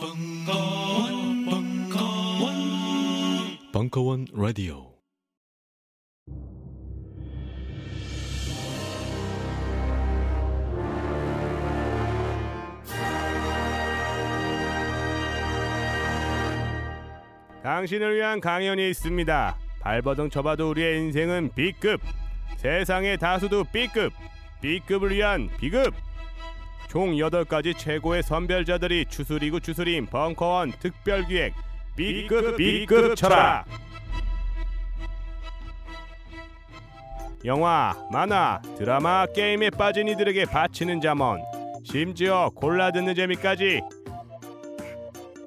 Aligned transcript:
벙커원, 0.00 1.44
벙커원, 1.44 2.54
벙커원 3.70 4.26
라디오. 4.32 4.94
당신을 17.62 18.16
위한 18.16 18.40
강연이 18.40 18.88
있습니다. 18.88 19.58
발버둥 19.82 20.30
쳐봐도 20.30 20.70
우리의 20.70 20.98
인생은 21.00 21.50
B급. 21.54 22.00
세상의 22.56 23.18
다수도 23.18 23.64
B급. 23.64 24.14
B급을 24.62 25.10
위한 25.10 25.50
B급. 25.60 25.92
총 26.90 27.12
8가지 27.12 27.78
최고의 27.78 28.24
선별자들이 28.24 29.04
추수리고 29.08 29.60
추수림 29.60 30.06
벙커원 30.06 30.72
특별기획 30.80 31.54
B급 31.94 32.56
B급 32.56 33.14
철학. 33.14 33.64
영화, 37.44 37.94
만화, 38.10 38.60
드라마, 38.76 39.24
게임에 39.26 39.70
빠진 39.70 40.08
이들에게 40.08 40.46
바치는 40.46 41.00
잠언. 41.00 41.40
심지어 41.84 42.50
골라 42.56 42.90
듣는 42.90 43.14
재미까지 43.14 43.82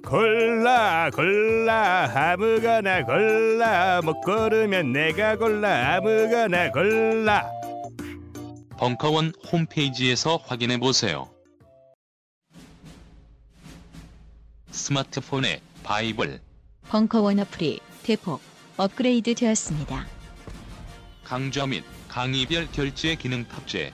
골라 0.07 1.09
골라 1.13 2.09
아무거나 2.31 3.03
골라 3.03 4.01
못 4.01 4.21
고르면 4.21 4.93
내가 4.93 5.35
골라 5.37 5.95
아무거나 5.95 6.71
골라 6.71 7.51
벙커원 8.77 9.33
홈페이지에서 9.51 10.37
확인해 10.37 10.77
보세요. 10.77 11.32
스마트폰에 14.73 15.61
바이블, 15.83 16.41
벙커원 16.89 17.39
어플이 17.39 17.79
대폭 18.01 18.41
업그레이드 18.75 19.35
되었습니다. 19.35 20.07
강좌 21.23 21.67
및 21.67 21.83
강의별 22.07 22.69
결제 22.71 23.15
기능 23.15 23.47
탑재. 23.47 23.93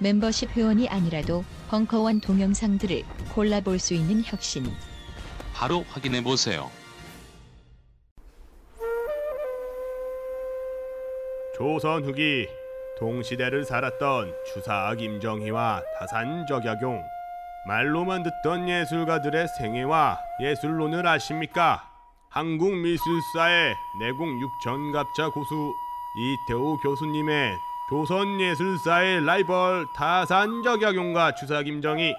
멤버십 0.00 0.50
회원이 0.50 0.88
아니라도 0.88 1.44
벙커원 1.70 2.20
동영상들을 2.20 3.04
골라볼 3.32 3.78
수 3.78 3.94
있는 3.94 4.22
혁신. 4.24 4.66
바로 5.54 5.84
확인해 5.88 6.20
보세요. 6.22 6.68
조선 11.56 12.04
후기 12.04 12.48
동시대를 12.98 13.64
살았던 13.64 14.34
추사 14.52 14.94
김정희와 14.96 15.82
다산 16.00 16.44
적약용 16.48 17.02
말로만 17.66 18.24
듣던 18.24 18.68
예술가들의 18.68 19.46
생애와 19.58 20.18
예술론을 20.40 21.06
아십니까? 21.06 21.88
한국 22.30 22.74
미술사의 22.74 23.76
내공 24.00 24.40
육전갑자 24.40 25.28
고수 25.28 25.72
이태호 26.18 26.78
교수님의 26.78 27.56
조선 27.88 28.40
예술사의 28.40 29.24
라이벌 29.24 29.86
다산 29.94 30.62
적약용과 30.62 31.34
추사 31.34 31.62
김정희 31.62 32.14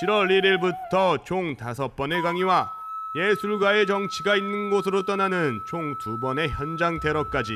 7월 0.00 0.28
1일부터 0.28 1.24
총 1.24 1.54
5번의 1.56 2.22
강의와 2.22 2.72
예술가의 3.14 3.86
정치가 3.86 4.36
있는 4.36 4.70
곳으로 4.70 5.04
떠나는 5.04 5.60
총 5.66 5.96
2번의 5.98 6.48
현장 6.48 6.98
테러까지 6.98 7.54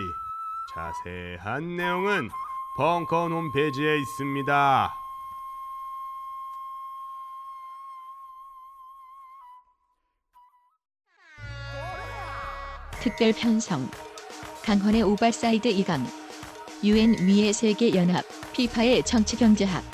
자세한 0.75 1.77
내용은 1.77 2.31
벙커 2.77 3.29
홈페이지에 3.29 3.99
있습니다. 3.99 5.06
특별 13.07 13.33
편성. 13.33 13.89
강헌의 14.65 15.03
오빠사이드 15.05 15.69
이강. 15.69 16.05
유엔 16.83 17.15
위의 17.21 17.53
세계 17.53 17.95
연합 17.95 18.25
피파의 18.53 19.05
정치 19.05 19.37
경제학. 19.37 19.85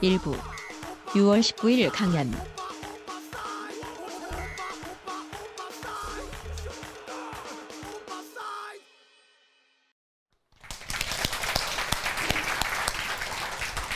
일부. 0.00 0.32
6월 1.06 1.40
19일 1.40 1.90
강연. 1.92 2.32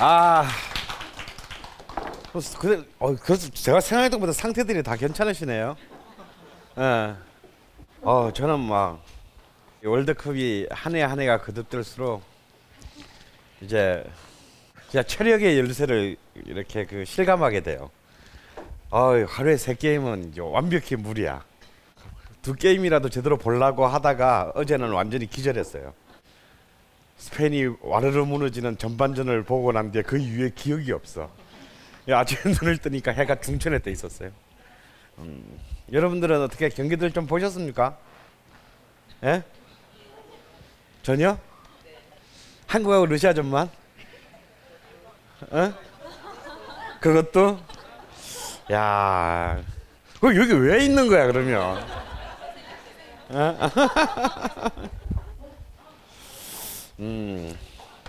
아, 0.00 0.48
그, 2.58 2.92
어, 2.98 3.14
그 3.14 3.38
제가 3.38 3.80
생각했던 3.80 4.18
것보다 4.18 4.32
상태들이 4.32 4.82
다 4.82 4.96
괜찮으시네요. 4.96 5.76
예. 6.78 7.29
어, 8.02 8.32
저는 8.32 8.60
막 8.60 9.02
월드컵이 9.84 10.66
한 10.70 10.94
해 10.94 11.02
한 11.02 11.20
해가 11.20 11.40
거듭될수록 11.42 12.22
이제 13.60 14.04
진짜 14.90 15.02
체력의 15.02 15.58
열쇠를 15.58 16.16
이렇게 16.46 16.84
그 16.84 17.04
실감하게 17.04 17.60
돼요. 17.62 17.90
어, 18.90 19.12
하루에 19.28 19.56
세 19.56 19.74
게임은 19.74 20.34
완벽히 20.38 20.96
무리야. 20.96 21.44
두 22.42 22.54
게임이라도 22.54 23.08
제대로 23.10 23.36
보려고 23.36 23.86
하다가 23.86 24.52
어제는 24.54 24.90
완전히 24.92 25.26
기절했어요. 25.26 25.92
스페인이 27.18 27.76
와르르 27.82 28.24
무너지는 28.24 28.78
전반전을 28.78 29.44
보고 29.44 29.72
난 29.72 29.92
뒤에 29.92 30.02
그 30.02 30.16
이후에 30.18 30.50
기억이 30.54 30.90
없어. 30.92 31.30
야, 32.08 32.20
아침에 32.20 32.54
눈을 32.60 32.78
뜨니까 32.78 33.12
해가 33.12 33.40
중천에 33.40 33.78
떠 33.80 33.90
있었어요. 33.90 34.30
음, 35.18 35.58
여러분들은 35.92 36.42
어떻게 36.42 36.68
경기들 36.68 37.10
좀 37.12 37.26
보셨습니까? 37.26 37.96
예? 39.24 39.42
전혀? 41.02 41.36
한국하고 42.66 43.06
러시아 43.06 43.34
전만? 43.34 43.68
어? 45.50 45.72
그것도? 47.00 47.58
야, 48.72 49.60
그 50.20 50.36
여기 50.36 50.52
왜 50.52 50.84
있는 50.84 51.08
거야 51.08 51.26
그러면? 51.26 51.82
어? 53.30 53.56
음, 57.00 57.56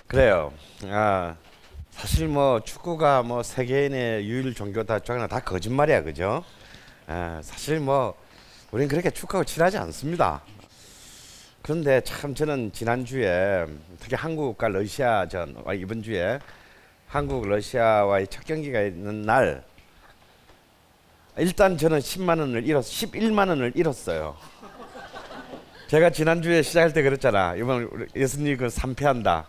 그래요. 0.05 0.53
아, 0.85 1.35
사실 1.91 2.27
뭐 2.27 2.59
축구가 2.59 3.23
뭐 3.23 3.41
세계인의 3.41 4.27
유일 4.27 4.53
종교다 4.53 4.99
저거는 4.99 5.27
다 5.29 5.39
거짓말이야, 5.39 6.03
그죠? 6.03 6.43
아, 7.13 7.41
사실 7.43 7.81
뭐 7.81 8.15
우리는 8.71 8.87
그렇게 8.87 9.09
축구하고 9.09 9.43
친하지 9.43 9.77
않습니다. 9.77 10.41
그런데 11.61 11.99
참 12.05 12.33
저는 12.33 12.71
지난 12.71 13.03
주에 13.03 13.65
특히 13.99 14.15
한국과 14.15 14.69
러시아전 14.69 15.61
아, 15.65 15.73
이번 15.73 16.01
주에 16.01 16.39
한국 17.07 17.45
러시아와의 17.45 18.27
첫 18.27 18.45
경기가 18.45 18.81
있는 18.81 19.23
날 19.23 19.61
일단 21.35 21.77
저는 21.77 21.99
10만 21.99 22.39
원을 22.39 22.65
잃었 22.65 22.85
11만 22.85 23.49
원을 23.49 23.73
잃었어요. 23.75 24.37
제가 25.87 26.11
지난주에 26.11 26.61
시작할 26.61 26.93
때 26.93 27.01
그랬잖아. 27.01 27.55
이번 27.57 28.07
예수님 28.15 28.55
그 28.55 28.67
3패한다. 28.67 29.43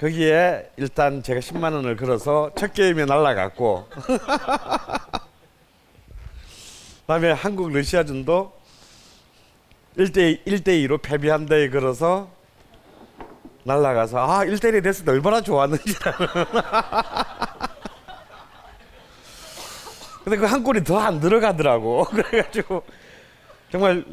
거기에 0.00 0.70
일단 0.78 1.22
제가 1.22 1.40
10만 1.40 1.74
원을 1.74 1.96
걸어서 1.96 2.50
첫 2.56 2.72
게임에 2.72 3.04
날라갔고 3.04 3.86
그 3.90 4.18
다음에 7.10 7.32
한국 7.32 7.72
러시아전도 7.72 8.52
1대 9.98 10.46
1대 10.46 10.68
2로 10.86 11.02
패배한 11.02 11.46
데에 11.46 11.68
걸어서 11.68 12.30
날라가서 13.64 14.16
아 14.16 14.44
1대 14.44 14.66
1이 14.66 14.80
됐을 14.84 15.04
때 15.04 15.10
얼마나 15.10 15.40
좋았는지. 15.40 15.92
근데 20.22 20.36
그 20.36 20.46
한 20.46 20.62
골이 20.62 20.84
더 20.84 21.00
안 21.00 21.18
들어가더라고. 21.18 22.04
그래가지고 22.14 22.84
정말 23.72 24.04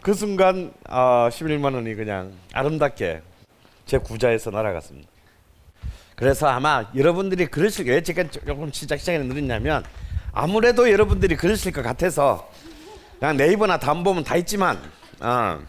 그 0.00 0.14
순간 0.14 0.72
아, 0.88 1.28
11만 1.30 1.74
원이 1.74 1.94
그냥 1.96 2.32
아름답게 2.54 3.20
제 3.84 3.98
구자에서 3.98 4.50
날아갔습니다. 4.50 5.06
그래서 6.16 6.46
아마 6.48 6.86
여러분들이 6.94 7.44
그러실 7.44 7.90
왜 7.90 8.02
제가 8.02 8.30
조금 8.30 8.72
시작 8.72 8.98
시작에 8.98 9.18
느렸냐면 9.18 9.84
아무래도 10.32 10.90
여러분들이 10.90 11.36
그러실 11.36 11.72
것 11.72 11.82
같아서 11.82 12.50
그냥 13.18 13.36
네이버나 13.36 13.78
다음 13.78 14.02
보면 14.02 14.24
다 14.24 14.36
있지만 14.36 14.78
어, 15.20 15.60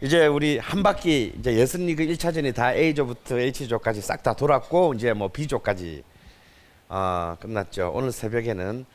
이제 0.00 0.26
우리 0.26 0.58
한 0.58 0.82
바퀴 0.82 1.32
이제 1.38 1.54
예선리그 1.56 2.06
1차전이 2.06 2.54
다 2.54 2.72
A조부터 2.72 3.38
H조까지 3.38 4.00
싹 4.00 4.22
다 4.22 4.34
돌았고 4.34 4.94
이제 4.94 5.12
뭐 5.12 5.28
B조까지 5.28 6.04
어, 6.88 7.36
끝났죠. 7.40 7.90
오늘 7.92 8.12
새벽에는 8.12 8.86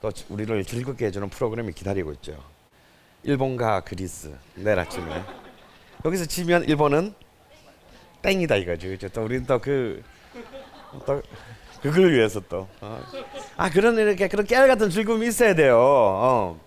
또 0.00 0.10
우리를 0.28 0.64
즐겁게 0.64 1.06
해주는 1.06 1.28
프로그램이 1.28 1.72
기다리고 1.72 2.12
있죠. 2.12 2.42
일본과 3.24 3.80
그리스 3.80 4.32
내일 4.54 4.78
아침에 4.78 5.22
여기서 6.04 6.24
지면 6.26 6.64
일본은 6.64 7.14
땡이다 8.22 8.56
이거죠. 8.56 8.88
그죠? 8.88 9.08
또 9.08 9.24
우리는 9.24 9.44
또그또 9.44 11.22
그걸 11.82 12.12
위해서 12.12 12.40
또. 12.48 12.68
어. 12.80 13.02
아 13.56 13.70
그런 13.70 13.96
이렇게 13.98 14.28
그런 14.28 14.46
깨알 14.46 14.68
같은 14.68 14.90
즐거움이 14.90 15.26
있어야 15.28 15.54
돼요. 15.54 15.78
어. 15.78 16.60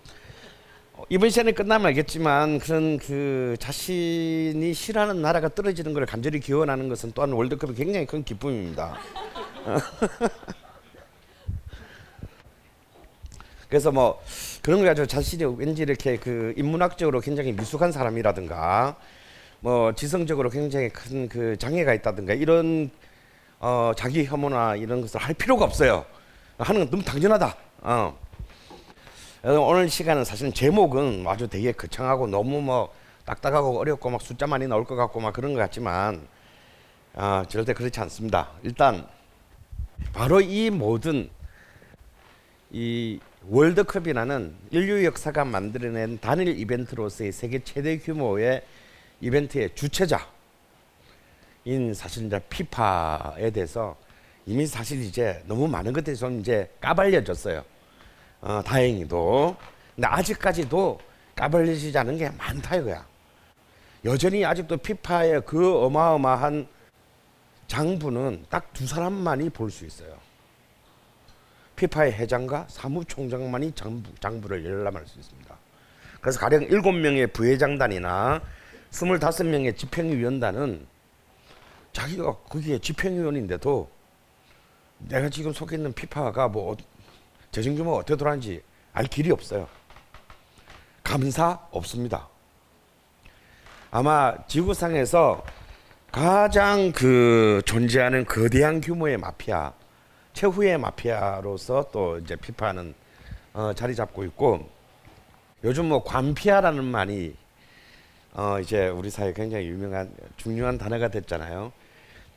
어, 0.94 1.04
이번 1.10 1.30
시간에 1.30 1.52
끝나면 1.52 1.88
알겠지만 1.88 2.60
그런 2.60 2.98
그 2.98 3.56
자신이 3.60 4.74
싫어하는 4.74 5.22
나라가 5.22 5.50
떨어지는 5.50 5.94
걸 5.94 6.06
간절히 6.06 6.40
기원하는 6.40 6.90
것은 6.90 7.12
또한 7.14 7.32
월드컵이 7.32 7.76
굉장히 7.76 8.06
큰 8.06 8.24
기쁨입니다. 8.24 8.98
어. 9.66 9.78
그래서 13.70 13.92
뭐 13.92 14.22
그런 14.62 14.80
거 14.80 14.86
가지고 14.86 15.08
자신이 15.08 15.44
왠지 15.58 15.82
이렇게 15.82 16.18
그 16.18 16.54
인문학적으로 16.58 17.20
굉장히 17.22 17.52
미숙한 17.54 17.92
사람이라든가 17.92 18.96
뭐 19.62 19.94
지성적으로 19.94 20.50
굉장히 20.50 20.90
큰 20.90 21.28
그 21.28 21.58
장애가 21.58 21.94
있다든가 21.96 22.34
이런 22.34 22.92
어 23.60 23.92
자기 23.96 24.26
혐오나 24.26 24.76
이런 24.76 25.02
것을 25.02 25.20
할 25.20 25.34
필요가 25.34 25.66
없어요. 25.66 26.06
하는 26.58 26.82
건 26.82 26.90
너무 26.90 27.04
당연하다. 27.04 27.56
어. 27.82 28.18
오늘 29.46 29.90
시간은 29.90 30.24
사실 30.24 30.54
제목은 30.54 31.26
아주 31.28 31.48
되게 31.48 31.74
거창하고 31.74 32.28
너무 32.28 32.62
뭐 32.62 32.94
딱딱하고 33.26 33.78
어렵고 33.78 34.10
막 34.10 34.22
숫자 34.22 34.48
많이 34.48 34.68
나올 34.68 34.86
것 34.86 34.96
같고 34.96 35.20
막 35.20 35.34
그런 35.34 35.54
것 35.54 35.60
같지만 35.60 36.26
아 37.14 37.46
절대 37.50 37.74
그렇지 37.74 38.00
않습니다. 38.00 38.52
일단 38.64 39.06
바로 40.14 40.40
이 40.42 40.70
모든 40.70 41.30
이 42.72 43.20
월드컵이라는 43.50 44.56
인류 44.72 45.04
역사가 45.06 45.46
만들어낸 45.46 46.20
단일 46.20 46.58
이벤트로서의 46.58 47.32
세계 47.32 47.64
최대 47.64 47.98
규모의 47.98 48.64
이벤트의 49.22 49.76
주체자 49.76 50.33
인 51.66 51.94
사실 51.94 52.26
이제 52.26 52.40
피파에 52.50 53.50
대해서 53.52 53.96
이미 54.46 54.68
사실 54.68 55.02
이제 55.02 55.42
너무 55.48 55.68
많은 55.68 55.94
것들이 55.94 56.16
좀 56.16 56.40
이제 56.40 56.70
까발려졌어요. 56.82 57.64
어, 58.42 58.62
다행히도. 58.66 59.56
근데 59.96 60.08
아직까지도 60.08 61.00
까발려지지 61.36 61.98
않은 61.98 62.18
게 62.18 62.30
많다 62.30 62.76
이거야. 62.76 63.06
여전히 64.04 64.44
아직도 64.44 64.78
피파의 64.78 65.44
그 65.46 65.78
어마어마한 65.84 66.68
장부는 67.68 68.46
딱 68.50 68.74
두 68.74 68.86
사람만이 68.86 69.50
볼 69.52 69.72
수 69.72 69.86
있어요. 69.86 70.18
피파의 71.76 72.14
회장과 72.14 72.66
사무총장만이 72.70 73.72
장부, 73.72 74.12
장부를 74.20 74.66
열람할 74.66 75.08
수 75.08 75.20
있습니다. 75.20 75.56
그래서 76.22 76.40
가령 76.40 76.68
7명의 76.68 77.32
부회장단이나 77.34 78.42
25명의 78.92 79.76
집행위원단은 79.78 80.86
자기가 81.94 82.36
거기에 82.50 82.80
집행위원인데도 82.80 83.90
내가 85.00 85.30
지금 85.30 85.54
속해 85.54 85.78
있는 85.78 85.94
피파가 85.94 86.48
뭐 86.50 86.76
재정 87.52 87.76
규모가 87.76 87.98
어떻게 87.98 88.16
돌아가는지 88.16 88.62
알 88.94 89.06
길이 89.06 89.32
없어요. 89.32 89.68
감사 91.04 91.60
없습니다. 91.72 92.28
아마 93.92 94.36
지구상에서 94.48 95.44
가장 96.12 96.92
그 96.92 97.62
존재하는 97.66 98.26
거대한 98.26 98.82
규모의 98.82 99.18
마피아, 99.18 99.74
최후의 100.34 100.78
마피아로서 100.80 101.90
또 101.92 102.18
이제 102.18 102.36
피파는 102.36 102.94
어, 103.54 103.72
자리 103.76 103.96
잡고 103.96 104.24
있고 104.26 104.68
요즘 105.64 105.90
뭐 105.90 106.04
관피아라는 106.04 106.84
말이 106.84 107.36
어, 108.34 108.60
이제 108.60 108.88
우리 108.88 109.12
사회 109.12 109.30
에 109.30 109.34
굉장히 109.34 109.68
유명한 109.68 110.12
중요한 110.38 110.78
단어가 110.78 111.08
됐잖아요. 111.08 111.72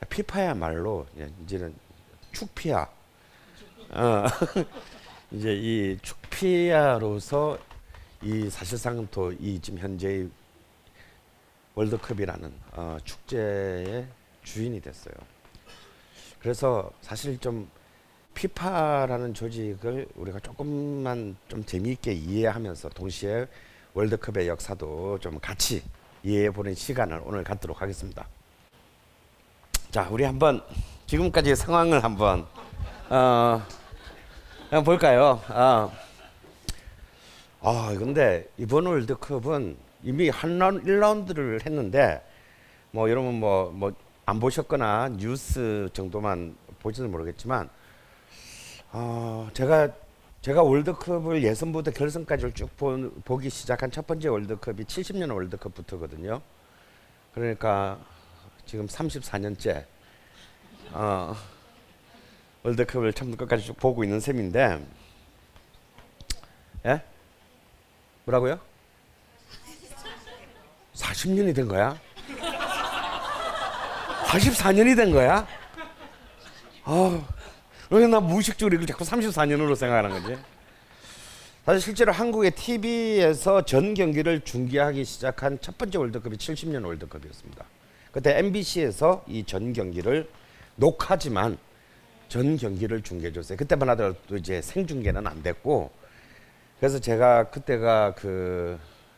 피파야말로 0.09 1.05
이제는 1.43 1.73
축피아. 2.31 2.87
어, 3.89 4.25
이제 5.31 5.53
이 5.55 5.97
축피아로서 6.01 7.57
이 8.21 8.49
사실상 8.49 9.07
또 9.11 9.31
이 9.39 9.59
지금 9.61 9.79
현재의 9.79 10.29
월드컵이라는 11.75 12.53
어, 12.73 12.97
축제의 13.03 14.07
주인이 14.43 14.81
됐어요. 14.81 15.13
그래서 16.39 16.91
사실 17.01 17.37
좀 17.39 17.69
피파라는 18.33 19.33
조직을 19.33 20.07
우리가 20.15 20.39
조금만 20.39 21.35
좀 21.47 21.63
재미있게 21.65 22.13
이해하면서 22.13 22.89
동시에 22.89 23.47
월드컵의 23.93 24.47
역사도 24.47 25.19
좀 25.19 25.39
같이 25.39 25.83
이해해 26.23 26.51
보는 26.51 26.75
시간을 26.75 27.21
오늘 27.25 27.43
갖도록 27.43 27.81
하겠습니다. 27.81 28.27
자, 29.91 30.07
우리 30.11 30.23
한번 30.23 30.61
지금까지의 31.05 31.55
상황을 31.55 32.03
한번 32.03 32.45
어, 33.09 33.61
한번 34.69 34.83
볼까요? 34.83 35.41
어. 35.49 35.91
아, 37.61 37.95
근데 37.97 38.47
이번 38.57 38.85
월드컵은 38.85 39.77
이미 40.03 40.29
한 40.29 40.59
라운드, 40.59 40.83
1라운드를 40.85 41.65
했는데 41.65 42.21
뭐 42.91 43.09
여러분 43.09 43.39
뭐 43.39 43.71
뭐 43.71 44.07
안 44.29 44.41
보셨거나 44.41 45.07
뉴스 45.15 45.87
정도만 45.93 46.57
보지는 46.79 47.09
모르겠지만 47.11 47.69
어, 48.91 49.47
제가 49.53 49.89
제가 50.41 50.63
월드컵을 50.63 51.43
예선부터 51.43 51.91
결승까지를 51.91 52.51
쭉 52.51 52.75
보, 52.75 53.09
보기 53.23 53.49
시작한 53.49 53.89
첫 53.89 54.05
번째 54.05 54.27
월드컵이 54.27 54.83
70년 54.83 55.33
월드컵부터거든요. 55.33 56.41
그러니까 57.33 57.99
지금 58.67 58.85
34년째 58.85 59.85
어, 60.91 61.35
월드컵을 62.63 63.13
처음부터 63.13 63.45
끝까지 63.45 63.65
쭉 63.65 63.77
보고 63.77 64.03
있는 64.03 64.19
셈인데, 64.19 64.85
예? 66.85 67.01
뭐라고요? 68.25 68.59
40년이 70.95 71.55
된 71.55 71.67
거야? 71.69 71.97
44년이 74.25 74.97
된 74.97 75.11
거야? 75.11 75.47
아, 76.83 77.27
왜나 77.89 78.19
무의식적으로 78.19 78.75
이걸 78.75 78.85
자꾸 78.85 79.05
34년으로 79.05 79.77
생각하는 79.77 80.09
거지? 80.09 80.37
사실 81.65 81.81
실제로 81.81 82.11
한국의 82.11 82.51
TV에서 82.51 83.63
전 83.63 83.93
경기를 83.93 84.41
중계하기 84.41 85.05
시작한 85.05 85.57
첫 85.61 85.77
번째 85.77 85.99
월드컵이 85.99 86.35
70년 86.35 86.85
월드컵이었습니다. 86.85 87.65
그때 88.11 88.37
MBC에서 88.39 89.23
이 89.27 89.43
전 89.43 89.73
경기를 89.73 90.29
녹화지만 90.75 91.57
전 92.29 92.57
경기를 92.57 93.01
중계해 93.01 93.31
줬어요. 93.33 93.57
그때만 93.57 93.89
하더라도 93.89 94.37
이제 94.37 94.61
생중계는 94.61 95.25
안 95.27 95.41
됐고 95.43 95.91
그래서 96.79 96.99
제가 96.99 97.49
그때가 97.49 98.13
그 98.15 98.77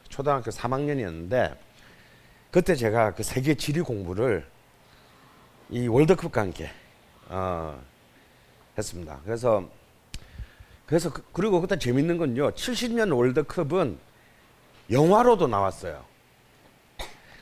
초등학교 0.10 0.51
3학년이었는데 0.51 1.55
그때 2.51 2.75
제가 2.75 3.13
그 3.13 3.24
세계 3.24 3.55
지리 3.55 3.81
공부를 3.81 4.46
이 5.69 5.88
월드컵과 5.88 6.41
함께 6.41 6.69
어, 7.27 7.79
했습니다. 8.77 9.19
그래서 9.24 9.69
그래서 10.86 11.12
그, 11.13 11.41
리고 11.41 11.62
그때 11.62 11.77
재밌는 11.77 12.17
건요. 12.17 12.51
70년 12.51 13.15
월드컵은 13.15 14.00
영화로도 14.89 15.48
나왔어요. 15.48 16.03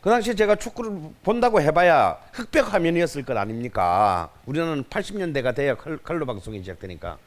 그 0.07 0.09
당시 0.09 0.33
제가 0.37 0.55
축구를 0.55 1.01
본다고 1.21 1.59
해봐야 1.59 2.17
흑백 2.31 2.73
화면이었을 2.73 3.25
것 3.25 3.35
아닙니까? 3.35 4.29
우리는 4.45 4.85
80년대가 4.85 5.53
돼야 5.53 5.75
컬러 5.75 6.25
방송이 6.25 6.59
시작되니까. 6.59 7.17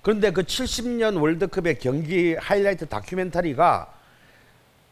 그런데 0.00 0.30
그 0.30 0.42
70년 0.42 1.20
월드컵의 1.20 1.78
경기 1.80 2.34
하이라이트 2.34 2.86
다큐멘터리가 2.86 3.92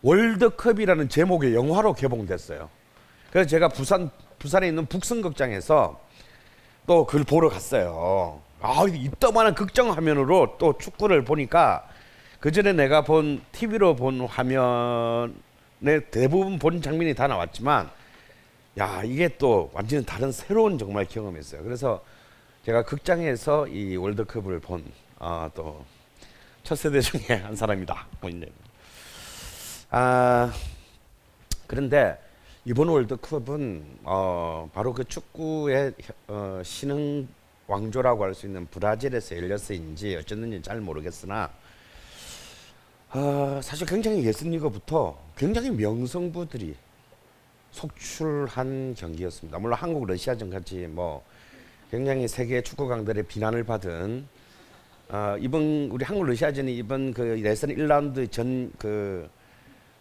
월드컵이라는 0.03 1.09
제목의 1.09 1.55
영화로 1.55 1.95
개봉됐어요. 1.95 2.69
그래서 3.31 3.49
제가 3.49 3.69
부산 3.69 4.11
부산에 4.39 4.69
있는 4.69 4.85
북성극장에서 4.85 5.99
또 6.87 7.07
그걸 7.07 7.25
보러 7.25 7.49
갔어요. 7.49 8.43
아, 8.61 8.85
이따만한 8.87 9.55
극장 9.55 9.91
화면으로 9.91 10.57
또 10.59 10.77
축구를 10.77 11.25
보니까 11.25 11.89
그 12.41 12.53
전에 12.53 12.75
내가 12.75 13.01
본 13.01 13.41
TV로 13.53 13.97
본 13.97 14.21
화면에 14.21 15.33
대부분 16.11 16.59
본 16.59 16.81
장면이 16.81 17.15
다 17.15 17.27
나왔지만 17.27 17.91
야 18.79 19.03
이게 19.05 19.29
또 19.39 19.71
완전히 19.75 20.05
다른 20.05 20.33
새로운 20.33 20.79
정말 20.79 21.07
경험이었어요. 21.07 21.63
그래서 21.63 22.05
제가 22.65 22.85
극장에서 22.85 23.67
이 23.69 23.97
월드컵을 23.97 24.61
본 24.61 24.85
아, 25.19 25.51
또 25.55 25.85
첫 26.63 26.77
세대 26.77 27.01
중에 27.01 27.35
한 27.43 27.57
사람이다. 27.57 28.07
뭐아 29.91 30.53
그런데 31.67 32.19
이번 32.65 32.89
월드컵은 32.89 33.99
어, 34.05 34.71
바로 34.73 34.93
그 34.93 35.03
축구의 35.05 35.93
어, 36.29 36.63
신흥 36.65 37.27
왕조라고 37.67 38.23
할 38.25 38.35
수 38.35 38.47
있는 38.47 38.67
브라질에서 38.67 39.37
열렸어인지 39.37 40.17
어쨌는지 40.17 40.63
잘 40.63 40.81
모르겠으나 40.81 41.51
어, 43.15 43.61
사실 43.63 43.87
굉장히 43.87 44.25
예선리그부터 44.25 45.19
굉장히 45.37 45.71
명성부들이 45.71 46.75
속출한 47.71 48.95
경기였습니다. 48.95 49.59
물론 49.59 49.79
한국 49.79 50.07
러시아전 50.07 50.49
같이 50.49 50.87
뭐 50.87 51.23
굉장히 51.91 52.27
세계 52.27 52.63
축구 52.63 52.89
강들의 52.89 53.25
비난을 53.25 53.65
받은 53.65 54.27
어, 55.11 55.37
이번 55.39 55.91
우리 55.93 56.07
한국 56.07 56.25
러시아전이 56.25 56.75
이번 56.75 57.13
그 57.13 57.39
예선 57.45 57.69
1라운드 57.69 58.33
전그 58.33 59.29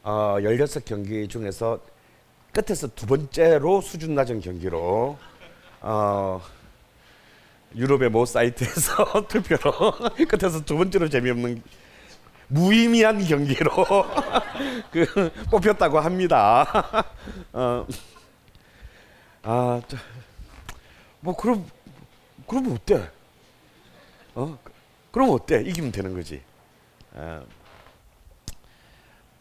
어, 0.03 0.38
16경기 0.39 1.30
중에서 1.30 1.82
끝에서 2.53 2.88
두 2.96 3.08
번째로 3.08 3.82
수준 3.82 4.15
낮은 4.15 4.39
경기로 4.39 5.18
어, 5.82 6.41
유럽의 7.75 8.10
모 8.10 8.25
사이트에서 8.25 9.27
투표로 9.27 9.91
끝에서 10.30 10.63
두 10.63 10.77
번째로 10.77 11.10
재미없는 11.10 11.62
무의미한 12.51 13.24
경기로 13.24 13.72
그 14.91 15.31
뽑혔다고 15.50 16.00
합니다. 16.00 16.65
어, 17.53 17.88
아, 19.43 19.81
저, 19.88 19.98
뭐 21.22 21.36
그럼 21.36 21.65
그럼 22.46 22.74
어때? 22.74 23.10
어, 24.36 24.58
그럼 25.12 25.29
어때? 25.29 25.62
이기면 25.62 25.93
되는 25.93 26.13
거지. 26.13 26.41
아, 27.15 27.41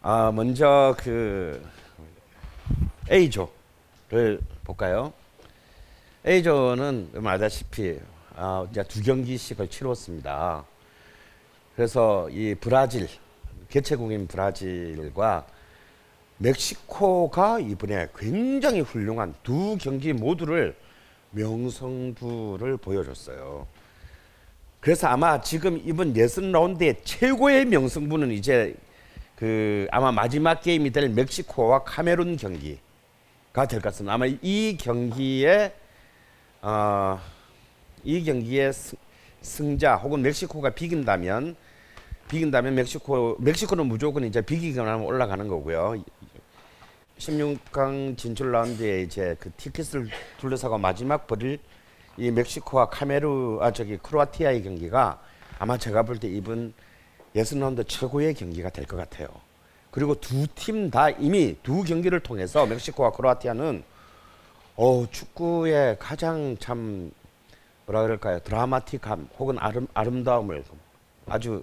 아 0.02 0.31
먼저 0.33 0.95
그 0.99 1.69
A조를 3.11 4.40
볼까요? 4.62 5.12
A조는 6.25 7.11
알다시피 7.25 7.99
아, 8.37 8.69
이제 8.71 8.85
두 8.85 9.02
경기씩을 9.02 9.69
치렀습니다. 9.69 10.64
그래서 11.77 12.29
이 12.31 12.55
브라질 12.55 13.09
개최국인 13.69 14.27
브라질과 14.27 15.47
멕시코가 16.39 17.61
이번에 17.61 18.09
굉장히 18.17 18.81
훌륭한 18.81 19.35
두 19.43 19.77
경기 19.79 20.12
모두를 20.12 20.75
명성부를 21.31 22.79
보여줬어요. 22.79 23.67
그래서 24.81 25.09
아마 25.09 25.41
지금 25.41 25.81
이번 25.85 26.17
예선 26.17 26.53
라운드의 26.53 27.03
최고의 27.05 27.67
명승부는 27.67 28.33
이제 28.33 28.75
그 29.37 29.87
아마 29.91 30.11
마지막 30.11 30.61
게임이 30.62 30.91
될 30.91 31.09
멕시코와 31.11 31.85
카메룬 31.85 32.37
경기가 32.37 33.67
될 33.69 33.81
것 33.81 33.83
같습니다. 33.85 34.15
아마 34.15 34.27
이 34.27 34.77
경기에 34.81 35.73
어, 36.62 37.21
이 38.05 38.25
경기의 38.25 38.73
승, 39.43 39.71
승자 39.71 39.97
혹은 39.97 40.23
멕시코가 40.23 40.71
비긴다면 40.71 41.57
비긴다면 42.29 42.75
멕시코 42.75 43.37
멕시코는 43.39 43.87
무조건 43.87 44.25
이제 44.25 44.41
비기거나 44.41 44.93
하면 44.93 45.07
올라가는 45.07 45.47
거고요. 45.49 46.03
16강 47.19 48.17
진출 48.17 48.53
라운드에 48.53 49.03
이제 49.03 49.37
그 49.41 49.51
티켓을 49.57 50.09
둘러싸고 50.39 50.79
마지막 50.79 51.27
벌일 51.27 51.59
이 52.17 52.31
멕시코와 52.31 52.89
카메루 52.89 53.59
아 53.63 53.73
저기 53.73 53.97
크로아티아의 53.99 54.63
경기가 54.63 55.21
아마 55.59 55.77
제가 55.77 56.05
볼 56.05 56.19
때 56.19 56.29
이번 56.29 56.73
예선 57.35 57.61
라운드 57.61 57.85
최고의 57.85 58.35
경기가 58.35 58.71
될 58.71 58.87
것 58.87 58.97
같아요. 58.97 59.29
그리고 59.91 60.15
두 60.21 60.47
팀 60.55 60.91
다 60.91 61.11
이미 61.11 61.57
두 61.63 61.83
경기를 61.83 62.21
통해서 62.21 62.65
멕시코와 62.67 63.11
크로아티아는 63.13 63.83
어 64.77 65.07
축구의 65.11 65.97
가장 65.99 66.57
참 66.59 67.11
뭐라 67.91 68.03
그럴까요 68.03 68.39
드라마틱함 68.41 69.29
혹은 69.39 69.59
아름 69.59 69.89
아름다움을 69.95 70.63
아주 71.27 71.63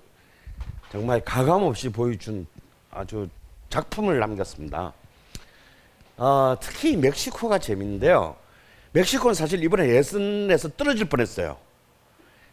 정말 0.92 1.22
가감 1.22 1.64
없이 1.64 1.90
보여준 1.90 2.46
아주 2.92 3.30
작품을 3.70 4.20
남겼습니다. 4.20 4.94
어, 6.18 6.56
특히 6.60 6.98
멕시코가 6.98 7.60
재밌는데요. 7.60 8.36
멕시코는 8.92 9.36
사실 9.36 9.64
이번에 9.64 9.90
예선에서 9.90 10.70
떨어질 10.76 11.08
뻔했어요. 11.08 11.58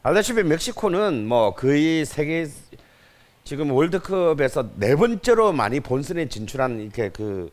알다시피 0.02 0.42
멕시코는 0.42 1.26
뭐 1.26 1.54
거의 1.54 2.04
세계 2.04 2.46
지금 3.42 3.72
월드컵에서 3.72 4.70
네 4.76 4.94
번째로 4.94 5.52
많이 5.52 5.80
본선에 5.80 6.28
진출한 6.28 6.80
이렇게 6.80 7.08
그 7.08 7.50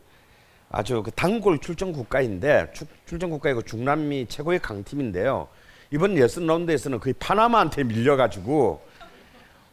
아주 0.70 1.02
그 1.02 1.10
단골 1.10 1.58
출전 1.58 1.92
국가인데 1.92 2.70
출, 2.74 2.86
출전 3.06 3.30
국가이고 3.30 3.62
중남미 3.62 4.26
최고의 4.28 4.60
강팀인데요. 4.60 5.48
이번 5.92 6.16
예선 6.16 6.46
라운드에서는 6.46 7.00
거의 7.00 7.12
파나마한테 7.18 7.84
밀려가지고 7.84 8.82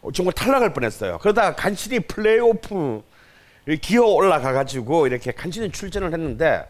어, 0.01 0.11
정말 0.11 0.33
탈락할 0.33 0.73
뻔했어요. 0.73 1.17
그러다가 1.19 1.55
간신히 1.55 2.01
플레이오프 2.01 3.01
기어 3.81 4.03
올라가가지고 4.05 5.07
이렇게 5.07 5.31
간신히 5.31 5.71
출전을 5.71 6.11
했는데 6.11 6.69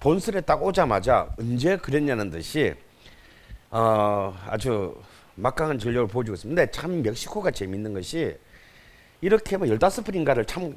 본선에 0.00 0.40
딱 0.40 0.62
오자마자 0.62 1.28
언제 1.38 1.76
그랬냐는 1.76 2.30
듯이 2.30 2.74
어, 3.70 4.36
아주 4.48 5.00
막강한 5.36 5.78
전력을 5.78 6.08
보여주고 6.08 6.34
있습니다. 6.34 6.60
근데 6.60 6.72
참 6.72 7.00
멕시코가 7.02 7.52
재밌는 7.52 7.94
것이 7.94 8.36
이렇게 9.20 9.56
뭐 9.56 9.68
15분인가를 9.68 10.44
참 10.46 10.76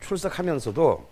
출석하면서도 0.00 1.08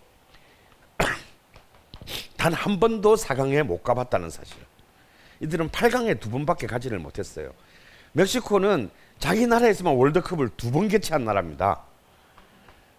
단 2.37 2.53
한 2.53 2.79
번도 2.79 3.15
4강에 3.15 3.63
못 3.63 3.83
가봤다는 3.83 4.29
사실. 4.29 4.57
이들은 5.41 5.69
8강에 5.69 6.19
두 6.19 6.29
번밖에 6.29 6.67
가지를 6.67 6.99
못했어요. 6.99 7.51
멕시코는 8.13 8.89
자기 9.19 9.47
나라에서만 9.47 9.95
월드컵을 9.95 10.49
두 10.57 10.71
번 10.71 10.87
개최한 10.87 11.25
나라입니다. 11.25 11.81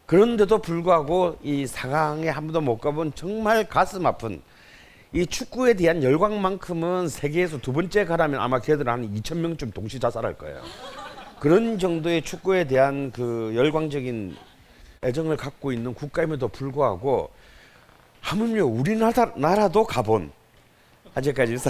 그런데도 0.07 0.59
불구하고 0.59 1.39
이 1.43 1.65
4강에 1.65 2.27
한 2.27 2.45
번도 2.47 2.61
못 2.61 2.79
가본 2.79 3.13
정말 3.15 3.69
가슴 3.69 4.07
아픈 4.07 4.43
이 5.13 5.27
축구에 5.27 5.75
대한 5.75 6.03
열광만큼은 6.03 7.09
세계에서 7.09 7.59
두 7.59 7.73
번째 7.73 8.05
가라면 8.05 8.41
아마 8.41 8.61
걔들은 8.61 8.93
한 8.93 9.15
2천 9.15 9.39
명쯤 9.39 9.71
동시 9.73 9.99
자살할 9.99 10.35
거예요. 10.35 10.61
그런 11.41 11.79
정도의 11.79 12.23
축구에 12.23 12.65
대한 12.65 13.11
그 13.13 13.53
열광적인 13.55 14.37
애정을 15.03 15.37
갖고 15.37 15.73
있는 15.73 15.95
국가임에도 15.95 16.49
불구하고 16.49 17.31
하물며 18.21 18.67
우리나라도 18.67 19.85
가본 19.85 20.31
아직까지 21.15 21.57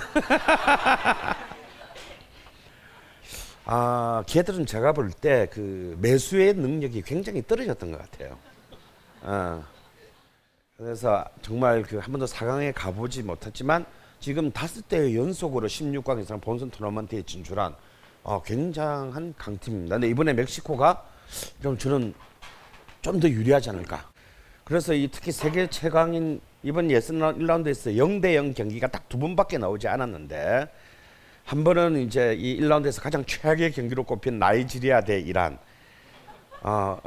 아, 3.64 4.22
걔들은 4.26 4.66
제가 4.66 4.92
볼 4.92 5.10
때 5.20 5.46
그 5.52 5.96
매수의 6.00 6.54
능력이 6.54 7.02
굉장히 7.02 7.42
떨어졌던 7.46 7.92
것 7.92 7.98
같아요. 7.98 8.36
어. 9.22 9.64
그래서 10.76 11.24
정말 11.42 11.82
그 11.82 11.98
한 11.98 12.10
번도 12.10 12.26
4강에 12.26 12.72
가보지 12.74 13.22
못했지만 13.22 13.84
지금 14.18 14.50
다섯 14.50 14.88
대 14.88 15.14
연속으로 15.14 15.68
16강 15.68 16.20
이상 16.22 16.40
본선 16.40 16.70
토너먼트에 16.70 17.22
진출한 17.22 17.74
어, 18.22 18.42
굉장한 18.42 19.34
강팀입니다. 19.38 19.96
근데 19.96 20.08
이번에 20.08 20.32
멕시코가 20.32 21.04
좀 21.62 21.76
저는 21.78 22.14
좀 23.02 23.20
더 23.20 23.28
유리하지 23.28 23.70
않을까. 23.70 24.10
그래서 24.64 24.92
이 24.92 25.08
특히 25.10 25.32
세계 25.32 25.66
최강인 25.68 26.40
이번 26.62 26.90
예선 26.90 27.18
1라운드에서 27.18 27.96
0대 27.96 28.34
0 28.34 28.52
경기가 28.52 28.86
딱 28.86 29.08
두 29.08 29.18
번밖에 29.18 29.58
나오지 29.58 29.88
않았는데 29.88 30.68
한 31.44 31.64
번은 31.64 31.96
이제 32.02 32.34
이 32.38 32.60
1라운드에서 32.60 33.02
가장 33.02 33.24
최악의 33.24 33.72
경기로 33.72 34.04
꼽힌 34.04 34.38
나이지리아 34.38 35.00
대 35.00 35.18
이란. 35.18 35.58
어, 36.62 37.00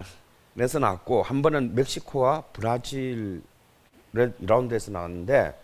에서 0.59 0.79
나왔고 0.79 1.23
한 1.23 1.41
번은 1.41 1.73
멕시코와 1.75 2.43
브라질 2.53 3.41
2라운드에서 4.13 4.91
나왔는데 4.91 5.59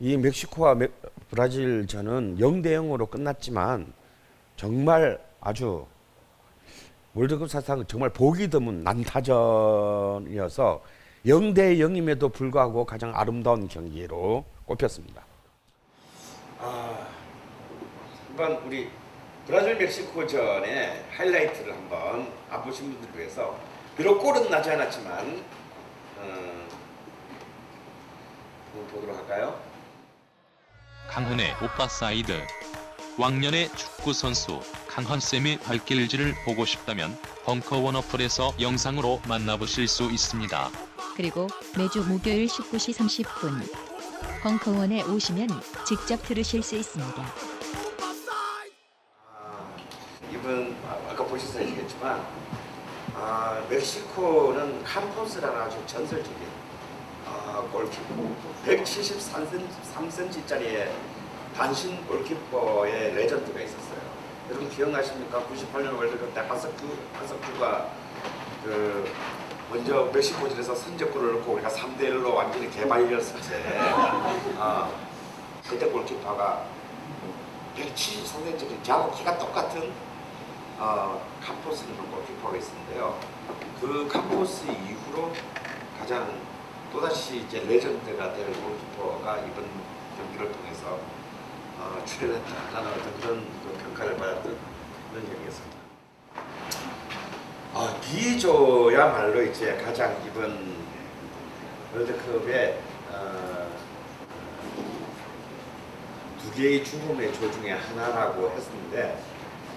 이 0.00 0.16
멕시코와 0.16 0.74
메, 0.74 0.88
브라질전은 1.30 2.38
0대 2.38 2.66
0으로 2.66 3.10
끝났지만 3.10 3.92
정말 4.56 5.18
아주 5.40 5.86
월드컵 7.14 7.48
사상 7.48 7.84
정말 7.86 8.10
보기 8.10 8.48
드문 8.48 8.84
난타전이어서 8.84 10.82
0대 11.26 11.78
0임에도 11.78 12.32
불구하고 12.32 12.84
가장 12.84 13.12
아름다운 13.14 13.66
경기로 13.66 14.44
꼽혔습니다. 14.66 15.24
아, 16.60 17.06
한번 18.28 18.52
우리 18.66 18.90
브라질 19.46 19.76
멕시코전의 19.76 21.04
하이라이트를 21.10 21.72
한번 21.72 22.32
안 22.50 22.62
보신 22.62 22.92
분들을 22.92 23.18
위해서 23.18 23.58
비록 23.96 24.18
골은 24.20 24.50
나지 24.50 24.70
않았지만 24.70 25.44
어, 26.18 26.66
한번 28.72 28.86
보도록 28.90 29.16
할까요? 29.16 29.58
강헌의 31.08 31.52
오빠 31.62 31.88
사이드 31.88 32.32
왕년의 33.18 33.68
축구 33.76 34.12
선수 34.12 34.60
강헌쌤의 34.88 35.60
발길질을 35.60 36.34
보고 36.44 36.64
싶다면 36.64 37.16
벙커원 37.44 37.96
어플에서 37.96 38.54
영상으로 38.60 39.20
만나보실 39.28 39.86
수 39.86 40.10
있습니다. 40.10 40.93
그리고 41.16 41.48
매주 41.76 42.04
목요일 42.04 42.46
19시 42.46 42.94
30분 42.94 43.60
벙커원에 44.42 45.02
오시면 45.04 45.48
직접 45.86 46.22
들으실 46.22 46.62
수 46.62 46.74
있습니다. 46.76 47.24
이분 50.30 50.76
아, 50.86 50.98
아까 51.10 51.24
보셨어야 51.24 51.66
알겠지만 51.66 52.24
아, 53.14 53.64
멕시코는 53.70 54.82
캄포스라는 54.82 55.60
아주 55.60 55.78
전설적인 55.86 56.38
아, 57.26 57.62
골키퍼 57.72 58.14
173cm짜리의 58.66 60.90
단신 61.56 62.04
골키퍼의 62.06 63.14
레전드가 63.14 63.60
있었어요. 63.60 64.02
여러분 64.50 64.68
기억나십니까? 64.68 65.42
98년 65.46 65.96
월드컵 65.96 66.34
때 66.34 66.40
하석주 66.40 66.84
하석주가 67.14 67.88
그 68.64 69.08
먼저 69.74 70.04
멕시코전에서 70.14 70.72
선제골을 70.72 71.32
넣고 71.32 71.54
우리가 71.54 71.68
3대 71.68 72.02
1로 72.02 72.32
완전히 72.32 72.70
개발렸을 72.70 73.40
때, 73.40 73.76
아 74.56 74.88
그때 75.68 75.86
골키퍼가 75.86 76.64
173cm 77.76 78.84
저하고 78.84 79.12
키가 79.16 79.36
똑같은 79.36 79.92
어, 80.78 81.20
캄포스라는 81.42 82.08
골키퍼가 82.08 82.56
있었는데요. 82.56 83.18
그 83.80 84.06
캄포스 84.06 84.66
이후로 84.66 85.32
가장 85.98 86.32
또다시 86.92 87.38
이제 87.38 87.58
레전드가 87.58 88.32
될 88.32 88.46
골키퍼가 88.46 89.38
이번 89.38 89.64
경기를 90.16 90.52
통해서 90.52 91.00
어, 91.80 92.00
출연했다라는 92.04 92.92
어떤 92.92 93.20
그런 93.20 93.46
그 93.64 93.78
평가를 93.82 94.16
받았던 94.18 94.56
그런 95.10 95.26
경기였습니다. 95.26 95.73
아, 97.76 97.92
B조야말로 98.00 99.42
이제 99.42 99.76
가장 99.84 100.16
이번 100.24 100.76
월드컵에 101.92 102.78
어, 103.10 103.66
두 106.40 106.52
개의 106.52 106.84
죽음의 106.84 107.34
조 107.34 107.50
중에 107.50 107.72
하나라고 107.72 108.52
했는데 108.56 109.18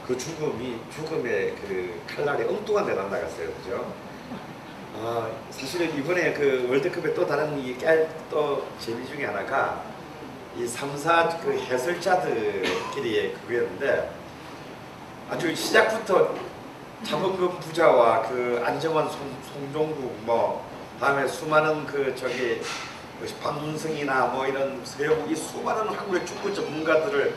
그 0.06 0.16
죽음이 0.16 0.80
죽음의 0.94 1.56
그 1.56 2.00
칼날이 2.06 2.44
엉뚱한 2.44 2.86
데 2.86 2.94
날아갔어요, 2.94 3.52
그죠? 3.56 3.92
어, 4.94 5.36
사실은 5.50 5.98
이번에 5.98 6.34
그 6.34 6.68
월드컵의 6.70 7.16
또 7.16 7.26
다른 7.26 7.58
이또 7.58 8.68
재미 8.78 9.08
중에 9.08 9.26
하나가 9.26 9.84
이 10.56 10.68
3사 10.68 11.42
그 11.42 11.52
해설자들끼리의 11.52 13.34
그거였는데 13.34 14.12
아주 15.32 15.56
시작부터 15.56 16.36
자본금 17.04 17.60
부자와 17.60 18.24
그 18.24 18.62
안정환 18.66 19.08
송, 19.10 19.20
송종국 19.54 20.20
뭐 20.26 20.66
다음에 21.00 21.28
수많은 21.28 21.86
그 21.86 22.16
저기 22.16 22.60
박문승이나 23.42 24.26
뭐 24.28 24.48
이런 24.48 24.84
서영이 24.84 25.36
수많은 25.36 25.90
한국의 25.90 26.26
축구 26.26 26.54
전문가들을 26.54 27.36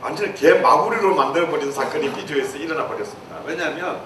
완전히 0.00 0.34
개마구리로 0.34 1.14
만들어버린 1.14 1.70
사건이 1.70 2.12
비주에서 2.12 2.56
일어나 2.56 2.88
버렸습니다. 2.88 3.40
왜냐하면 3.44 4.02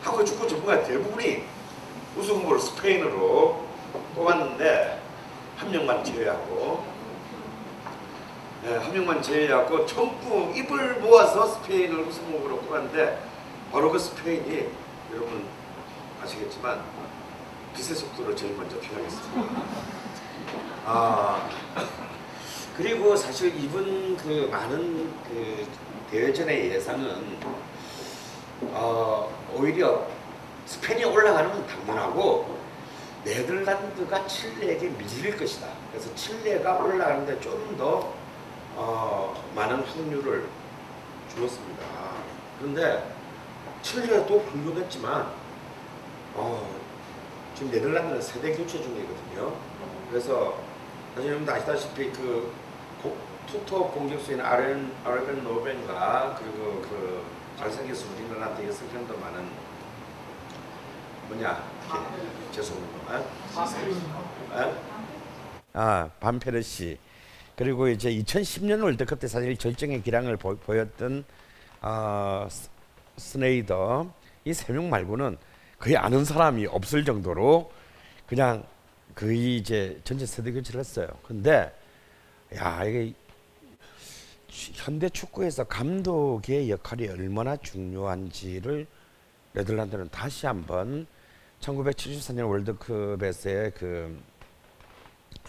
한국 0.00 0.24
축구 0.24 0.46
전문가 0.46 0.80
대부분이 0.84 1.42
우승 2.16 2.36
후보를 2.36 2.60
스페인으로 2.60 3.64
뽑았는데 4.14 5.00
한 5.56 5.70
명만 5.72 6.04
제외하고 6.04 6.84
네, 8.62 8.76
한 8.76 8.92
명만 8.92 9.20
제외하고 9.20 9.86
전부 9.86 10.52
입을 10.54 11.00
모아서 11.00 11.46
스페인을 11.48 11.98
우승 12.00 12.22
후보로 12.26 12.58
뽑았는데 12.58 13.29
바로 13.72 13.92
그 13.92 13.98
스페인이 13.98 14.68
여러분 15.12 15.46
아시겠지만 16.20 16.82
빛의 17.74 17.96
속도로 17.96 18.34
제일 18.34 18.56
먼저 18.56 18.80
탈락했습니다. 18.80 19.62
아 20.86 21.48
그리고 22.76 23.14
사실 23.14 23.54
이번 23.56 24.16
그 24.16 24.48
많은 24.50 25.12
그 25.24 25.66
대회전의 26.10 26.72
예상은 26.72 27.38
어, 28.72 29.32
오히려 29.54 30.04
스페인이 30.66 31.04
올라가는 31.04 31.50
건 31.50 31.66
당연하고 31.66 32.58
네덜란드가 33.24 34.26
칠레에게 34.26 34.88
밀릴 34.88 35.36
것이다. 35.38 35.68
그래서 35.92 36.12
칠레가 36.16 36.78
올라가는데 36.78 37.40
좀더 37.40 38.12
어, 38.74 39.44
많은 39.54 39.82
확률을 39.82 40.48
주었습니다. 41.32 41.84
그런데 42.58 43.19
칠레도 43.82 44.38
훌륭했지만 44.40 45.32
어, 46.34 46.80
지금 47.54 47.70
네덜란드는 47.70 48.20
세대 48.22 48.52
교체 48.56 48.80
중이거든요. 48.82 49.54
그래서 50.10 50.58
사실 51.14 51.28
여러분도 51.28 51.52
아시다시피 51.52 52.10
그 52.12 52.52
고- 53.02 53.16
투톱 53.46 53.94
공격수인 53.94 54.40
아렌 54.40 54.92
아르벤 55.04 55.42
노벤과 55.42 56.36
그리고 56.38 56.80
그 56.82 57.24
잘생겨서 57.58 58.06
우리나라한테 58.14 58.68
여섯 58.68 58.84
명도 58.92 59.16
많은 59.18 59.48
뭐냐 61.28 61.62
예, 61.94 62.52
죄송합니다. 62.52 63.22
아, 64.52 64.72
아 65.72 66.10
반페르 66.20 66.62
시 66.62 66.98
그리고 67.56 67.88
이제 67.88 68.10
2010년 68.10 68.82
월드컵 68.82 69.20
때 69.20 69.28
사실 69.28 69.56
절정의 69.56 70.02
기량을 70.02 70.36
보, 70.36 70.56
보였던 70.56 71.24
어, 71.82 72.48
스- 73.20 73.32
스네이더 73.32 74.12
이 74.44 74.50
세 74.50 74.72
명 74.72 74.88
말고는 74.90 75.36
거의 75.78 75.96
아는 75.96 76.24
사람이 76.24 76.66
없을 76.66 77.04
정도로 77.04 77.70
그냥 78.26 78.64
거의 79.14 79.56
이제 79.56 80.00
전체 80.04 80.26
세대 80.26 80.52
교체를 80.52 80.80
했어요. 80.80 81.08
근데 81.22 81.72
야 82.56 82.84
이게 82.84 83.14
현대 84.48 85.08
축구에서 85.08 85.64
감독의 85.64 86.70
역할이 86.70 87.08
얼마나 87.08 87.56
중요한지를 87.56 88.86
네덜란드는 89.52 90.08
다시 90.10 90.46
한번 90.46 91.06
1974년 91.60 92.48
월드컵에서의 92.48 93.72
그 93.72 94.20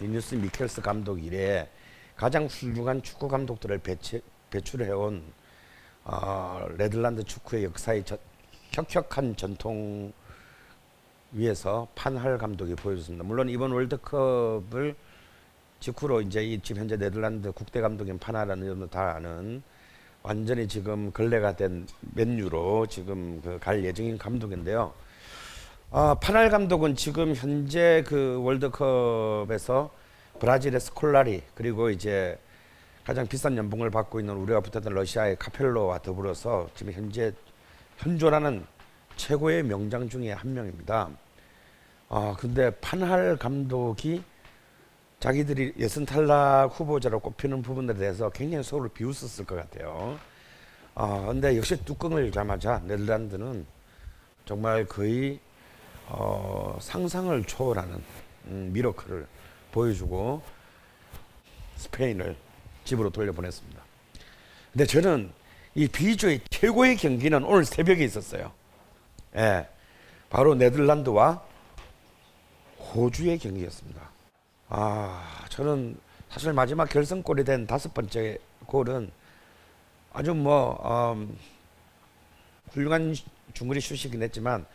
리뉴스 0.00 0.34
미켈스 0.36 0.80
감독 0.82 1.22
이래 1.22 1.68
가장 2.16 2.46
훌륭한 2.46 3.02
축구 3.02 3.28
감독들을 3.28 3.78
배치, 3.78 4.20
배출해온 4.50 5.22
어, 6.04 6.66
네덜란드 6.76 7.22
축구의 7.22 7.64
역사의 7.64 8.04
저, 8.04 8.18
혁혁한 8.72 9.36
전통 9.36 10.12
위에서 11.32 11.86
판할 11.94 12.38
감독이 12.38 12.74
보여줬습니다. 12.74 13.24
물론 13.24 13.48
이번 13.48 13.72
월드컵을 13.72 14.94
직후로 15.80 16.20
이제 16.22 16.44
이 16.44 16.60
지금 16.60 16.82
현재 16.82 16.96
네덜란드 16.96 17.52
국대 17.52 17.80
감독인 17.80 18.18
파나라는 18.18 18.64
여러분도 18.64 18.90
다 18.90 19.14
아는 19.16 19.62
완전히 20.22 20.68
지금 20.68 21.12
걸레가 21.12 21.56
된 21.56 21.86
맨유로 22.14 22.86
지금 22.86 23.40
그 23.42 23.58
갈 23.58 23.84
예정인 23.84 24.18
감독인데요. 24.18 24.92
아, 25.90 26.14
파날 26.20 26.48
감독은 26.50 26.96
지금 26.96 27.34
현재 27.34 28.04
그 28.06 28.40
월드컵에서 28.42 29.90
브라질의 30.38 30.80
스콜라리 30.80 31.42
그리고 31.54 31.90
이제 31.90 32.38
가장 33.04 33.26
비싼 33.26 33.56
연봉을 33.56 33.90
받고 33.90 34.20
있는 34.20 34.36
우리가 34.36 34.60
붙었던 34.60 34.92
러시아의 34.92 35.36
카펠로와 35.36 35.98
더불어서 35.98 36.68
지금 36.74 36.92
현재 36.92 37.32
현존하는 37.98 38.64
최고의 39.16 39.64
명장 39.64 40.08
중에 40.08 40.32
한 40.32 40.54
명입니다. 40.54 41.10
아 42.08 42.36
근데 42.38 42.70
판할 42.80 43.36
감독이 43.36 44.22
자기들이 45.18 45.74
예선 45.78 46.06
탈락 46.06 46.78
후보자로 46.78 47.18
꼽히는 47.20 47.62
부분에 47.62 47.94
대해서 47.94 48.30
굉장히 48.30 48.62
서로를 48.62 48.90
비웃었을 48.90 49.46
것 49.46 49.56
같아요. 49.56 50.18
아 50.94 51.26
근데 51.26 51.56
역시 51.56 51.84
뚜껑을 51.84 52.26
열자마자 52.26 52.82
네덜란드는 52.84 53.66
정말 54.44 54.84
거의 54.86 55.40
어, 56.06 56.76
상상을 56.80 57.42
초월하는 57.44 58.02
음, 58.46 58.70
미러클을 58.72 59.26
보여주고 59.72 60.42
스페인을 61.76 62.36
집으로 62.84 63.10
돌려보냈습니다. 63.10 63.82
근데 64.72 64.86
저는 64.86 65.32
이 65.74 65.86
B조의 65.88 66.40
최고의 66.50 66.96
경기는 66.96 67.44
오늘 67.44 67.64
새벽에 67.64 68.04
있었어요. 68.04 68.52
예, 69.36 69.66
바로 70.30 70.54
네덜란드와 70.54 71.42
호주의 72.94 73.38
경기였습니다. 73.38 74.10
아, 74.68 75.44
저는 75.48 75.96
사실 76.28 76.52
마지막 76.52 76.88
결승골이 76.88 77.44
된 77.44 77.66
다섯 77.66 77.92
번째 77.94 78.38
골은 78.66 79.10
아주 80.12 80.34
뭐 80.34 81.12
음, 81.14 81.36
훌륭한 82.70 83.14
중거리 83.54 83.80
슛이긴 83.80 84.22
했지만 84.22 84.66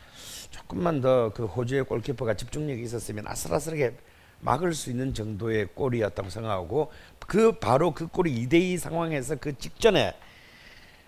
조금만 0.52 1.02
더 1.02 1.32
그 1.34 1.46
호주의 1.46 1.84
골키퍼가 1.84 2.36
집중력이 2.36 2.82
있었으면 2.84 3.28
아슬아슬하게 3.28 3.96
막을 4.40 4.74
수 4.74 4.90
있는 4.90 5.14
정도의 5.14 5.68
골이었다고 5.74 6.30
생각하고 6.30 6.92
그 7.20 7.54
바로 7.54 7.92
그 7.92 8.08
골이 8.08 8.48
2대2 8.48 8.78
상황에서 8.78 9.36
그 9.36 9.58
직전에 9.58 10.14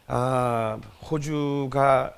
아, 0.08 0.80
호주가 1.10 2.14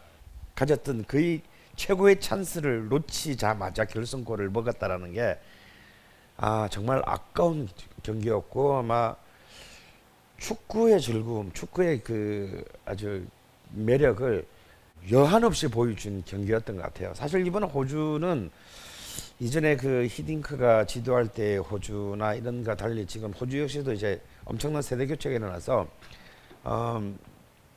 가졌던 0.56 1.06
거의 1.08 1.42
최고의 1.76 2.20
찬스를 2.20 2.88
놓치자마자 2.88 3.86
결승골을 3.86 4.50
먹었다라는 4.50 5.14
게 5.14 5.38
아, 6.38 6.68
정말 6.72 7.02
아까운 7.06 7.68
경기였고 8.04 8.78
아마 8.78 9.16
축구의 10.38 11.00
즐거움, 11.00 11.52
축구의 11.52 12.02
그 12.04 12.64
아주 12.86 13.26
매력을 13.74 14.46
여한 15.12 15.44
없이 15.44 15.68
보여준 15.68 16.24
경기였던 16.26 16.78
것 16.78 16.82
같아요. 16.82 17.14
사실 17.14 17.46
이번 17.46 17.64
호주는 17.64 18.50
이전에 19.40 19.76
그 19.76 20.08
히딩크가 20.10 20.86
지도할 20.86 21.28
때 21.28 21.58
호주나 21.58 22.36
이런가 22.36 22.76
달리 22.76 23.06
지금 23.06 23.32
호주 23.32 23.62
역시도 23.62 23.94
이제 23.94 24.22
엄청난 24.46 24.82
세대 24.82 25.06
교체가 25.08 25.36
일어나서 25.36 25.88
음, 26.66 27.18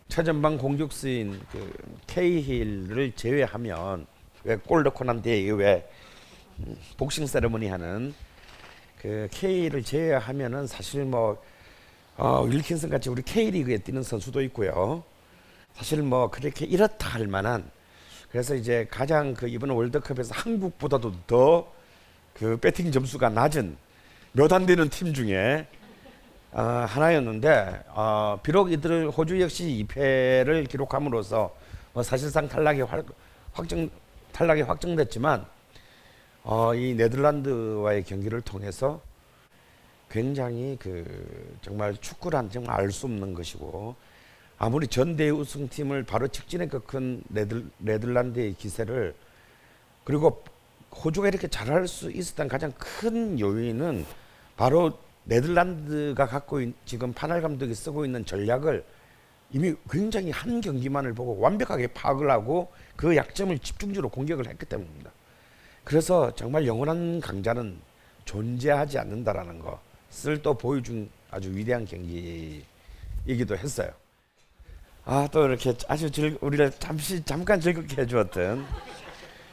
최전방 0.08 0.58
공격수인 0.58 1.40
그 1.50 1.72
케이힐을 2.06 3.12
제외하면 3.12 4.06
왜골 4.44 4.82
넣고 4.82 5.04
난 5.04 5.22
뒤에 5.22 5.50
왜 5.52 5.88
음, 6.60 6.76
복싱 6.96 7.26
세레머니 7.26 7.68
하는 7.68 8.14
그 9.00 9.28
케이를 9.30 9.82
제외하면은 9.82 10.66
사실 10.66 11.04
뭐 11.04 11.42
어, 12.16 12.42
윌킨슨 12.42 12.90
같이 12.90 13.08
우리 13.08 13.22
K리그에 13.22 13.78
뛰는 13.78 14.02
선수도 14.02 14.40
있고요. 14.42 15.02
사실 15.74 16.02
뭐 16.02 16.30
그렇게 16.30 16.64
이렇다 16.64 17.08
할 17.08 17.26
만한 17.26 17.70
그래서 18.34 18.56
이제 18.56 18.84
가장 18.90 19.32
그 19.32 19.46
이번 19.46 19.70
월드컵에서 19.70 20.34
한국보다도 20.34 21.12
더 21.28 21.72
그 22.34 22.56
배팅 22.56 22.90
점수가 22.90 23.28
낮은 23.28 23.76
몇 24.32 24.52
안 24.52 24.66
되는 24.66 24.88
팀 24.88 25.14
중에 25.14 25.68
어, 26.50 26.60
하나였는데 26.60 27.84
어, 27.90 28.40
비록 28.42 28.72
이들 28.72 29.08
호주 29.10 29.40
역시 29.40 29.86
2패를 29.86 30.68
기록함으로써 30.68 31.54
뭐 31.92 32.02
사실상 32.02 32.48
탈락이 32.48 32.80
활- 32.80 33.04
확정 33.52 33.88
탈락이 34.32 34.62
확정됐지만 34.62 35.46
어, 36.42 36.74
이 36.74 36.94
네덜란드와의 36.94 38.02
경기를 38.02 38.40
통해서 38.40 39.00
굉장히 40.10 40.76
그 40.80 41.56
정말 41.62 41.96
축구란 42.00 42.50
정말 42.50 42.80
알 42.80 42.90
수 42.90 43.06
없는 43.06 43.32
것이고 43.34 43.94
아무리 44.64 44.88
전대 44.88 45.28
우승팀을 45.28 46.04
바로 46.04 46.26
직진에 46.26 46.68
꺾은 46.68 47.24
네덜, 47.28 47.66
네덜란드의 47.76 48.54
기세를 48.54 49.14
그리고 50.04 50.42
호주가 50.90 51.28
이렇게 51.28 51.48
잘할 51.48 51.86
수 51.86 52.10
있었던 52.10 52.48
가장 52.48 52.72
큰 52.78 53.38
요인은 53.38 54.06
바로 54.56 54.98
네덜란드가 55.24 56.26
갖고 56.26 56.62
있, 56.62 56.74
지금 56.86 57.12
파날 57.12 57.42
감독이 57.42 57.74
쓰고 57.74 58.06
있는 58.06 58.24
전략을 58.24 58.82
이미 59.52 59.74
굉장히 59.90 60.30
한 60.30 60.62
경기만을 60.62 61.12
보고 61.12 61.38
완벽하게 61.40 61.88
파악을 61.88 62.30
하고 62.30 62.72
그 62.96 63.14
약점을 63.14 63.58
집중적으로 63.58 64.08
공격을 64.08 64.48
했기 64.48 64.64
때문입니다. 64.64 65.10
그래서 65.84 66.34
정말 66.34 66.66
영원한 66.66 67.20
강자는 67.20 67.76
존재하지 68.24 68.98
않는다라는 68.98 69.60
것을 69.60 70.40
또 70.40 70.54
보여준 70.54 71.10
아주 71.30 71.54
위대한 71.54 71.84
경기이기도 71.84 73.58
했어요. 73.58 73.92
아 75.06 75.28
또 75.30 75.46
이렇게 75.46 75.74
아주 75.88 76.10
즐 76.10 76.38
우리를 76.40 76.72
잠시 76.78 77.22
잠깐 77.24 77.60
즐겁게 77.60 78.02
해주었던 78.02 78.64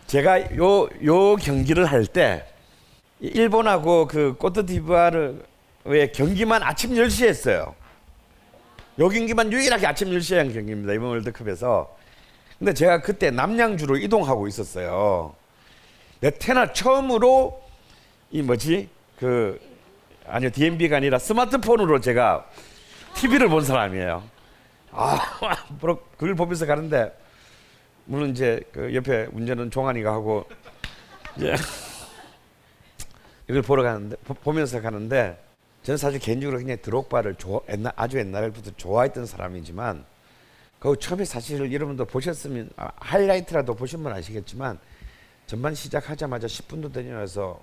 제가 0.07 0.55
요 0.55 0.87
요 1.03 1.35
경기를 1.35 1.85
할 1.85 2.05
때 2.05 2.45
일본하고 3.19 4.07
그 4.07 4.33
꼬트디부아르의 4.37 6.11
경기만 6.13 6.63
아침 6.63 6.91
10시에 6.93 7.27
했어요. 7.27 7.75
요 8.99 9.09
경기만 9.09 9.51
유일하게 9.53 9.85
아침 9.87 10.09
10시에 10.09 10.37
한 10.37 10.51
경기입니다. 10.53 10.93
이번 10.93 11.09
월드컵에서. 11.09 11.95
근데 12.57 12.73
제가 12.73 13.01
그때 13.01 13.29
남양주로 13.29 13.97
이동하고 13.97 14.47
있었어요. 14.47 15.35
내 16.19 16.31
태어나 16.31 16.73
처음으로 16.73 17.61
이 18.31 18.41
뭐지 18.41 18.89
그 19.19 19.59
아니요 20.27 20.49
DMB가 20.51 20.97
아니라 20.97 21.19
스마트폰으로 21.19 21.99
제가 22.01 22.47
TV를 23.15 23.49
본 23.49 23.63
사람이에요. 23.63 24.23
아, 24.91 25.17
그걸 26.17 26.35
보면서 26.35 26.65
가는데 26.65 27.17
물론 28.05 28.31
이제 28.31 28.61
그 28.71 28.93
옆에 28.93 29.27
운전은 29.31 29.71
종환이가 29.71 30.11
하고 30.11 30.45
이제 31.37 31.55
이걸 33.49 33.61
보러 33.61 33.83
가는데 33.83 34.15
보- 34.17 34.33
보면서 34.33 34.81
가는데 34.81 35.41
저는 35.83 35.97
사실 35.97 36.19
개인적으로 36.19 36.57
그냥 36.59 36.77
드록바를 36.81 37.35
좋아, 37.35 37.59
옛날 37.69 37.91
아주 37.95 38.17
옛날부터 38.19 38.71
좋아했던 38.77 39.25
사람이지만 39.25 40.05
그 40.79 40.95
처음에 40.99 41.25
사실 41.25 41.71
여러분들 41.71 42.05
보셨으면 42.05 42.69
아, 42.75 42.89
하이라이트라도 42.97 43.75
보시면 43.75 44.11
아시겠지만 44.13 44.79
전반 45.47 45.73
시작하자마자 45.75 46.47
10분도 46.47 46.91
되지 46.93 47.09
않아서 47.11 47.61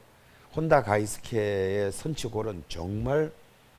혼다 0.55 0.83
가이스케의 0.83 1.93
선취골은 1.93 2.65
정말 2.69 3.31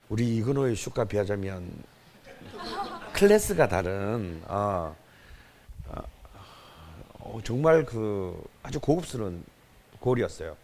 우리 0.07 0.37
이근호의 0.37 0.75
슛과 0.75 1.05
비하자면 1.05 1.69
클래스가 3.19 3.67
다른 3.67 4.41
어, 4.47 4.95
어, 5.87 6.01
어, 7.19 7.39
정말 7.43 7.85
그 7.85 8.41
아주 8.63 8.79
고급스러운 8.79 9.43
골이었어요. 9.99 10.55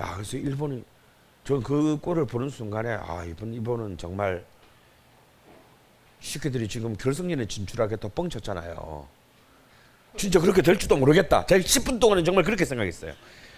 야 0.00 0.14
그래서 0.14 0.36
일본이 0.36 0.84
저는 1.42 1.64
그 1.64 1.98
골을 2.00 2.24
보는 2.24 2.50
순간에 2.50 2.90
아 2.92 3.24
이번 3.24 3.52
이번은 3.52 3.98
정말 3.98 4.44
시크들이 6.20 6.68
지금 6.68 6.96
결승전에 6.96 7.46
진출하게 7.46 7.96
또 7.96 8.08
뻥쳤잖아요. 8.10 9.08
진짜 10.16 10.38
그렇게 10.38 10.62
될 10.62 10.78
줄도 10.78 10.98
모르겠다. 10.98 11.46
제가 11.46 11.64
10분 11.64 11.98
동안은 11.98 12.24
정말 12.24 12.44
그렇게 12.44 12.64
생각했어요. 12.64 13.12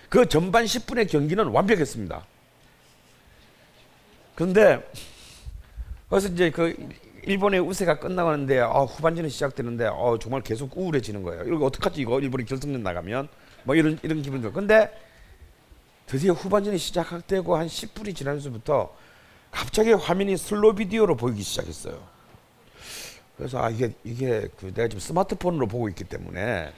그 0.09 0.26
전반 0.26 0.64
10분의 0.64 1.11
경기는 1.11 1.46
완벽했습니다. 1.46 2.24
그런데 4.35 4.90
그래서 6.09 6.29
이제 6.29 6.50
그 6.50 6.74
일본의 7.24 7.61
우세가 7.61 7.98
끝나가는데 7.98 8.61
아, 8.61 8.80
후반전이 8.80 9.28
시작되는데 9.28 9.87
어, 9.87 10.18
정말 10.20 10.42
계속 10.42 10.76
우울해지는 10.76 11.22
거예요. 11.22 11.44
이거 11.44 11.66
어떡하지 11.66 12.00
이거 12.00 12.20
일본이 12.20 12.44
결승전 12.44 12.83
나가면 12.83 13.28
뭐 13.64 13.74
이런 13.74 13.98
이런 14.02 14.22
기분 14.22 14.40
들. 14.40 14.52
근데 14.52 14.90
드디어 16.06 16.33
후반전이 16.33 16.78
시작할 16.78 17.20
때고 17.22 17.56
한 17.56 17.66
10분이 17.66 18.16
지나면서부터 18.16 18.94
갑자기 19.50 19.92
화면이 19.92 20.37
슬로 20.37 20.74
비디오로 20.74 21.16
보이기 21.16 21.42
시작했어요. 21.42 22.00
그래서 23.37 23.62
아 23.62 23.70
이게 23.70 23.92
이게 24.04 24.48
그 24.59 24.72
내가 24.74 24.88
지금 24.88 25.00
스마트폰으로 25.00 25.66
보고 25.66 25.88
있기 25.88 26.04
때문에 26.04 26.72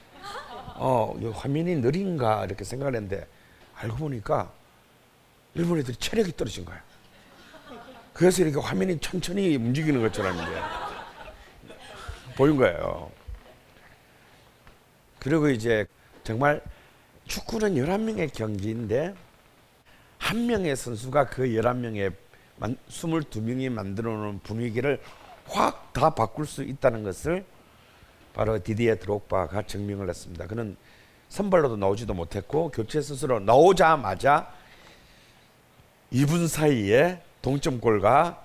어, 0.75 1.15
이 1.19 1.25
화면이 1.25 1.75
느린가 1.77 2.45
이렇게 2.45 2.63
생각을 2.63 2.95
했는데 2.95 3.27
알고 3.75 3.97
보니까 3.97 4.51
일본 5.55 5.79
애들이 5.79 5.95
체력이 5.97 6.35
떨어진 6.35 6.65
거야. 6.65 6.81
그래서 8.13 8.43
이렇게 8.43 8.59
화면이 8.59 8.99
천천히 8.99 9.55
움직이는 9.55 10.01
것처럼 10.01 10.35
이제 10.35 10.45
보인 12.35 12.57
거예요. 12.57 13.11
그리고 15.19 15.49
이제 15.49 15.85
정말 16.23 16.61
축구는 17.25 17.75
11명의 17.75 18.31
경기인데 18.33 19.15
한 20.17 20.45
명의 20.45 20.75
선수가 20.75 21.27
그 21.27 21.43
11명의 21.43 22.13
22명이 22.59 23.69
만들어 23.69 24.11
놓은 24.13 24.39
분위기를 24.39 25.01
확 25.45 25.83
다 25.93 26.09
바꿀 26.09 26.45
수 26.47 26.63
있다는 26.63 27.03
것을 27.03 27.45
바로 28.33 28.61
디디에 28.61 28.95
드록바가 28.95 29.61
증명을 29.63 30.09
했습니다. 30.09 30.47
그는 30.47 30.75
선발로도 31.29 31.77
나오지도 31.77 32.13
못했고 32.15 32.71
교체 32.71 32.99
스스로 32.99 33.39
나오자마자 33.39 34.51
2분 36.11 36.47
사이에 36.47 37.21
동점골과 37.43 38.41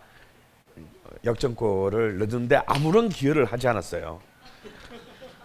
역전골을 1.25 2.19
넣는데 2.19 2.57
아무런 2.67 3.09
기여를 3.09 3.47
하지 3.47 3.67
않았어요. 3.67 4.21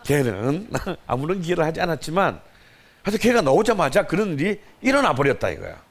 걔는 0.04 0.70
아무런 1.08 1.42
기여를 1.42 1.64
하지 1.64 1.80
않았지만 1.80 2.42
하여튼 3.04 3.20
걔가 3.20 3.42
나오자마자 3.42 4.06
그런 4.06 4.38
일이 4.38 4.60
일어나 4.82 5.14
버렸다 5.14 5.50
이거야. 5.52 5.82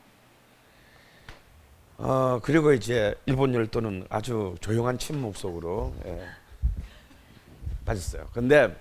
어 1.98 2.40
그리고 2.42 2.72
이제 2.72 3.14
일본 3.26 3.54
열도는 3.54 4.06
아주 4.10 4.56
조용한 4.60 4.98
침묵 4.98 5.36
속으로 5.36 5.94
예, 6.04 6.20
빠졌어요. 7.84 8.28
근데 8.32 8.74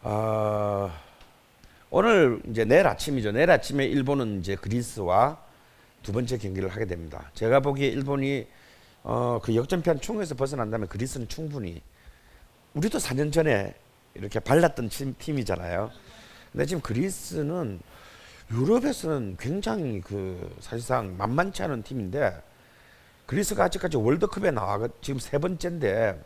어, 0.00 0.90
오늘 1.90 2.40
이제 2.48 2.64
내일 2.64 2.86
아침이죠. 2.86 3.32
내일 3.32 3.50
아침에 3.50 3.84
일본은 3.84 4.40
이제 4.40 4.56
그리스와 4.56 5.47
두 6.02 6.12
번째 6.12 6.38
경기를 6.38 6.68
하게 6.68 6.86
됩니다. 6.86 7.30
제가 7.34 7.60
보기에 7.60 7.88
일본이 7.88 8.46
어, 9.02 9.40
그 9.42 9.54
역전편 9.54 10.00
충에서 10.00 10.34
벗어난다면 10.34 10.88
그리스는 10.88 11.28
충분히 11.28 11.80
우리도 12.74 12.98
4년 12.98 13.32
전에 13.32 13.74
이렇게 14.14 14.40
발랐던 14.40 14.88
팀, 14.88 15.14
팀이잖아요. 15.18 15.90
근데 16.52 16.66
지금 16.66 16.80
그리스는 16.82 17.80
유럽에서는 18.50 19.36
굉장히 19.38 20.00
그 20.00 20.56
사실상 20.60 21.16
만만치 21.16 21.62
않은 21.64 21.82
팀인데 21.82 22.42
그리스가 23.26 23.64
아직까지 23.64 23.98
월드컵에 23.98 24.50
나와 24.50 24.88
지금 25.02 25.20
세 25.20 25.36
번째인데 25.36 26.18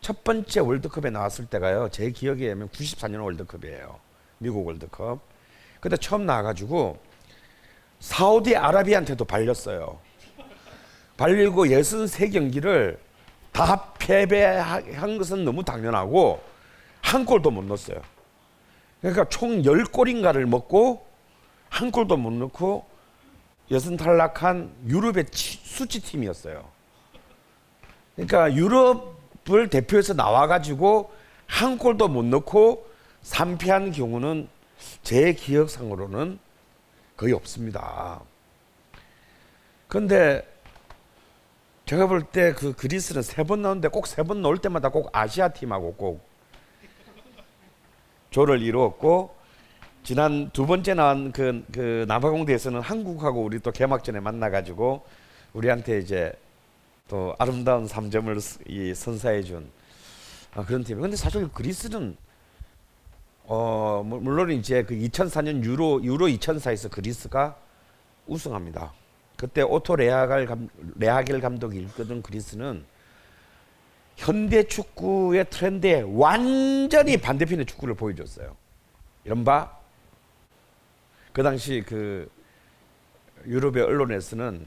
첫 0.00 0.22
번째 0.22 0.60
월드컵에 0.60 1.10
나왔을 1.10 1.46
때가요 1.46 1.88
제 1.90 2.10
기억에 2.10 2.44
의하면 2.44 2.68
94년 2.68 3.24
월드컵이에요 3.24 3.98
미국 4.38 4.64
월드컵 4.64 5.20
그때 5.80 5.96
처음 5.96 6.24
나와가지고 6.24 6.98
사우디 8.00 8.56
아라비아한테도 8.56 9.24
발렸어요 9.24 9.98
발리고 11.16 11.66
63경기를 11.66 12.98
다 13.52 13.92
패배한 13.98 15.18
것은 15.18 15.44
너무 15.44 15.64
당연하고 15.64 16.42
한 17.00 17.24
골도 17.24 17.50
못 17.50 17.64
넣었어요 17.64 18.00
그러니까 19.00 19.24
총 19.28 19.62
10골인가를 19.62 20.44
먹고 20.46 21.06
한 21.68 21.90
골도 21.90 22.16
못 22.16 22.32
넣고 22.32 22.86
여선 23.70 23.96
탈락한 23.96 24.72
유럽의 24.86 25.26
치- 25.26 25.58
수치팀이었어요. 25.64 26.64
그러니까 28.14 28.54
유럽을 28.54 29.68
대표해서 29.70 30.14
나와가지고 30.14 31.10
한 31.46 31.76
골도 31.76 32.08
못 32.08 32.24
넣고 32.24 32.86
3패한 33.24 33.94
경우는 33.94 34.48
제 35.02 35.32
기억상으로는 35.32 36.38
거의 37.16 37.32
없습니다. 37.32 38.20
그런데 39.88 40.46
제가 41.86 42.06
볼 42.08 42.22
때 42.32 42.52
그 42.52 42.72
그리스는 42.74 43.22
세 43.22 43.44
번 43.44 43.62
나오는데 43.62 43.88
꼭 43.88 44.06
세 44.06 44.22
번 44.24 44.42
나올 44.42 44.58
때마다 44.58 44.88
꼭 44.88 45.08
아시아 45.16 45.48
팀하고 45.48 45.94
꼭 45.94 46.26
조를 48.30 48.60
이루었고 48.62 49.34
지난 50.02 50.50
두 50.52 50.66
번째 50.66 50.94
나온 50.94 51.32
그, 51.32 51.64
그 51.72 52.04
남아공대에서는 52.08 52.80
한국하고 52.80 53.42
우리 53.42 53.58
또 53.60 53.72
개막전에 53.72 54.20
만나가지고 54.20 55.04
우리한테 55.52 55.98
이제 55.98 56.32
또 57.08 57.34
아름다운 57.38 57.86
3점을 57.86 58.68
이 58.68 58.94
선사해 58.94 59.42
준 59.42 59.70
아, 60.54 60.64
그런 60.64 60.84
팀. 60.84 61.00
근데 61.00 61.16
사실 61.16 61.48
그리스는 61.52 62.16
어 63.46 64.02
물- 64.04 64.20
물론 64.20 64.50
이제 64.50 64.82
그 64.82 64.94
2004년 64.94 65.62
유로 65.64 66.02
유로 66.02 66.26
2004에서 66.26 66.90
그리스가 66.90 67.56
우승합니다. 68.26 68.92
그때 69.36 69.62
오토 69.62 69.94
레아갈 69.94 70.46
감, 70.46 70.68
레아겔 70.96 71.40
감독이 71.40 71.78
이끌던 71.82 72.22
그리스는 72.22 72.84
현대 74.16 74.64
축구의 74.64 75.46
트렌드에 75.50 76.02
완전히 76.06 77.18
반대편의 77.18 77.66
축구를 77.66 77.94
보여줬어요. 77.94 78.56
이른바 79.24 79.76
그 81.32 81.42
당시 81.42 81.84
그 81.86 82.28
유럽의 83.46 83.82
언론에서는 83.82 84.66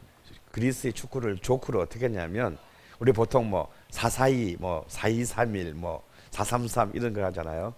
그리스의 0.51 0.93
축구를 0.93 1.39
조크로 1.39 1.81
어떻게 1.81 2.05
했냐면 2.05 2.57
우리 2.99 3.11
보통 3.11 3.49
뭐 3.49 3.71
442, 3.89 4.57
뭐 4.59 4.85
4231, 4.87 5.73
뭐433 5.75 6.95
이런 6.95 7.13
거 7.13 7.23
하잖아요. 7.25 7.73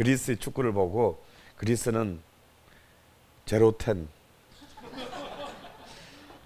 그리스의 0.00 0.38
축구를 0.38 0.72
보고 0.72 1.22
그리스는 1.58 2.20
제로텐 3.44 4.08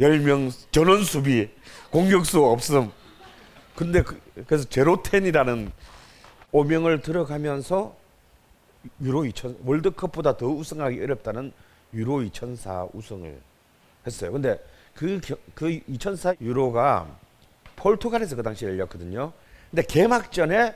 10명 0.00 0.50
전원 0.72 1.04
수비 1.04 1.48
공격수 1.92 2.44
없음. 2.44 2.90
근데 3.76 4.02
그, 4.02 4.20
그래서 4.48 4.68
제로텐이라는 4.68 5.70
오명을 6.50 7.00
들어가면서 7.02 7.94
유로 9.00 9.24
2000 9.24 9.58
월드컵보다 9.64 10.36
더 10.36 10.48
우승하기 10.48 11.00
어렵다는 11.00 11.52
유로 11.92 12.22
2004 12.24 12.88
우승을 12.92 13.40
했어요. 14.04 14.32
근데 14.32 14.58
그, 14.96 15.20
겨- 15.20 15.36
그2004 15.54 16.40
유로가 16.40 17.06
포르투갈에서 17.76 18.34
그 18.34 18.42
당시에 18.42 18.70
열렸거든요. 18.70 19.32
근데 19.70 19.82
개막전에 19.82 20.74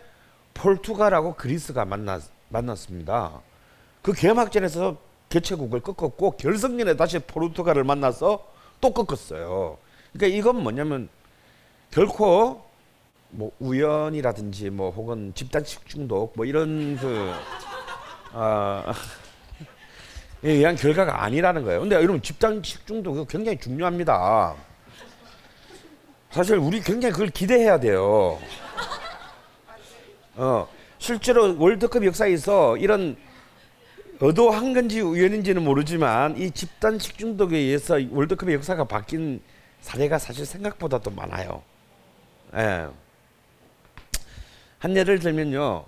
포르투갈하고 0.55 1.35
그리스가 1.35 1.85
만났, 1.85 2.38
만났습니다. 2.49 3.41
그 4.03 4.13
개막전에서 4.13 4.97
개최국을 5.29 5.81
꺾었고 5.81 6.33
결승전에 6.33 6.97
다시 6.97 7.19
포르투갈을 7.19 7.85
만나서 7.85 8.47
또 8.81 8.93
꺾었어요. 8.93 9.79
그러니까 10.13 10.39
이건 10.39 10.63
뭐냐면 10.63 11.09
결코 11.91 12.65
뭐 13.31 13.53
우연이라든지 13.59 14.71
뭐 14.71 14.91
혹은 14.91 15.33
집단 15.35 15.65
식 15.65 15.87
중독 15.87 16.33
뭐 16.35 16.47
이런 16.47 16.97
그 16.97 17.33
아, 18.33 18.95
에 20.45 20.53
의한 20.53 20.77
결과가 20.77 21.25
아니라는 21.25 21.65
거예요. 21.65 21.81
근데 21.81 21.97
여러분 21.97 22.23
집단 22.23 22.63
식 22.63 22.87
중독이 22.87 23.25
굉장히 23.29 23.59
중요합니다. 23.59 24.55
사실 26.31 26.57
우리 26.57 26.81
굉장히 26.81 27.13
그걸 27.13 27.29
기대해야 27.29 27.81
돼요. 27.81 28.39
어, 30.37 30.69
실제로 30.99 31.57
월드컵 31.59 32.05
역사에서 32.05 32.77
이런 32.77 33.17
의도한 34.21 34.75
건지 34.75 35.01
우연인지는 35.01 35.63
모르지만 35.63 36.37
이 36.37 36.51
집단 36.51 36.99
식중독에 36.99 37.57
의해서 37.57 37.99
월드컵의 38.11 38.57
역사가 38.57 38.85
바뀐 38.85 39.41
사례가 39.81 40.19
사실 40.19 40.45
생각보다 40.45 40.99
도 40.99 41.11
많아요. 41.11 41.63
예. 42.55 42.89
한 44.81 44.97
예를 44.97 45.21
들면요. 45.21 45.85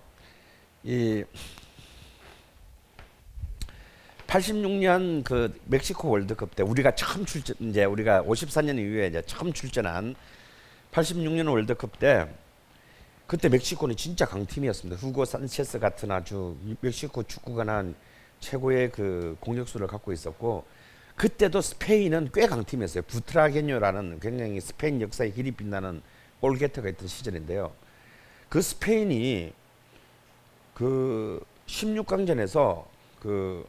이 0.85 1.25
86년 4.29 5.25
그 5.25 5.59
멕시코 5.65 6.09
월드컵 6.11 6.55
때 6.55 6.63
우리가 6.63 6.95
처음 6.95 7.27
출전 7.27 7.57
이제 7.61 7.85
우리가 7.85 8.23
54년 8.23 8.79
이후에 8.79 9.09
이제 9.09 9.23
처음 9.27 9.53
출전한 9.53 10.15
86년 10.93 11.51
월드컵 11.51 11.99
때 11.99 12.29
그때 13.31 13.49
멕시코는 13.49 13.95
진짜 13.95 14.27
강팀이었습니다. 14.27 15.01
후고 15.01 15.25
산체스 15.25 15.79
같은 15.79 16.11
아주 16.11 16.57
멕시코 16.81 17.23
축구가 17.23 17.63
난 17.63 17.95
최고의 18.41 18.91
그 18.91 19.37
공격수를 19.39 19.87
갖고 19.87 20.13
있었고 20.13 20.65
그때도 21.15 21.61
스페인은 21.61 22.31
꽤 22.35 22.49
강팀이었어요. 22.49 23.05
부트라게뇨라는 23.05 24.19
굉장히 24.19 24.61
스페인 24.61 25.01
역사에 25.01 25.31
길이 25.31 25.53
빛나는 25.53 26.03
골게터가 26.41 26.89
있던 26.89 27.07
시절인데요. 27.07 27.71
그 28.49 28.61
스페인이 28.61 29.53
그 30.75 31.41
16강전에서 31.69 32.85
그 33.21 33.65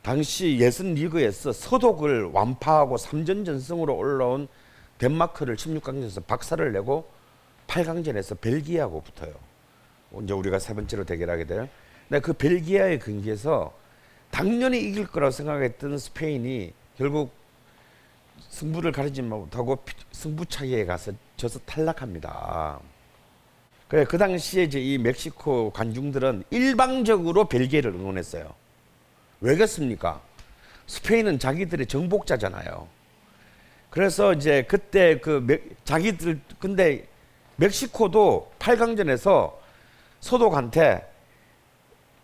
당시 0.00 0.56
예선 0.58 0.94
리그에서 0.94 1.52
서독을 1.52 2.30
완파하고 2.32 2.96
3전 2.96 3.44
전승으로 3.44 3.94
올라온 3.94 4.48
덴마크를 4.96 5.56
16강전에서 5.56 6.24
박살을 6.26 6.72
내고 6.72 7.15
8강전에서 7.66 8.40
벨기에하고 8.40 9.02
붙어요. 9.02 9.34
이제 10.22 10.32
우리가 10.32 10.58
세 10.58 10.74
번째로 10.74 11.04
대결하게 11.04 11.44
될. 11.44 11.68
근데 12.08 12.20
그 12.20 12.32
벨기에의 12.32 12.98
경기에서 13.00 13.72
당연히 14.30 14.80
이길 14.80 15.06
거라고 15.06 15.30
생각했던 15.30 15.98
스페인이 15.98 16.72
결국 16.96 17.32
승부를 18.48 18.92
가리지 18.92 19.22
못하고 19.22 19.76
피- 19.76 19.94
승부차기에 20.12 20.84
가서 20.86 21.12
져서 21.36 21.60
탈락합니다. 21.66 22.80
그래 23.88 24.04
그 24.04 24.18
당시에 24.18 24.64
이제 24.64 24.80
이 24.80 24.98
멕시코 24.98 25.70
관중들은 25.70 26.44
일방적으로 26.50 27.44
벨기에를 27.48 27.92
응원했어요. 27.92 28.52
왜겠습니까? 29.40 30.20
스페인은 30.86 31.38
자기들의 31.38 31.86
정복자잖아요. 31.86 32.88
그래서 33.90 34.32
이제 34.32 34.64
그때 34.68 35.18
그 35.20 35.42
멕- 35.46 35.84
자기들 35.84 36.40
근데 36.58 37.06
멕시코도 37.56 38.52
8강전에서 38.58 39.54
소독한테 40.20 41.06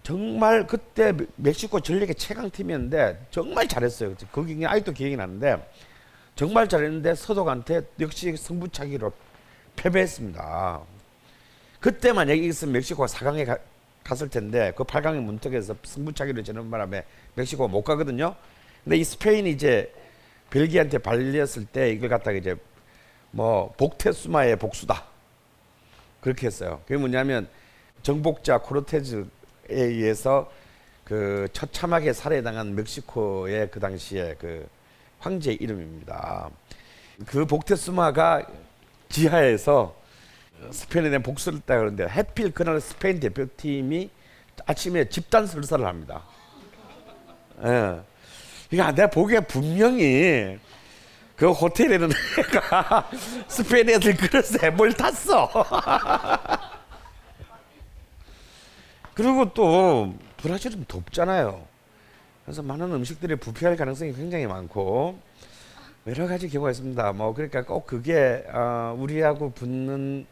정말 0.02 0.66
그때 0.66 1.12
멕- 1.12 1.28
멕시코 1.36 1.80
전력의 1.80 2.14
최강 2.16 2.50
팀이었는데 2.50 3.26
정말 3.30 3.68
잘했어요. 3.68 4.14
거기 4.32 4.64
아직도 4.66 4.92
기억이 4.92 5.16
나는데 5.16 5.56
정말 6.34 6.68
잘했는데 6.68 7.14
서독한테 7.14 7.82
역시 8.00 8.36
승부차기로 8.36 9.12
패배했습니다. 9.76 10.80
그때 11.80 12.12
만약에 12.12 12.40
이겼으면 12.42 12.72
멕시코가 12.74 13.06
4강에 13.06 13.46
가, 13.46 13.58
갔을 14.04 14.28
텐데 14.28 14.72
그 14.76 14.84
8강의 14.84 15.20
문턱에서 15.20 15.76
승부차기로 15.84 16.42
지는 16.42 16.70
바람에 16.70 17.04
멕시코가 17.34 17.68
못 17.70 17.82
가거든요. 17.82 18.34
근데 18.84 18.96
이 18.96 19.04
스페인이 19.04 19.50
이제 19.50 19.92
벨기에한테 20.50 20.98
발렸을 20.98 21.64
때 21.66 21.90
이걸 21.90 22.08
갖다가 22.08 22.36
이제 22.36 22.56
뭐 23.30 23.72
복테스마의 23.78 24.56
복수다 24.56 25.04
그렇게 26.22 26.46
했어요. 26.46 26.80
그게 26.86 26.96
뭐냐면 26.96 27.48
정복자 28.02 28.58
코르테즈에 28.58 29.26
의해서 29.68 30.50
그 31.04 31.48
처참하게 31.52 32.14
살해당한 32.14 32.74
멕시코의 32.74 33.70
그 33.70 33.80
당시에 33.80 34.36
그 34.38 34.66
황제 35.18 35.52
이름입니다. 35.52 36.48
그 37.26 37.44
복테스마가 37.44 38.46
지하에서 39.08 39.94
스페인에 40.70 41.10
대한 41.10 41.22
복수를 41.22 41.58
했다 41.58 41.76
그러는데 41.76 42.06
해필 42.08 42.52
그날 42.52 42.80
스페인 42.80 43.20
대표팀이 43.20 44.08
아침에 44.64 45.08
집단 45.08 45.46
설사를 45.46 45.84
합니다. 45.84 46.22
예. 47.64 48.00
그러니까 48.70 48.92
내가 48.94 49.10
보기에 49.10 49.40
분명히 49.40 50.58
그 51.42 51.50
호텔에는 51.50 52.08
애가 52.38 53.10
스페인 53.48 53.88
애들 53.88 54.16
그릇에 54.16 54.70
뭘 54.70 54.92
탔어. 54.92 55.50
그리고 59.12 59.52
또 59.52 60.14
브라질은 60.36 60.84
덥잖아요. 60.86 61.66
그래서 62.44 62.62
많은 62.62 62.92
음식들이 62.92 63.34
부패할 63.34 63.76
가능성이 63.76 64.12
굉장히 64.12 64.46
많고 64.46 65.18
여러 66.06 66.28
가지 66.28 66.48
경우가 66.48 66.70
있습니다. 66.70 67.12
뭐 67.14 67.34
그러니까 67.34 67.64
꼭 67.64 67.88
그게 67.88 68.44
어, 68.46 68.96
우리하고 68.96 69.50
붙는 69.50 70.24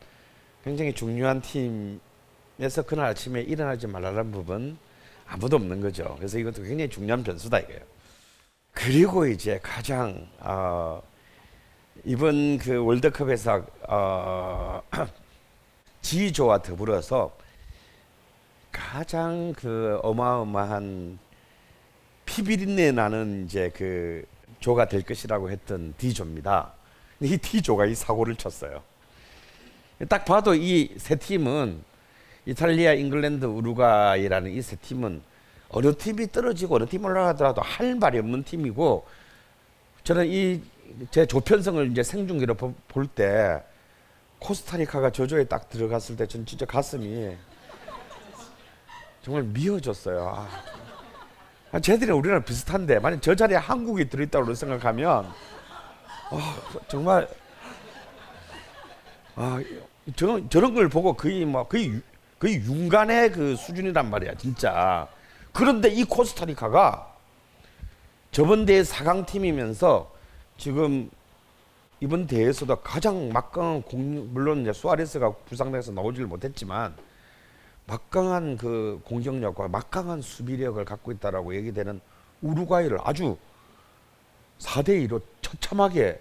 굉장히 0.62 0.94
중요한 0.94 1.42
팀에서 1.42 2.82
그날 2.86 3.06
아침에 3.06 3.40
일어나지 3.40 3.88
말라는 3.88 4.30
부분 4.30 4.78
아무도 5.26 5.56
없는 5.56 5.80
거죠. 5.80 6.14
그래서 6.18 6.38
이것도 6.38 6.62
굉장히 6.62 6.88
중요한 6.88 7.24
변수다 7.24 7.58
이거예요. 7.58 7.80
그리고 8.72 9.26
이제 9.26 9.58
가장 9.62 10.28
어, 10.38 11.02
이번 12.04 12.58
그 12.58 12.82
월드컵에서 12.84 13.66
어, 13.88 14.82
지조와 16.02 16.62
더불어서 16.62 17.36
가장 18.72 19.52
그 19.56 19.98
어마어마한 20.02 21.18
피비린내 22.24 22.92
나는 22.92 23.44
이제 23.44 23.70
그 23.74 24.24
조가 24.60 24.86
될 24.88 25.02
것이라고 25.02 25.50
했던 25.50 25.94
D조입니다. 25.98 26.72
이 27.20 27.36
D조가 27.36 27.86
이 27.86 27.94
사고를 27.94 28.36
쳤어요. 28.36 28.82
딱 30.08 30.24
봐도 30.24 30.54
이 30.54 30.94
세 30.96 31.16
팀은 31.16 31.82
이탈리아, 32.46 32.94
잉글랜드, 32.94 33.44
우루과이라는 33.44 34.52
이 34.52 34.62
세 34.62 34.76
팀은 34.76 35.22
어느 35.72 35.94
팀이 35.96 36.32
떨어지고 36.32 36.76
어느 36.76 36.86
팀 36.86 37.04
올라가더라도 37.04 37.62
할 37.62 37.94
말이 37.94 38.18
없는 38.18 38.44
팀이고 38.44 39.06
저는 40.04 40.26
이 40.28 40.62
제 41.12 41.24
조편성을 41.24 41.88
이제 41.92 42.02
생중계로 42.02 42.54
볼 42.54 43.06
때 43.14 43.62
코스타리카가 44.40 45.10
저조에 45.10 45.44
딱 45.44 45.70
들어갔을 45.70 46.16
때 46.16 46.26
전 46.26 46.44
진짜 46.44 46.66
가슴이 46.66 47.36
정말 49.22 49.44
미어졌어요. 49.44 50.28
아. 50.36 50.48
아, 51.70 51.78
쟤들이 51.78 52.10
우리랑 52.10 52.42
비슷한데 52.42 52.98
만약 52.98 53.22
저 53.22 53.36
자리에 53.36 53.56
한국이 53.56 54.08
들어있다고 54.08 54.52
생각하면 54.52 55.32
아, 56.30 56.56
정말 56.88 57.28
아, 59.36 59.62
저런 60.16 60.50
저런 60.50 60.74
걸 60.74 60.88
보고 60.88 61.12
거의 61.14 61.44
뭐 61.44 61.68
거의 61.68 61.86
유- 61.88 62.00
거의 62.40 62.54
윤간의 62.56 63.30
그 63.30 63.54
수준이란 63.54 64.10
말이야 64.10 64.34
진짜. 64.34 65.06
그런데 65.52 65.88
이 65.88 66.04
코스타리카가 66.04 67.14
저번 68.30 68.66
대회 68.66 68.82
4강 68.82 69.26
팀이면서 69.26 70.12
지금 70.56 71.10
이번 72.00 72.26
대회에서도 72.26 72.76
가장 72.76 73.30
막강한 73.30 73.82
공 73.82 74.32
물론 74.32 74.62
이제 74.62 74.72
수아레스가 74.72 75.32
부상돼서 75.46 75.92
나오지를 75.92 76.26
못했지만 76.26 76.94
막강한 77.86 78.56
그 78.56 79.00
공격력과 79.04 79.68
막강한 79.68 80.22
수비력을 80.22 80.82
갖고 80.84 81.12
있다라고 81.12 81.54
얘기되는 81.56 82.00
우루과이를 82.40 82.98
아주 83.02 83.36
4대 84.60 85.08
2로 85.08 85.20
처참하게 85.42 86.20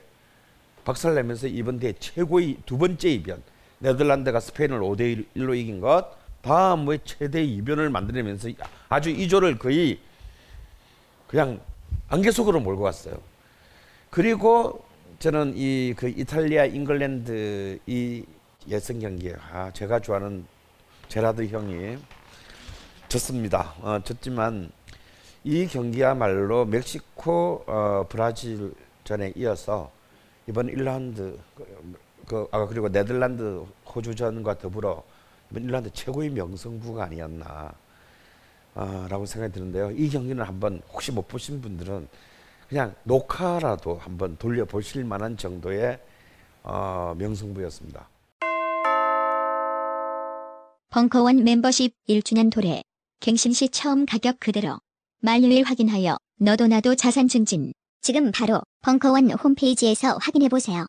박살내면서 0.83 1.47
이번 1.47 1.79
대회 1.79 1.93
최고의 1.93 2.57
두 2.65 2.77
번째 2.77 3.09
이변 3.09 3.43
네덜란드가 3.79 4.39
스페인을 4.39 4.79
5대 4.79 5.25
1로 5.35 5.55
이긴 5.55 5.79
것 5.79 6.18
다음에 6.41 6.97
최대 7.04 7.43
이변을 7.43 7.89
만들면서 7.89 8.49
아주 8.88 9.10
이조를 9.10 9.58
거의 9.60 9.99
그냥 11.28 11.60
안개 12.08 12.32
속으로 12.32 12.60
몰고 12.60 12.84
갔어요. 12.84 13.19
그리고 14.10 14.84
저는 15.19 15.54
이 15.56 15.93
그 15.97 16.08
이탈리아 16.10 16.65
잉글랜드 16.65 17.80
이 17.86 18.23
예선 18.67 18.99
경기에 18.99 19.36
아 19.52 19.71
제가 19.73 19.99
좋아하는 19.99 20.45
제라드 21.10 21.45
형이 21.47 21.97
졌습니다. 23.10 23.73
어, 23.82 23.99
졌지만 24.04 24.71
이 25.43 25.67
경기야말로 25.67 26.65
멕시코 26.65 27.63
어, 27.67 28.06
브라질 28.08 28.73
전에 29.04 29.34
이어서 29.36 29.91
이번 30.47 30.67
1라운드 30.67 31.38
그, 31.56 31.97
그, 32.28 32.47
아 32.52 32.65
그리고 32.65 32.89
네덜란드 32.89 33.65
호주전과 33.93 34.60
더불어 34.60 35.04
1라운드 35.53 35.93
최고의 35.93 36.29
명승부가 36.31 37.05
아니었나 37.05 37.73
아, 38.75 39.07
라고 39.09 39.25
생각이 39.25 39.53
드는데요. 39.53 39.91
이 39.91 40.09
경기는 40.09 40.43
한번 40.43 40.81
혹시 40.91 41.12
못 41.12 41.27
보신 41.27 41.62
분들은 41.62 42.07
그냥 42.69 42.93
녹화라도 43.03 43.97
한번 43.97 44.38
돌려 44.38 44.63
보실 44.65 45.03
만한 45.03 45.35
정도의 45.35 45.99
어, 46.63 47.15
명승부였습니다. 47.17 48.07
벙커원 50.91 51.43
멤버십 51.43 51.93
1주년 52.07 52.51
도래. 52.51 52.81
갱신 53.19 53.53
시 53.53 53.69
처음 53.69 54.05
가격 54.05 54.39
그대로. 54.39 54.79
만료일 55.21 55.63
확인하여 55.63 56.17
너도 56.39 56.67
나도 56.67 56.95
자산 56.95 57.27
증진. 57.27 57.73
지금 58.01 58.31
바로 58.31 58.62
벙커원 58.81 59.31
홈페이지에서 59.31 60.17
확인해 60.21 60.47
보세요. 60.47 60.85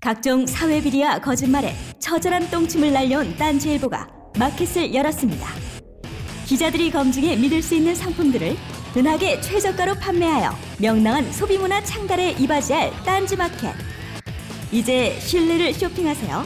각종 0.00 0.46
사회 0.46 0.80
비리와 0.80 1.20
거짓말에 1.20 1.74
처절한 1.98 2.50
똥침을 2.50 2.92
날려온 2.92 3.36
딴지일보가 3.36 4.08
마켓을 4.38 4.94
열었습니다. 4.94 5.46
기자들이 6.46 6.90
검증해 6.90 7.36
믿을 7.36 7.60
수 7.62 7.74
있는 7.74 7.94
상품들을 7.94 8.56
은하계 8.96 9.40
최저가로 9.40 9.94
판매하여 9.96 10.50
명랑한 10.80 11.30
소비문화 11.32 11.82
창달에 11.84 12.32
이바지할 12.32 12.90
딴지마켓. 13.04 13.74
이제 14.72 15.18
신뢰를 15.20 15.74
쇼핑하세요. 15.74 16.42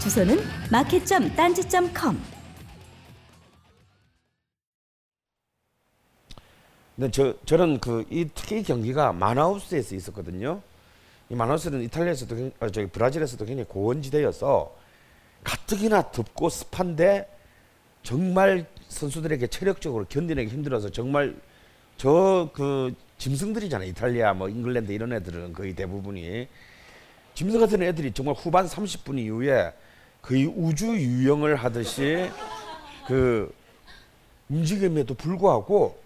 주소는 0.00 0.38
마켓.딴지.com. 0.70 2.20
근데 6.96 7.10
저 7.10 7.34
저는 7.44 7.78
그 7.78 8.04
이 8.10 8.26
특히 8.34 8.60
이 8.60 8.62
경기가 8.62 9.12
마나우스에서 9.12 9.94
있었거든요. 9.94 10.62
이 11.28 11.34
마나우스는 11.34 11.82
이탈리아에서도 11.82 12.34
굉- 12.36 12.52
어, 12.60 12.68
저기 12.70 12.86
브라질에서도 12.88 13.44
굉장히 13.44 13.68
고원지대여서 13.68 14.74
가뜩이나 15.46 16.10
덥고 16.10 16.48
습한데 16.48 17.28
정말 18.02 18.66
선수들에게 18.88 19.46
체력적으로 19.46 20.04
견디내기 20.08 20.50
힘들어서 20.50 20.90
정말 20.90 21.36
저 21.96 22.50
그 22.52 22.92
짐승들이잖아요. 23.18 23.88
이탈리아 23.90 24.34
뭐 24.34 24.48
잉글랜드 24.48 24.92
이런 24.92 25.12
애들은 25.12 25.52
거의 25.52 25.74
대부분이 25.74 26.48
짐승 27.34 27.60
같은 27.60 27.82
애들이 27.82 28.12
정말 28.12 28.34
후반 28.34 28.66
30분 28.66 29.18
이후에 29.18 29.72
거의 30.20 30.46
우주 30.46 30.88
유영을 30.88 31.56
하듯이 31.56 32.28
그 33.06 33.54
움직임에도 34.48 35.14
불구하고 35.14 35.98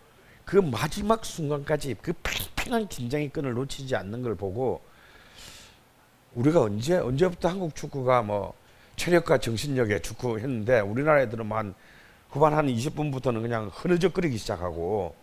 그 0.44 0.58
마지막 0.58 1.24
순간까지 1.24 1.96
그 2.02 2.12
팽팽한 2.22 2.88
긴장의 2.88 3.30
끈을 3.30 3.54
놓치지 3.54 3.96
않는 3.96 4.22
걸 4.22 4.34
보고 4.34 4.82
우리가 6.34 6.60
언제 6.60 6.96
언제부터 6.98 7.48
한국 7.48 7.74
축구가 7.74 8.22
뭐 8.22 8.54
체력과 9.00 9.38
정신력의 9.38 10.02
축구 10.02 10.38
했는데 10.38 10.80
우리나라 10.80 11.22
애들은 11.22 11.46
뭐한 11.46 11.74
후반 12.28 12.52
한 12.52 12.66
20분부터는 12.66 13.40
그냥 13.40 13.70
흐느적거리기 13.72 14.36
시작하고 14.36 15.14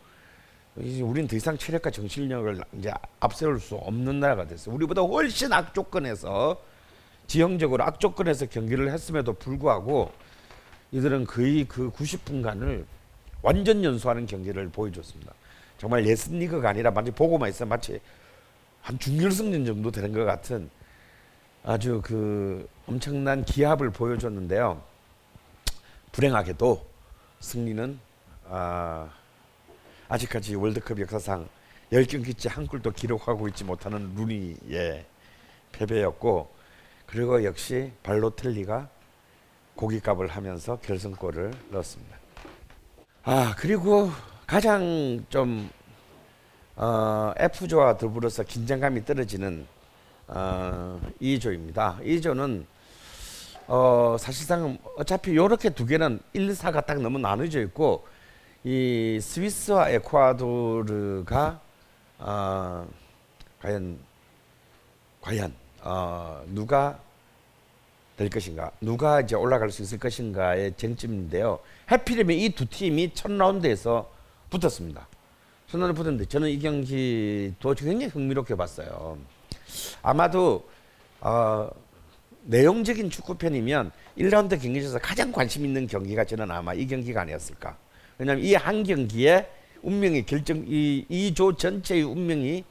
이제 0.78 1.04
우리는 1.04 1.28
더 1.28 1.36
이상 1.36 1.58
체력과 1.58 1.92
정신력을 1.92 2.60
이제 2.80 2.92
앞세울 3.20 3.60
수 3.60 3.76
없는 3.76 4.20
나라가 4.20 4.48
됐어요. 4.48 4.74
우리보다 4.76 5.04
훨씬 5.04 5.54
악조건에서 5.54 6.60
지형적으로 7.28 7.84
악조건에서 7.84 8.48
경기를 8.48 8.92
했음에도 8.92 9.34
불구하고 9.34 10.12
이들은 10.92 11.26
거의 11.26 11.66
그 11.66 11.92
90분간을 11.92 12.84
완전 13.44 13.84
연소하는 13.84 14.26
경기를 14.26 14.70
보여줬습니다. 14.70 15.34
정말 15.78 16.06
예선 16.08 16.40
리그가 16.40 16.70
아니라 16.70 16.90
마치 16.90 17.12
보고만 17.12 17.50
있어 17.50 17.66
마치 17.66 18.00
한 18.82 18.98
준결승전 18.98 19.66
정도 19.66 19.92
되는 19.92 20.12
것 20.12 20.26
같은 20.26 20.70
아주 21.68 22.02
그 22.02 22.66
엄청난 22.88 23.44
기합을 23.44 23.90
보여줬는데요. 23.90 24.82
불행하게도 26.14 26.88
승리는 27.42 28.00
아, 28.46 29.10
아직까지 30.08 30.56
월드컵 30.56 30.98
역사상 31.02 31.50
10경기째 31.92 32.50
한 32.50 32.68
골도 32.68 32.92
기록하고 32.92 33.50
있지 33.50 33.66
못하는 33.66 34.16
루니의 34.16 35.06
패배였고 35.74 36.50
그리고 37.06 37.44
역시 37.44 37.92
발로텔리가 38.02 38.88
고기값을 39.76 40.28
하면서 40.28 40.78
결승골을 40.78 41.52
넣었습니다. 41.72 42.18
아 43.24 43.54
그리고 43.58 44.10
가장 44.48 45.26
좀 45.28 45.70
어, 46.78 47.34
F조와 47.38 47.98
더불어서 47.98 48.44
긴장감이 48.44 49.04
떨어지는 49.04 49.68
어, 50.28 51.00
2조입니다. 51.22 52.00
2조는 52.04 52.66
어, 53.68 54.16
사실상 54.20 54.78
어차피 54.98 55.32
이렇게 55.32 55.70
두 55.70 55.86
개는 55.86 56.20
1, 56.34 56.50
4가 56.50 56.86
딱 56.86 57.02
너무 57.02 57.18
나눠져 57.20 57.62
있고 57.62 58.06
이 58.64 59.20
스위스와 59.22 59.90
에콰도르가 59.90 61.60
어, 62.20 62.88
과연 63.62 64.00
과연 65.22 65.54
어, 65.82 66.44
누가 66.48 67.00
될 68.18 68.30
것인가, 68.32 68.72
누가 68.82 69.22
이제 69.22 69.36
올라갈 69.36 69.70
수 69.70 69.84
있을 69.84 70.00
것인가의 70.00 70.74
쟁점인데요. 70.76 71.60
해피리면 71.92 72.36
이 72.36 72.50
두 72.50 72.66
팀이 72.66 73.14
첫 73.14 73.32
라운드에서 73.32 74.10
붙었습니다. 74.50 75.08
첫 75.68 75.78
라운드 75.78 75.94
붙었는데 75.94 76.26
저는 76.26 76.50
이 76.50 76.58
경기도 76.58 77.74
굉장히 77.76 78.06
흥미롭게 78.08 78.56
봤어요. 78.56 79.20
아마도 80.02 80.68
어, 81.20 81.70
내용적인 82.44 83.10
축구 83.10 83.36
팬이면 83.36 83.92
1라운드 84.18 84.62
경기에서 84.62 85.00
가장 85.00 85.32
관심 85.32 85.66
있는 85.66 85.88
경기가 85.88 86.24
저는 86.24 86.50
아마 86.52 86.74
이 86.74 86.88
경기가 86.88 87.22
아니었을까. 87.22 87.78
왜냐하면 88.18 88.44
이 88.46 88.54
한 88.54 88.84
경기에 88.84 89.48
운명이 89.82 90.26
결정 90.26 90.66
이이조 90.68 91.58
전체의 91.58 92.04
운명이 92.04 92.64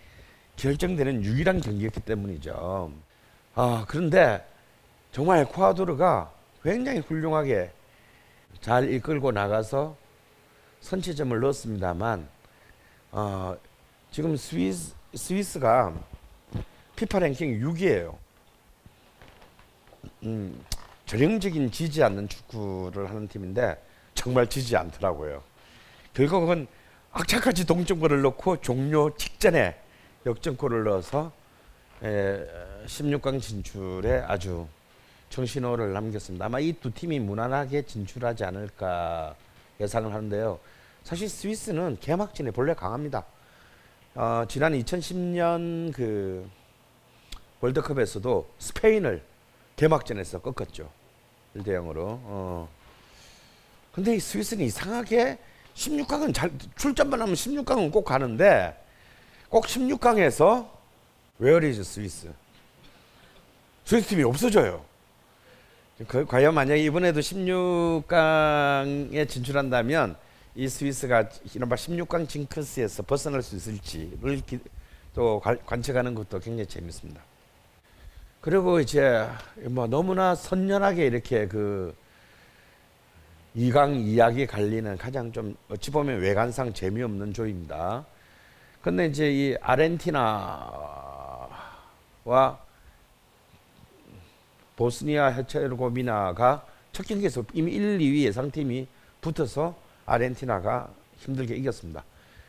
결정되는 0.57 1.22
유일한 1.22 1.61
경기였기 1.61 2.01
때문이죠. 2.01 2.90
아 3.55 3.84
그런데 3.88 4.44
정말 5.12 5.38
에콰도르가 5.40 6.32
굉장히 6.62 6.99
훌륭하게 7.01 7.70
잘 8.61 8.90
이끌고 8.92 9.32
나가서 9.32 9.97
선취점을 10.80 11.38
넣었습니다만 11.38 12.28
어, 13.12 13.57
지금 14.11 14.36
스위스 14.36 14.94
스위스가 15.14 15.94
피파 16.97 17.18
랭킹 17.18 17.61
6위예요. 17.61 18.16
음, 20.24 20.64
전형적인 21.05 21.70
지지 21.70 22.03
않는 22.03 22.28
축구를 22.28 23.09
하는 23.09 23.28
팀인데 23.28 23.76
정말 24.14 24.49
지지 24.49 24.76
않더라고요. 24.76 25.42
결국은 26.14 26.66
악착같이 27.12 27.66
동점골을 27.66 28.22
넣고 28.22 28.61
종료 28.61 29.14
직전에 29.16 29.78
역전골을 30.24 30.84
넣어서 30.84 31.32
에, 32.03 32.44
16강 32.86 33.40
진출에 33.40 34.24
아주 34.26 34.66
정신호를 35.30 35.92
남겼습니다. 35.92 36.47
아마 36.47 36.61
이 36.61 36.72
두 36.72 36.90
팀이 36.90 37.20
무난하게 37.20 37.82
진출하지 37.82 38.44
않을까 38.44 39.34
예상을 39.80 40.12
하는데요. 40.12 40.59
사실 41.05 41.28
스위스는 41.28 41.99
개막전에 42.01 42.51
본래 42.51 42.74
강합니다. 42.74 43.24
어, 44.14 44.44
지난 44.49 44.72
2010년 44.72 45.92
그 45.92 46.49
월드컵에서도 47.61 48.51
스페인을 48.59 49.23
개막전에서 49.77 50.41
꺾었죠. 50.41 50.91
1대 51.57 51.69
0으로. 51.69 52.19
어. 52.25 52.69
근데 53.93 54.17
이 54.17 54.21
스위스는 54.21 54.65
이상하게 54.65 55.39
16강은 55.75 56.35
잘 56.35 56.51
출전만 56.77 57.23
하면 57.23 57.35
16강은 57.35 57.93
꼭 57.93 58.05
가는데 58.05 58.77
꼭 59.49 59.67
16강에서 59.67 60.69
where 61.39 61.71
is 61.71 61.85
스위스. 61.85 62.33
스위스 63.85 64.09
팀이 64.09 64.25
없어져요. 64.25 64.85
그, 66.09 66.27
과연 66.27 66.53
만약에 66.55 66.83
이번에도 66.83 67.21
16강에 67.21 69.29
진출한다면 69.29 70.17
이 70.55 70.69
스위스가 70.69 71.29
이른바 71.55 71.77
16강 71.77 72.29
징크스에서 72.29 73.03
벗어날 73.03 73.43
수 73.43 73.57
있을지를 73.57 74.43
기, 74.47 74.59
또 75.15 75.41
관, 75.41 75.59
관측하는 75.65 76.15
것도 76.15 76.39
굉장히 76.41 76.67
재밌습니다. 76.67 77.23
그리고 78.47 78.78
이제 78.78 79.28
뭐 79.64 79.88
너무나 79.88 80.36
선연하게 80.36 81.05
이렇게 81.05 81.49
그 81.49 81.92
2강 83.57 83.97
이야기 84.07 84.47
갈리는 84.47 84.97
가장 84.99 85.32
좀 85.32 85.57
어찌 85.68 85.90
보면 85.90 86.20
외관상 86.20 86.72
재미없는 86.72 87.32
조입니다. 87.32 88.07
근데 88.80 89.07
이제 89.07 89.32
이 89.32 89.57
아르헨티나와 89.61 91.49
보스니아 94.76 95.26
헤체르고비나가 95.26 96.64
첫 96.92 97.05
경기에서 97.05 97.42
이미 97.53 97.72
1, 97.72 97.99
2위 97.99 98.22
예상팀이 98.26 98.86
붙어서 99.22 99.74
아르헨티나가 100.07 100.88
힘들게 101.16 101.57
이겼습니다. 101.57 102.05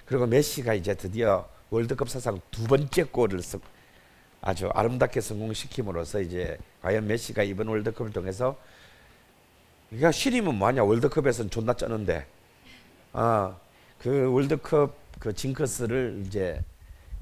그리고 0.05 0.27
메시가 0.27 0.75
이제 0.75 0.93
드디어 0.93 1.49
월드컵 1.71 2.07
사상 2.07 2.39
두 2.51 2.65
번째 2.65 3.03
골을 3.05 3.39
쓱 3.39 3.61
아주 4.41 4.69
아름답게 4.69 5.21
성공시킴으로써 5.21 6.21
이제 6.21 6.57
과연 6.81 7.07
메시가 7.07 7.43
이번 7.43 7.67
월드컵을 7.67 8.11
통해서 8.11 8.57
그러니까 9.89 10.11
신임은 10.11 10.55
뭐하냐? 10.55 10.83
월드컵에서는 10.83 11.49
존나 11.49 11.73
쩌는데. 11.73 12.25
아그 13.13 14.31
월드컵 14.31 14.95
그 15.19 15.33
징크스를 15.33 16.23
이제 16.25 16.61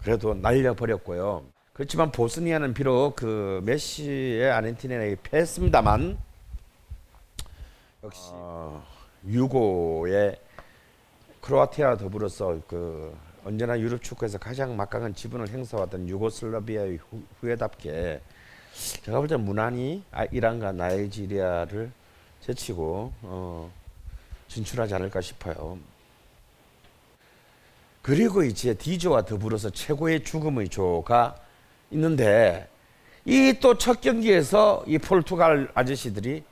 그래도 0.01 0.33
날려버렸고요. 0.33 1.45
그렇지만 1.73 2.11
보스니아는 2.11 2.73
비록 2.73 3.15
그 3.15 3.61
메시의 3.65 4.51
아르헨티나에게 4.51 5.17
패했습니다만 5.23 6.17
역시 8.03 8.29
어, 8.33 8.85
유고의 9.25 10.37
크로아티아와 11.41 11.97
더불어서 11.97 12.59
그 12.67 13.15
언제나 13.45 13.79
유럽 13.79 14.01
축구에서 14.01 14.39
가장 14.39 14.75
막강한 14.75 15.13
지분을 15.13 15.47
행사하던 15.49 16.09
유고슬라비아의 16.09 16.97
후, 16.97 17.21
후예답게 17.39 18.19
제가 19.03 19.19
볼 19.19 19.27
때 19.27 19.37
무난히 19.37 20.03
아, 20.11 20.25
이란과 20.25 20.71
나이지리아를 20.73 21.91
제치고 22.41 23.13
어, 23.21 23.71
진출하지 24.47 24.95
않을까 24.95 25.21
싶어요. 25.21 25.77
그리고 28.01 28.43
이제 28.43 28.73
D조와 28.73 29.25
더불어서 29.25 29.69
최고의 29.69 30.23
죽음의 30.23 30.69
조가 30.69 31.35
있는데 31.91 32.67
이 33.25 33.53
또 33.59 33.75
첫 33.77 34.01
경기에서 34.01 34.83
이 34.87 34.97
포르투갈 34.97 35.69
아저씨들이 35.73 36.43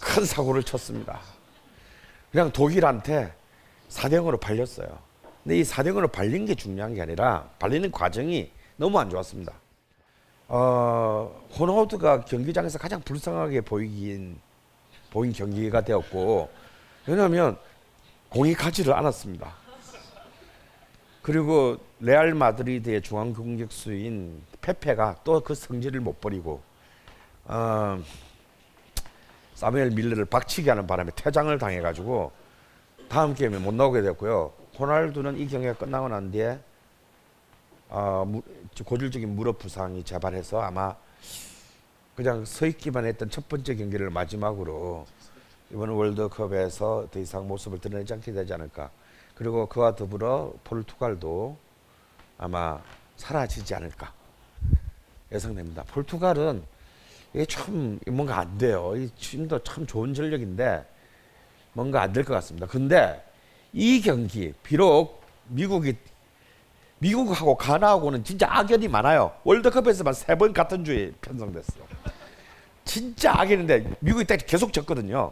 큰 0.00 0.24
사고를 0.24 0.62
쳤습니다. 0.62 1.20
그냥 2.30 2.50
독일한테 2.52 3.32
4대0으로 3.88 4.40
발렸어요. 4.40 5.05
근데 5.46 5.60
이 5.60 5.62
4대0으로 5.62 6.10
발린 6.10 6.44
게 6.44 6.56
중요한 6.56 6.92
게 6.92 7.00
아니라 7.00 7.48
발리는 7.60 7.92
과정이 7.92 8.50
너무 8.74 8.98
안 8.98 9.08
좋았습니다. 9.08 9.52
어, 10.48 11.46
호나우드가 11.56 12.24
경기장에서 12.24 12.80
가장 12.80 13.00
불쌍하게 13.00 13.60
보이긴 13.60 14.40
보인 15.08 15.32
경기가 15.32 15.82
되었고 15.82 16.50
왜냐하면 17.06 17.56
공이 18.28 18.54
가지를 18.54 18.92
않았습니다. 18.94 19.54
그리고 21.22 21.76
레알 22.00 22.34
마드리드의 22.34 23.02
중앙 23.02 23.32
공격수인 23.32 24.42
페페가 24.62 25.18
또 25.22 25.40
그 25.44 25.54
성질을 25.54 26.00
못 26.00 26.20
버리고 26.20 26.60
어, 27.44 28.02
사무엘 29.54 29.92
밀러를 29.92 30.24
박치게 30.24 30.70
하는 30.70 30.88
바람에 30.88 31.12
퇴장을 31.14 31.56
당해가지고 31.56 32.32
다음 33.08 33.32
게임에 33.32 33.58
못 33.58 33.72
나오게 33.72 34.02
됐고요. 34.02 34.65
호날두는 34.78 35.38
이 35.38 35.46
경기가 35.46 35.74
끝나고 35.74 36.08
난 36.08 36.30
뒤에 36.30 36.58
어, 37.88 38.24
무, 38.26 38.42
고질적인 38.84 39.34
무릎 39.34 39.58
부상이 39.58 40.02
재발해서 40.02 40.60
아마 40.60 40.94
그냥 42.14 42.44
서 42.44 42.66
있기만 42.66 43.04
했던 43.06 43.30
첫 43.30 43.48
번째 43.48 43.74
경기를 43.74 44.10
마지막으로 44.10 45.06
이번 45.70 45.90
월드컵에서 45.90 47.08
더 47.10 47.18
이상 47.18 47.46
모습을 47.46 47.78
드러내지 47.78 48.12
않게 48.14 48.32
되지 48.32 48.54
않을까. 48.54 48.90
그리고 49.34 49.66
그와 49.66 49.94
더불어 49.94 50.54
포르투갈도 50.64 51.56
아마 52.38 52.80
사라지지 53.16 53.74
않을까 53.74 54.12
예상됩니다. 55.32 55.84
포르투갈은 55.84 56.62
이게 57.34 57.44
참 57.44 57.98
뭔가 58.06 58.38
안 58.38 58.56
돼요. 58.58 58.94
이 58.96 59.08
팀도 59.10 59.62
참 59.62 59.86
좋은 59.86 60.14
전력인데 60.14 60.86
뭔가 61.72 62.02
안 62.02 62.12
될 62.12 62.24
것 62.24 62.32
같습니다. 62.34 62.66
근데 62.66 63.22
이 63.78 64.00
경기 64.00 64.54
비록 64.62 65.22
미국이 65.48 65.94
미국하고 66.98 67.56
가나하고는 67.58 68.24
진짜 68.24 68.48
악연이 68.50 68.88
많아요. 68.88 69.32
월드컵에서만 69.44 70.14
세 70.14 70.34
번 70.36 70.54
같은 70.54 70.82
주에 70.82 71.12
편성됐어요. 71.20 71.84
진짜 72.86 73.38
악연인데 73.38 73.96
미국이 74.00 74.24
딱 74.24 74.38
계속 74.46 74.72
졌거든요. 74.72 75.30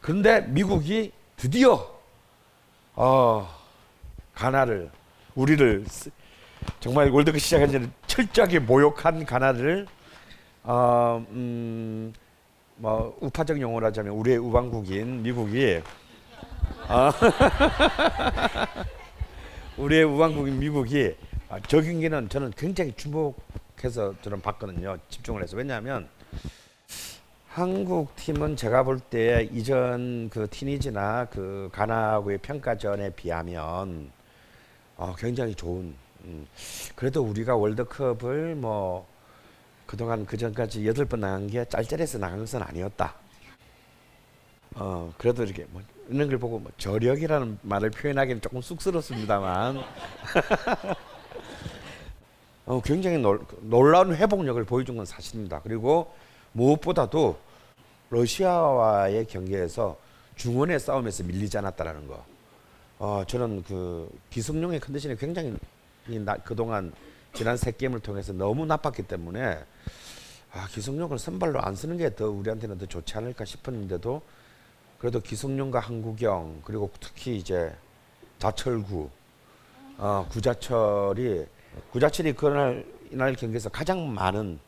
그런데 0.00 0.42
미국이 0.42 1.10
드디어 1.36 1.90
어, 2.94 3.48
가나를 4.32 4.92
우리를 5.34 5.84
정말 6.78 7.10
월드컵 7.10 7.40
시작한 7.40 7.72
전에 7.72 7.88
철저하게 8.06 8.60
모욕한 8.60 9.26
가나를 9.26 9.88
어, 10.62 11.26
음, 11.30 12.14
뭐 12.76 13.16
우파적 13.20 13.60
용어로 13.60 13.86
하자면 13.86 14.12
우리의 14.12 14.38
우방국인 14.38 15.22
미국이 15.24 15.80
어, 16.88 17.10
우리의 19.76 20.04
우방국인 20.04 20.58
미국이 20.58 21.14
아, 21.48 21.60
저 21.66 21.80
경기는 21.80 22.28
저는 22.28 22.52
굉장히 22.56 22.92
주목해서 22.92 24.14
저는 24.22 24.40
봤거든요. 24.40 24.96
집중을 25.08 25.42
해서 25.42 25.56
왜냐하면 25.56 26.08
한국 27.48 28.14
팀은 28.16 28.56
제가 28.56 28.82
볼 28.82 29.00
때 29.00 29.48
이전 29.52 30.28
그 30.30 30.48
티니지나 30.48 31.26
그 31.30 31.68
가나하고의 31.72 32.38
평가전에 32.38 33.10
비하면 33.10 34.10
어, 34.96 35.14
굉장히 35.16 35.54
좋은. 35.54 35.94
음, 36.24 36.46
그래도 36.94 37.22
우리가 37.22 37.54
월드컵을 37.56 38.56
뭐 38.56 39.06
그동안 39.86 40.26
그 40.26 40.36
전까지 40.36 40.86
여덟 40.86 41.04
번 41.04 41.20
나간 41.20 41.46
게 41.46 41.64
짤짤해서 41.64 42.18
나간 42.18 42.40
것은 42.40 42.62
아니었다. 42.62 43.14
어 44.74 45.12
그래도 45.16 45.44
이렇게 45.44 45.64
뭐 45.70 45.80
이런 46.08 46.28
걸 46.28 46.38
보고 46.38 46.58
뭐 46.58 46.70
저력이라는 46.78 47.58
말을 47.62 47.90
표현하기는 47.90 48.40
조금 48.40 48.60
쑥스럽습니다만 48.60 49.82
어, 52.66 52.80
굉장히 52.82 53.18
놀, 53.18 53.44
놀라운 53.60 54.14
회복력을 54.14 54.62
보여준 54.64 54.96
건 54.96 55.06
사실입니다. 55.06 55.60
그리고 55.62 56.12
무엇보다도 56.52 57.38
러시아와의 58.10 59.26
경기에서 59.26 59.96
중원의 60.36 60.80
싸움에서 60.80 61.24
밀리지 61.24 61.58
않았다라는 61.58 62.06
거. 62.08 62.24
어, 62.98 63.22
저는 63.26 63.62
그 63.64 64.10
기성용의 64.30 64.80
컨디션이 64.80 65.16
굉장히 65.16 65.54
이 66.08 66.18
나, 66.18 66.34
그동안 66.36 66.92
지난 67.34 67.56
세 67.56 67.70
게임을 67.70 68.00
통해서 68.00 68.32
너무 68.32 68.64
나빴기 68.64 69.02
때문에 69.02 69.58
아, 70.52 70.66
기성용을 70.68 71.18
선발로 71.18 71.60
안 71.60 71.74
쓰는 71.76 71.98
게 71.98 72.10
더 72.10 72.30
우리한테는 72.30 72.78
더 72.78 72.86
좋지 72.86 73.16
않을까 73.16 73.44
싶었는데도 73.44 74.22
그래도 74.98 75.20
기성용과 75.20 75.80
한국영 75.80 76.60
그리고 76.64 76.90
특히 77.00 77.36
이제 77.36 77.74
자철구 78.38 79.10
어, 79.98 80.26
구자철이 80.30 81.46
구자철이 81.92 82.32
그날 82.34 82.84
이날 83.10 83.34
경기에서 83.34 83.68
가장 83.68 84.12
많은 84.12 84.58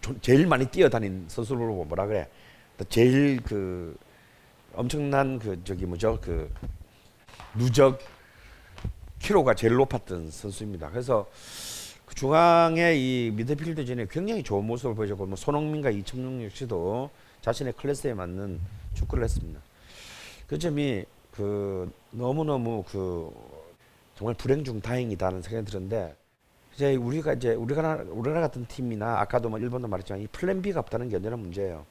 조- 0.00 0.18
제일 0.20 0.46
많이 0.46 0.66
뛰어다닌 0.66 1.26
선수로 1.28 1.84
뭐라 1.84 2.06
그래 2.06 2.28
또 2.78 2.84
제일 2.84 3.40
그 3.42 3.96
엄청난 4.74 5.38
그 5.38 5.62
저기 5.64 5.84
뭐죠 5.86 6.18
그 6.20 6.50
누적 7.54 7.98
키로가 9.18 9.54
제일 9.54 9.74
높았던 9.74 10.30
선수입니다. 10.30 10.88
그래서 10.90 11.28
그 12.06 12.14
중앙의 12.14 12.98
이 12.98 13.30
미드필더진에 13.32 14.06
굉장히 14.10 14.42
좋은 14.42 14.64
모습을 14.64 14.94
보여줬고 14.94 15.26
뭐 15.26 15.36
손흥민과 15.36 15.90
이청용 15.90 16.42
역시도 16.44 17.10
자신의 17.42 17.74
클래스에 17.74 18.14
맞는 18.14 18.58
축구를 19.00 19.24
했습니다. 19.24 19.60
그 20.46 20.58
점이 20.58 21.04
그 21.30 21.90
너무 22.10 22.44
너무 22.44 22.84
그 22.88 23.30
정말 24.16 24.34
불행 24.34 24.64
중 24.64 24.80
다행이다는 24.80 25.42
생각이 25.42 25.70
드는데 25.70 26.14
이제 26.74 26.94
우리가 26.96 27.34
이제 27.34 27.54
우리가 27.54 28.04
우리나라 28.08 28.42
같은 28.42 28.66
팀이나 28.66 29.20
아까도 29.20 29.48
뭐 29.48 29.58
일본도 29.58 29.88
말했지만 29.88 30.22
이 30.22 30.26
플랜 30.28 30.62
B가 30.62 30.80
없다는 30.80 31.08
게 31.08 31.16
언제나 31.16 31.36
문제예요. 31.36 31.84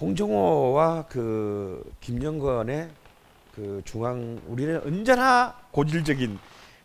홍정호와 0.00 1.06
그 1.06 1.92
김영건의 2.00 2.90
그 3.54 3.80
중앙 3.84 4.40
우리는 4.48 4.80
언제나 4.84 5.56
고질적인 5.70 6.38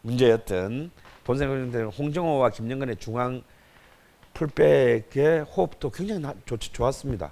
문제였던 0.03 0.91
본생각인데 1.23 1.83
홍정호와 1.83 2.51
김영건의 2.51 2.97
중앙 2.97 3.41
풀백의 4.33 5.41
호흡도 5.43 5.89
굉장히 5.89 6.21
나, 6.21 6.33
좋, 6.45 6.57
좋았습니다. 6.59 7.31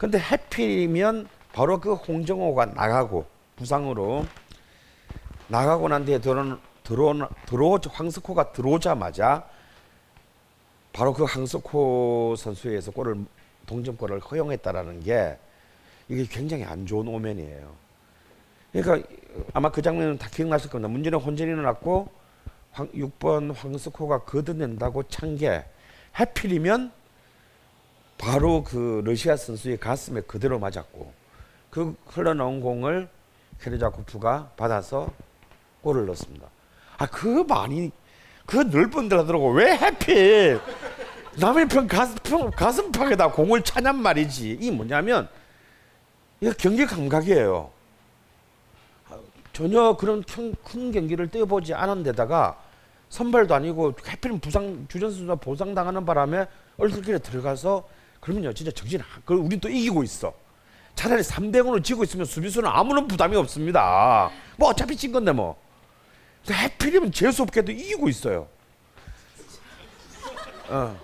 근데 0.00 0.18
해필이면 0.18 1.28
바로 1.52 1.78
그 1.78 1.92
홍정호가 1.92 2.64
나가고 2.64 3.26
부상으로 3.56 4.24
나가고 5.48 5.88
난 5.88 6.06
뒤에 6.06 6.18
들어 6.18 6.56
들어 6.82 7.28
들어 7.44 7.78
황스코가 7.86 8.52
들어오자마자 8.52 9.46
바로 10.94 11.12
그 11.12 11.24
황스코 11.24 12.34
선수에 12.38 12.70
의해서 12.70 12.90
골을 12.90 13.26
동점골을 13.66 14.20
허용했다라는 14.20 15.00
게 15.00 15.36
이게 16.08 16.24
굉장히 16.24 16.64
안 16.64 16.86
좋은 16.86 17.06
오면이에요. 17.06 17.70
그러니까 18.72 19.06
아마 19.52 19.70
그 19.70 19.82
장면은 19.82 20.16
다 20.16 20.30
기억나실 20.30 20.70
겁니다. 20.70 20.88
문제는 20.88 21.18
혼전이 21.18 21.50
일어났고 21.50 22.08
황, 22.72 22.90
6번 22.92 23.54
황스코가 23.54 24.20
걷어낸다고 24.20 25.08
찬게 25.08 25.66
하필이면 26.12 26.99
바로 28.20 28.62
그 28.62 29.00
러시아 29.02 29.34
선수의 29.34 29.78
가슴에 29.78 30.20
그대로 30.20 30.58
맞았고 30.58 31.12
그 31.70 31.96
흘러나온 32.06 32.60
공을 32.60 33.08
케르자코프가 33.62 34.50
받아서 34.58 35.10
골을 35.80 36.04
넣었습니다. 36.04 36.46
아, 36.98 37.06
그 37.06 37.44
많이 37.48 37.90
그 38.44 38.58
넓은 38.58 39.08
데라더라고 39.08 39.52
왜 39.52 39.70
하필 39.70 40.60
남의 41.38 41.68
편 41.68 41.86
가슴 41.86 42.50
가슴팍에다 42.50 43.30
공을 43.32 43.62
차냔 43.62 43.96
말이지. 43.96 44.58
이 44.60 44.70
뭐냐면 44.70 45.26
이거 46.40 46.52
경기 46.58 46.84
감각이에요. 46.84 47.70
전혀 49.54 49.96
그런 49.96 50.22
큰, 50.24 50.54
큰 50.62 50.92
경기를 50.92 51.28
뛰어보지 51.30 51.72
않은 51.72 52.02
데다가 52.02 52.60
선발도 53.08 53.54
아니고 53.54 53.94
하필 54.04 54.38
부상 54.40 54.86
주전 54.88 55.10
선수가 55.10 55.36
보상 55.36 55.74
당하는 55.74 56.04
바람에 56.04 56.46
얼떨결에 56.76 57.18
들어가서 57.20 57.88
그러면요 58.20 58.52
진짜 58.52 58.70
정신 58.70 59.00
그 59.24 59.34
우린 59.34 59.58
또 59.60 59.68
이기고 59.68 60.02
있어. 60.02 60.34
차라리 60.94 61.22
3대 61.22 61.56
0으로 61.56 61.82
지고 61.82 62.04
있으면 62.04 62.26
수비수는 62.26 62.68
아무런 62.68 63.08
부담이 63.08 63.34
없습니다. 63.36 64.30
뭐 64.56 64.68
어차피 64.68 64.96
진 64.96 65.12
건데 65.12 65.32
뭐. 65.32 65.58
근데 66.44 66.54
하필이면 66.54 67.12
재수 67.12 67.42
없게도 67.42 67.72
이기고 67.72 68.08
있어요. 68.08 68.48
어. 70.68 70.98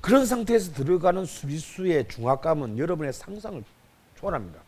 그런 0.00 0.24
상태에서 0.24 0.72
들어가는 0.72 1.26
수비수의 1.26 2.08
중압감은 2.08 2.78
여러분의 2.78 3.12
상상을 3.12 3.62
초월합니다. 4.18 4.60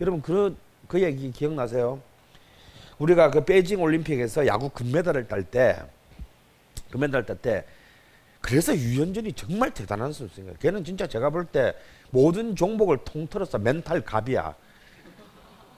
여러분 0.00 0.20
그, 0.22 0.56
그 0.88 1.00
얘기 1.02 1.30
기억나세요? 1.30 2.00
우리가 2.98 3.30
그 3.30 3.44
베이징 3.44 3.80
올림픽에서 3.80 4.46
야구 4.46 4.68
금메달을 4.70 5.28
딸 5.28 5.44
때, 5.44 5.78
금메달 6.90 7.26
딸 7.26 7.36
때, 7.36 7.64
그래서 8.42 8.76
유현진이 8.76 9.32
정말 9.32 9.72
대단한 9.72 10.12
선수입니다. 10.12 10.58
걔는 10.58 10.84
진짜 10.84 11.06
제가 11.06 11.30
볼 11.30 11.46
때 11.46 11.74
모든 12.10 12.54
종목을 12.54 12.98
통틀어서 13.04 13.58
멘탈 13.58 14.02
갑이야. 14.02 14.54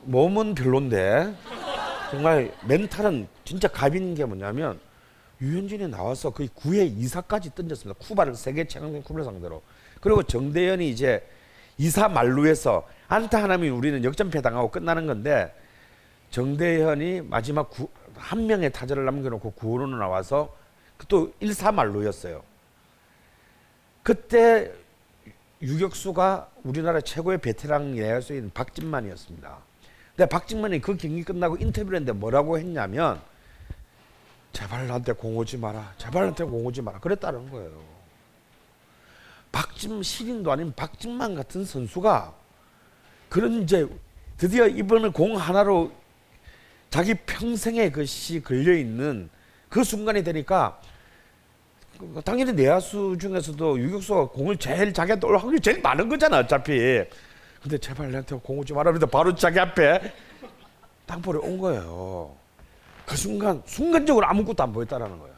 몸은 0.02 0.54
별론데 0.54 1.34
정말 2.10 2.52
멘탈은 2.66 3.28
진짜 3.44 3.68
갑인 3.68 4.14
게 4.14 4.24
뭐냐면 4.24 4.80
유현진이 5.40 5.88
나와서 5.88 6.30
거의 6.30 6.48
9회 6.48 6.96
2사까지 6.98 7.54
던졌습니다. 7.54 7.98
쿠바를 8.00 8.34
세계 8.34 8.66
최강팀 8.66 9.02
쿠바를 9.02 9.24
상대로. 9.24 9.62
그리고 10.00 10.22
정대현이 10.22 10.88
이제 10.88 11.26
2사 11.78 12.10
만루에서 12.10 12.86
안타 13.08 13.42
하나면 13.42 13.70
우리는 13.70 14.02
역전패 14.04 14.40
당하고 14.40 14.70
끝나는 14.70 15.06
건데 15.06 15.54
정대현이 16.30 17.22
마지막 17.22 17.70
구, 17.70 17.88
한 18.16 18.46
명의 18.46 18.72
타자를 18.72 19.04
남겨놓고 19.04 19.52
9호로 19.52 19.88
나와서 19.98 20.54
또 21.08 21.32
1사 21.42 21.72
만루였어요. 21.74 22.42
그때 24.04 24.70
유격수가 25.62 26.50
우리나라 26.62 27.00
최고의 27.00 27.38
베테랑 27.38 27.96
예수인 27.96 28.50
박진만이었습니다. 28.52 29.58
근데 30.14 30.28
박진만이 30.28 30.80
그 30.82 30.96
경기 30.98 31.24
끝나고 31.24 31.56
인터뷰를 31.56 31.96
했는데 31.96 32.12
뭐라고 32.12 32.58
했냐면 32.58 33.20
제발 34.52 34.86
나한테 34.86 35.12
공 35.12 35.36
오지 35.38 35.56
마라. 35.56 35.94
제발 35.96 36.24
나한테 36.24 36.44
공 36.44 36.66
오지 36.66 36.82
마라. 36.82 37.00
그랬다는 37.00 37.50
거예요. 37.50 37.82
박진 39.50 40.02
시린도 40.02 40.52
아닌 40.52 40.72
박진만 40.74 41.34
같은 41.34 41.64
선수가 41.64 42.34
그런 43.30 43.62
이제 43.62 43.88
드디어 44.36 44.66
이번에 44.66 45.08
공 45.08 45.36
하나로 45.38 45.90
자기 46.90 47.14
평생의 47.14 47.90
것이 47.90 48.42
걸려 48.42 48.74
있는 48.74 49.30
그 49.70 49.82
순간이 49.82 50.22
되니까 50.22 50.78
당연히 52.24 52.52
내야수 52.52 53.16
중에서도 53.20 53.78
유격수가 53.78 54.28
공을 54.30 54.56
제일 54.56 54.92
자기한테 54.92 55.26
올 55.26 55.36
확률이 55.36 55.60
제일 55.60 55.80
많은 55.80 56.08
거잖아 56.08 56.38
어차피. 56.38 57.04
근데 57.62 57.78
제발 57.78 58.10
나한테 58.10 58.36
공 58.36 58.58
오지 58.58 58.72
마라 58.72 58.90
그래서 58.90 59.06
바로 59.06 59.34
자기 59.34 59.58
앞에 59.58 60.12
땅볼이 61.06 61.38
온 61.38 61.58
거예요. 61.58 62.34
그 63.06 63.16
순간 63.16 63.62
순간적으로 63.66 64.26
아무것도 64.26 64.62
안 64.62 64.72
보였다라는 64.72 65.18
거예요 65.18 65.34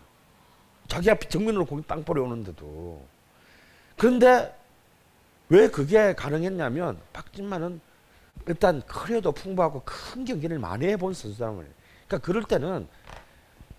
자기 0.87 1.11
앞에 1.11 1.29
정면으로 1.29 1.65
공이 1.65 1.83
땅볼이 1.83 2.21
오는데도. 2.21 3.05
그런데 3.97 4.55
왜 5.49 5.69
그게 5.69 6.15
가능했냐면 6.15 6.99
박진만은 7.13 7.81
일단 8.47 8.83
커리어도 8.87 9.33
풍부하고 9.33 9.83
큰 9.85 10.25
경기를 10.25 10.59
많이 10.59 10.87
해본 10.87 11.15
선수란 11.15 11.57
말이에요. 11.57 11.75
그러니까 12.07 12.27
그럴 12.27 12.43
때는 12.45 12.87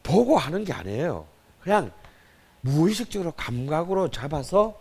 보고 0.03 0.37
하는 0.37 0.63
게 0.63 0.73
아니에요. 0.73 1.25
그냥 1.61 1.91
무의식적으로 2.61 3.31
감각으로 3.31 4.09
잡아서 4.09 4.79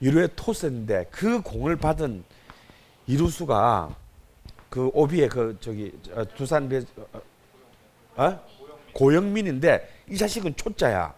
이루의 0.00 0.30
토스인데 0.34 1.06
그 1.10 1.40
공을 1.42 1.76
받은 1.76 2.24
이루수가 3.06 3.94
그 4.68 4.90
오비의 4.94 5.28
그 5.28 5.56
저기 5.60 5.92
어, 6.14 6.24
두산 6.34 6.68
베 6.68 6.78
어, 6.78 7.20
어? 8.16 8.40
고영민 8.92 9.46
인데 9.46 9.88
이 10.08 10.16
자식은 10.16 10.56
초짜야. 10.56 11.14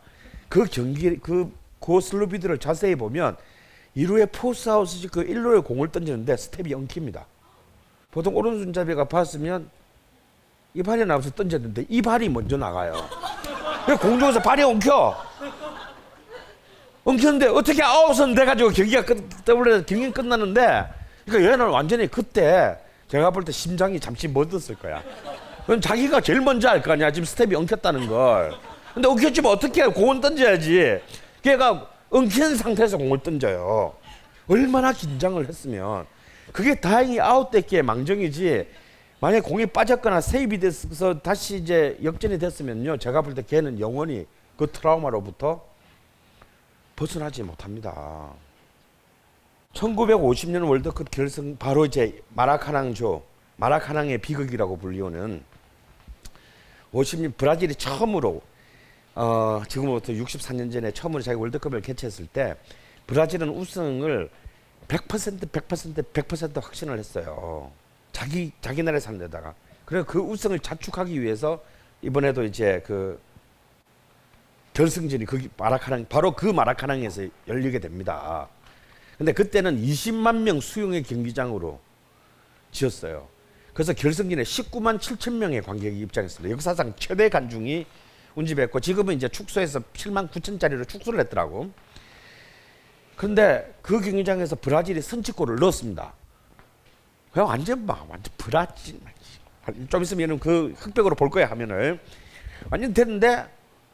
그 0.49 0.65
경기 0.65 1.17
그 1.19 1.53
그 1.79 1.92
슬로비디오를 1.92 2.59
자세히 2.59 2.95
보면 2.95 3.37
2루에 3.95 4.27
포스아웃이 4.27 5.09
그 5.09 5.25
1루에 5.25 5.65
공을 5.65 5.91
던지는데 5.93 6.37
스텝이 6.37 6.71
엉킵니다. 6.75 7.25
보통 8.11 8.37
오른손잡이가 8.37 9.05
봤으면 9.05 9.71
이 10.75 10.83
발이 10.83 11.05
나와서 11.05 11.31
던졌는데 11.31 11.87
이 11.89 12.03
발이 12.03 12.29
먼저 12.29 12.57
나가요. 12.57 12.95
공중에서 14.01 14.41
발이 14.41 14.63
엉켜. 14.63 15.17
엉켰는데 17.05 17.49
어떻게 17.49 17.83
아웃은 17.83 18.35
돼가지고 18.35 18.71
경기가 18.71 19.05
끝, 19.05 19.29
더블 19.45 19.85
경기 19.85 20.11
끝났는데 20.11 20.85
그러니까 21.27 21.53
얘는 21.53 21.67
완전히 21.69 22.07
그때 22.09 22.79
제가 23.09 23.31
볼 23.31 23.45
때 23.45 23.53
심장이 23.53 24.01
잠시 24.01 24.27
멎었을 24.27 24.77
거야. 24.77 25.03
그럼 25.67 25.81
자기가 25.81 26.21
제일 26.21 26.41
먼저 26.41 26.69
알 26.69 26.83
거 26.83 26.93
아니야. 26.93 27.11
지금 27.11 27.25
스텝이 27.27 27.55
엉켰다는 27.55 28.09
걸. 28.09 28.53
근데 28.95 29.09
엉켰지만 29.09 29.53
어떻게 29.53 29.83
해? 29.83 29.87
공을 29.87 30.21
던져야지. 30.21 31.01
걔가 31.43 31.89
엉킨 32.11 32.57
상태에서 32.57 32.97
공을 32.97 33.19
던져요. 33.23 33.95
얼마나 34.49 34.93
긴장을 34.93 35.47
했으면 35.47 36.07
그게 36.53 36.75
다행히 36.75 37.21
아웃됐기에 37.21 37.83
망정이지 37.83 38.67
만약 39.21 39.41
공이 39.43 39.67
빠졌거나 39.67 40.21
세입이 40.21 40.59
돼서 40.61 41.19
다시 41.21 41.57
이제 41.57 41.99
역전이 42.03 42.39
됐으면요. 42.39 42.97
제가 42.99 43.23
볼 43.23 43.35
때 43.35 43.43
걔는 43.43 43.81
영원히 43.81 44.27
그 44.57 44.67
트라우마로부터 44.71 45.65
벗어나지 46.97 47.43
못합니다. 47.43 48.33
1950년 49.75 50.69
월드컵 50.69 51.11
결승 51.11 51.57
바로 51.57 51.85
이제 51.85 52.23
마라카낭조, 52.31 53.23
마라카낭의 53.57 54.19
비극이라고 54.19 54.79
불리우는 54.79 55.43
50년 56.93 57.37
브라질이 57.37 57.75
처음으로 57.75 58.41
어, 59.17 59.63
지금부터 59.69 60.13
64년 60.13 60.73
전에 60.73 60.93
처음으로 60.93 61.23
자기 61.23 61.39
월드컵을 61.39 61.81
개최했을 61.81 62.27
때 62.27 62.55
브라질은 63.07 63.49
우승을 63.49 64.31
100% 64.89 65.49
100% 65.51 66.13
100% 66.13 66.63
확신을 66.63 66.99
했어요. 66.99 67.71
자기 68.13 68.53
자기 68.61 68.83
나라에 68.83 69.01
사는 69.01 69.19
데다가 69.19 69.55
그래서 69.85 70.07
그 70.07 70.21
우승을 70.21 70.61
자축하기 70.61 71.21
위해서 71.21 71.63
이번에도 72.03 72.45
이제 72.45 72.83
그 72.87 73.21
결승전이 74.75 75.25
거기 75.25 75.49
마라카낭 75.57 76.07
바로 76.09 76.33
그 76.35 76.47
마라카낭에서 76.47 77.23
열리게 77.49 77.79
됩니다. 77.79 78.49
근데 79.17 79.33
그때는 79.33 79.81
20만 79.81 80.43
명 80.43 80.61
수용의 80.61 81.05
경기장으로 81.05 81.81
지었어요. 82.73 83.29
그래서 83.73 83.93
결승전에 83.93 84.43
19만 84.43 84.99
7천 84.99 85.35
명의 85.35 85.63
관객이 85.63 85.99
입장했습니다. 86.01 86.53
역사상 86.53 86.95
최대 86.97 87.29
관중이 87.29 87.87
운집했고 88.35 88.81
지금은 88.81 89.15
이제 89.15 89.29
축소해서 89.29 89.79
7만 89.79 90.29
9천짜리로 90.31 90.87
축소를 90.89 91.21
했더라고. 91.21 91.71
그런데 93.17 93.73
그 93.81 94.01
경기장에서 94.01 94.57
브라질이 94.57 95.01
선취골을 95.01 95.57
넣었습니다. 95.57 96.13
그냥 97.33 97.49
완전 97.49 97.87
막 97.87 98.11
완전 98.11 98.33
브라질 98.37 99.01
좀 99.89 100.03
있으면 100.03 100.41
그 100.41 100.75
흑백으로 100.77 101.15
볼 101.15 101.31
거야 101.31 101.49
화면을 101.49 102.01
완전 102.71 102.93
됐는데 102.93 103.47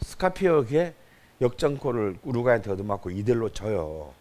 스카피어에게 0.02 0.94
역전골을 1.40 2.18
우루과이한테 2.22 2.70
얻어맞고 2.72 3.10
2대1로 3.10 3.52
져요. 3.54 4.12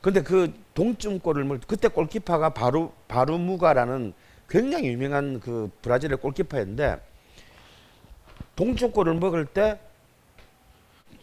근데 0.00 0.22
그 0.22 0.52
동점골을 0.74 1.44
뭐 1.44 1.58
그때 1.66 1.88
골키퍼가 1.88 2.50
바루 2.50 2.92
바루무가라는 3.08 4.12
굉장히 4.48 4.88
유명한 4.88 5.40
그 5.40 5.70
브라질의 5.82 6.18
골키퍼였는데 6.18 7.00
동점골을 8.54 9.14
먹을 9.14 9.44
때 9.46 9.78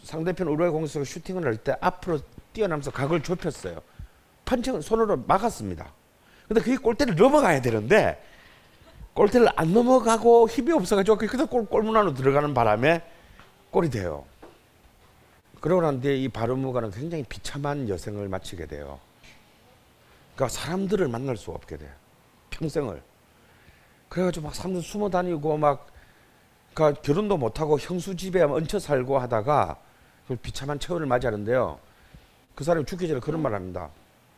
상대편 0.04 0.48
우루과이 0.48 0.70
공격수가 0.70 1.06
슈팅을 1.06 1.46
할 1.46 1.58
때 1.58 1.76
앞으로 1.80 2.20
뛰어나면서 2.52 2.92
각을 2.92 3.24
좁혔어요. 3.24 3.82
판칭은 4.46 4.82
손으로 4.82 5.24
막았습니다. 5.26 5.92
근데 6.48 6.62
그게 6.62 6.76
골대를 6.78 7.16
넘어가야 7.16 7.62
되는데 7.62 8.22
골대를 9.14 9.48
안 9.56 9.74
넘어가고 9.74 10.50
힘이 10.50 10.74
없어가지고 10.74 11.18
그냥 11.18 11.48
골, 11.48 11.66
골문 11.66 11.96
안으로 11.96 12.14
들어가는 12.14 12.54
바람에 12.54 13.02
골이 13.74 13.90
돼요. 13.90 14.24
그러고 15.60 15.82
난 15.82 16.00
뒤에 16.00 16.16
이 16.16 16.30
바르무가는 16.30 16.92
굉장히 16.92 17.24
비참한 17.24 17.90
여생을 17.90 18.30
마치게 18.30 18.68
돼요. 18.68 19.00
그러니까 20.36 20.56
사람들을 20.60 21.08
만날 21.08 21.36
수 21.38 21.50
없게 21.50 21.78
돼요. 21.78 21.90
평생을. 22.52 23.02
그래가지고 24.10 24.46
막 24.46 24.56
사람들 24.56 24.84
숨어 24.84 25.10
다니고 25.10 25.58
막 25.58 25.88
그러니까 26.76 27.02
결혼도 27.02 27.38
못하고 27.38 27.80
형수 27.80 28.16
집에 28.16 28.44
얹혀 28.44 28.78
살고 28.78 29.18
하다가 29.18 29.80
그 30.28 30.36
비참한 30.36 30.78
최후를 30.78 31.08
맞이하는데요. 31.08 31.80
그 32.54 32.64
사람이 32.64 32.86
죽기 32.86 33.08
전에 33.08 33.20
그런 33.20 33.42
말을 33.42 33.56
합니다. 33.56 33.90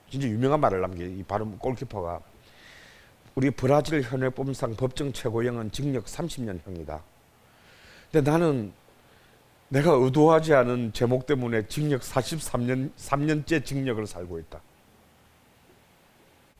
진짜 0.10 0.30
유명한 0.30 0.62
말을 0.62 0.80
남겨 0.80 1.04
이 1.04 1.22
바른 1.24 1.60
골키퍼가 1.60 2.22
우리 3.36 3.52
브라질 3.52 4.02
현역법상 4.02 4.78
법정 4.78 5.12
최고형은 5.12 5.74
징역 5.74 6.06
30년형이다. 6.06 7.02
근데 8.14 8.32
나는 8.32 8.72
내가 9.70 9.92
의도하지 9.92 10.54
않은 10.54 10.94
제목 10.94 11.26
때문에 11.26 11.68
징역 11.68 12.02
43년 12.02 12.92
3년째 12.96 13.66
징역을 13.66 14.08
살고 14.08 14.40
있다. 14.40 14.62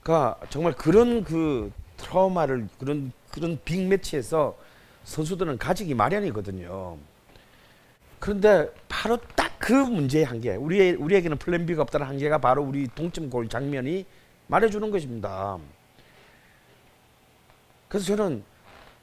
그러니까 0.02 0.40
정말 0.50 0.74
그런 0.74 1.24
그 1.24 1.72
트라우마를 1.98 2.68
그런 2.80 3.12
그런 3.32 3.60
빅 3.64 3.88
매치에서 3.88 4.58
선수들은 5.04 5.58
가지기 5.58 5.94
마련이거든요. 5.94 6.98
그런데 8.20 8.70
바로 8.88 9.18
딱 9.36 9.46
그 9.66 9.74
문제의 9.74 10.26
한계, 10.26 10.56
우리 10.56 10.92
우리에게는 10.92 11.38
플랜 11.38 11.66
B가 11.66 11.82
없다는 11.82 12.06
한계가 12.06 12.38
바로 12.38 12.62
우리 12.62 12.88
동점 12.88 13.32
골 13.32 13.50
장면이 13.50 14.06
말해주는 14.46 14.92
것입니다. 14.92 15.58
그래서 17.88 18.16
저는 18.16 18.44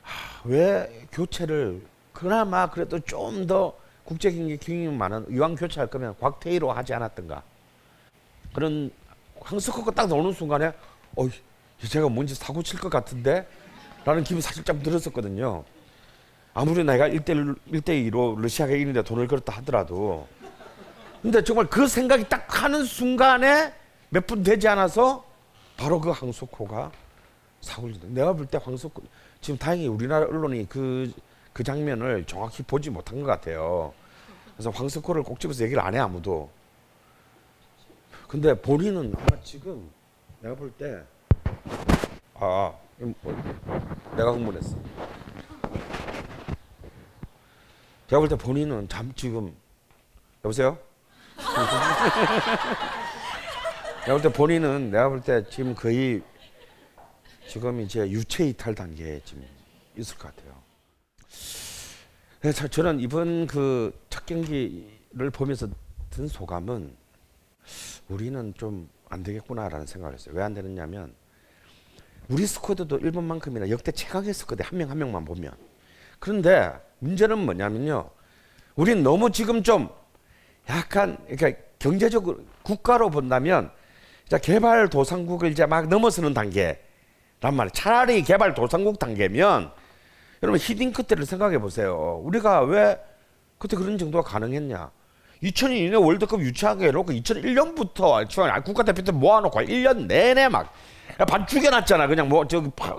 하, 0.02 0.48
왜 0.48 1.06
교체를 1.10 1.82
그나마 2.12 2.70
그래도 2.70 3.00
좀 3.00 3.48
더 3.48 3.74
국제 4.04 4.30
경기 4.32 4.56
경험이 4.56 4.88
많은 4.96 5.26
이왕 5.30 5.54
교체할 5.54 5.88
거면 5.88 6.16
곽태희로 6.18 6.72
하지 6.72 6.92
않았던가. 6.94 7.42
그런 8.52 8.90
황석호가 9.40 9.92
딱 9.92 10.08
나오는 10.08 10.32
순간에 10.32 10.72
어 11.16 11.28
제가 11.86 12.08
뭔지 12.08 12.34
사고 12.34 12.62
칠 12.62 12.78
것 12.80 12.88
같은데? 12.90 13.46
라는 14.04 14.22
기분이 14.24 14.42
살짝 14.42 14.82
들었었거든요. 14.82 15.64
아무리 16.54 16.84
내가 16.84 17.08
1대1, 17.08 17.56
1대2로 17.72 18.40
러시아가 18.40 18.72
이기는데 18.74 19.02
돈을 19.02 19.26
걸었다 19.28 19.54
하더라도. 19.58 20.26
근데 21.22 21.42
정말 21.42 21.66
그 21.66 21.86
생각이 21.86 22.28
딱 22.28 22.62
하는 22.62 22.84
순간에 22.84 23.72
몇 24.10 24.26
분 24.26 24.42
되지 24.42 24.68
않아서 24.68 25.24
바로 25.76 26.00
그 26.00 26.10
황석호가 26.10 26.90
사고를 27.60 27.94
내가 28.08 28.32
볼 28.34 28.46
때 28.46 28.58
황석호 28.62 29.02
지금 29.40 29.56
다행히 29.58 29.86
우리나라 29.86 30.26
언론이 30.26 30.68
그, 30.68 31.10
그 31.52 31.62
장면을 31.62 32.24
정확히 32.24 32.62
보지 32.62 32.90
못한 32.90 33.20
것 33.20 33.26
같아요. 33.26 33.92
그래서 34.54 34.70
황석호를 34.70 35.22
꼭 35.22 35.38
집어서 35.40 35.64
얘기를 35.64 35.82
안 35.82 35.94
해 35.94 35.98
아무도. 35.98 36.50
근데 38.28 38.54
본인은 38.60 39.14
아마 39.16 39.40
지금 39.42 39.90
내가 40.40 40.54
볼 40.54 40.72
때 40.78 41.02
아, 42.34 42.72
내가 44.16 44.32
흥분했어. 44.32 44.76
제가 48.08 48.20
볼 48.20 48.28
때 48.28 48.36
본인은 48.36 48.88
잠 48.88 49.12
지금 49.14 49.54
여보세요? 50.44 50.78
내가 54.04 54.12
볼 54.14 54.22
때 54.22 54.32
본인은 54.32 54.90
내가 54.90 55.08
볼 55.10 55.20
때 55.22 55.44
지금 55.50 55.74
거의 55.74 56.22
지금 57.48 57.80
이제 57.82 58.00
유체 58.08 58.46
이탈 58.46 58.74
단계에 58.74 59.20
지금 59.24 59.46
있을 59.96 60.16
것 60.16 60.34
같아요. 60.34 60.61
그래서 62.40 62.66
저는 62.68 63.00
이번 63.00 63.46
그 63.46 63.92
첫 64.10 64.26
경기를 64.26 65.30
보면서 65.32 65.68
든 66.10 66.28
소감은 66.28 66.94
우리는 68.08 68.54
좀 68.56 68.88
안 69.12 69.22
되겠구나라는 69.22 69.86
생각을 69.86 70.14
했어요. 70.14 70.34
왜 70.34 70.42
안 70.42 70.54
되느냐면 70.54 71.12
우리 72.28 72.46
스쿼드도 72.46 72.98
일본만큼이나 72.98 73.68
역대 73.68 73.92
최강의 73.92 74.32
스쿼드 74.32 74.62
한 74.62 74.78
명 74.78 74.88
한 74.90 74.96
명만 74.98 75.24
보면 75.26 75.52
그런데 76.18 76.72
문제는 77.00 77.36
뭐냐면요. 77.38 78.08
우린 78.74 79.02
너무 79.02 79.30
지금 79.30 79.62
좀 79.62 79.90
약간 80.68 81.18
그러니까 81.28 81.60
경제적으로 81.78 82.40
국가로 82.62 83.10
본다면 83.10 83.70
개발 84.42 84.88
도상국을 84.88 85.50
이제 85.50 85.66
막 85.66 85.88
넘어서는 85.88 86.32
단계란 86.32 86.78
말이에요. 87.40 87.68
차라리 87.74 88.22
개발 88.22 88.54
도상국 88.54 88.98
단계면 88.98 89.72
여러분 90.42 90.58
히딩크 90.60 91.04
때를 91.04 91.24
생각해 91.26 91.58
보세요. 91.58 92.20
우리가 92.24 92.62
왜 92.62 92.98
그때 93.58 93.76
그런 93.76 93.96
정도가 93.98 94.28
가능했냐? 94.28 94.90
2002년 95.42 96.04
월드컵 96.04 96.40
유치하게 96.40 96.88
해놓고 96.88 97.12
2001년부터 97.12 98.64
국가대표 98.64 99.02
때 99.02 99.12
모아놓고 99.12 99.60
1년 99.60 100.06
내내 100.06 100.48
막 100.48 100.72
반 101.28 101.46
죽여놨잖아. 101.46 102.06
그냥 102.06 102.28
뭐 102.28 102.46
저기 102.46 102.70
파, 102.74 102.96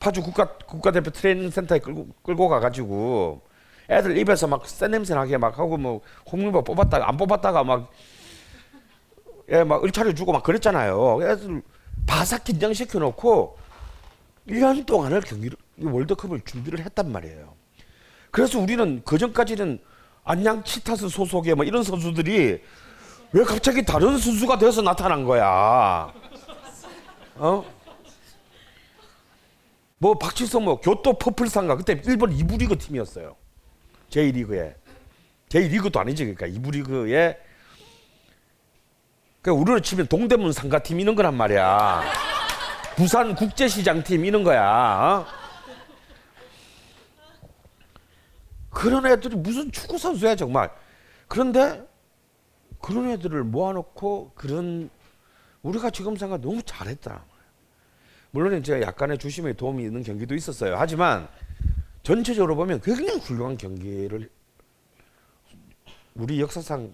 파주 0.00 0.22
국가 0.22 0.56
국가대표 0.66 1.10
트레이닝 1.10 1.50
센터에 1.50 1.78
끌고 1.78 2.08
끌고 2.22 2.48
가가지고 2.48 3.42
애들 3.90 4.16
입에서 4.18 4.46
막 4.46 4.66
센 4.66 4.90
냄새 4.90 5.14
나게 5.14 5.36
막 5.38 5.58
하고 5.58 5.76
뭐 5.76 6.00
홍명보 6.30 6.64
뽑았다가 6.64 7.08
안 7.08 7.16
뽑았다가 7.16 7.64
막 7.64 7.90
예, 9.50 9.62
막 9.62 9.84
을차려 9.84 10.14
주고 10.14 10.32
막 10.32 10.42
그랬잖아요. 10.42 11.20
애들 11.22 11.62
바삭 12.06 12.44
긴장시켜 12.44 12.98
놓고 12.98 13.56
1년 14.48 14.84
동안을 14.86 15.20
경기를 15.20 15.56
월드컵을 15.80 16.40
준비를 16.42 16.80
했단 16.84 17.10
말이에요. 17.10 17.54
그래서 18.30 18.58
우리는 18.58 19.02
그 19.04 19.18
전까지는 19.18 19.78
안양 20.24 20.64
치타스 20.64 21.08
소속의 21.08 21.54
뭐 21.54 21.64
이런 21.64 21.82
선수들이 21.82 22.62
왜 23.32 23.44
갑자기 23.44 23.84
다른 23.84 24.16
선수가 24.16 24.58
되어서 24.58 24.82
나타난 24.82 25.24
거야? 25.24 26.12
어? 27.36 27.64
뭐 29.98 30.18
박지성 30.18 30.64
뭐 30.64 30.80
교토 30.80 31.18
퍼플상가 31.18 31.76
그때 31.76 32.00
일본 32.06 32.36
2부 32.36 32.58
리그 32.58 32.76
팀이었어요. 32.78 33.36
제1리그에. 34.10 34.74
제1리그도 35.48 35.96
아니지 35.98 36.24
그러니까 36.24 36.46
2부 36.46 36.72
리그에 36.72 37.38
그러니까 39.42 39.60
우리로 39.62 39.80
치면 39.80 40.06
동대문 40.06 40.52
상가팀 40.52 41.00
이런 41.00 41.14
거란 41.14 41.36
말이야. 41.36 42.02
부산 42.96 43.34
국제시장팀 43.34 44.24
이런 44.24 44.42
거야. 44.42 45.26
어? 45.26 45.43
그런 48.74 49.06
애들이 49.06 49.36
무슨 49.36 49.70
축구 49.70 49.96
선수야 49.96 50.36
정말. 50.36 50.70
그런데 51.28 51.86
그런 52.80 53.08
애들을 53.10 53.44
모아놓고 53.44 54.32
그런 54.34 54.90
우리가 55.62 55.90
지금 55.90 56.16
생각 56.16 56.40
너무 56.40 56.62
잘했다. 56.62 57.24
물론 58.32 58.58
이제 58.58 58.82
약간의 58.82 59.16
주심에 59.18 59.52
도움이 59.54 59.84
있는 59.84 60.02
경기도 60.02 60.34
있었어요. 60.34 60.74
하지만 60.76 61.28
전체적으로 62.02 62.56
보면 62.56 62.80
굉장히 62.80 63.18
훌륭한 63.20 63.56
경기를 63.56 64.28
우리 66.14 66.40
역사상 66.40 66.92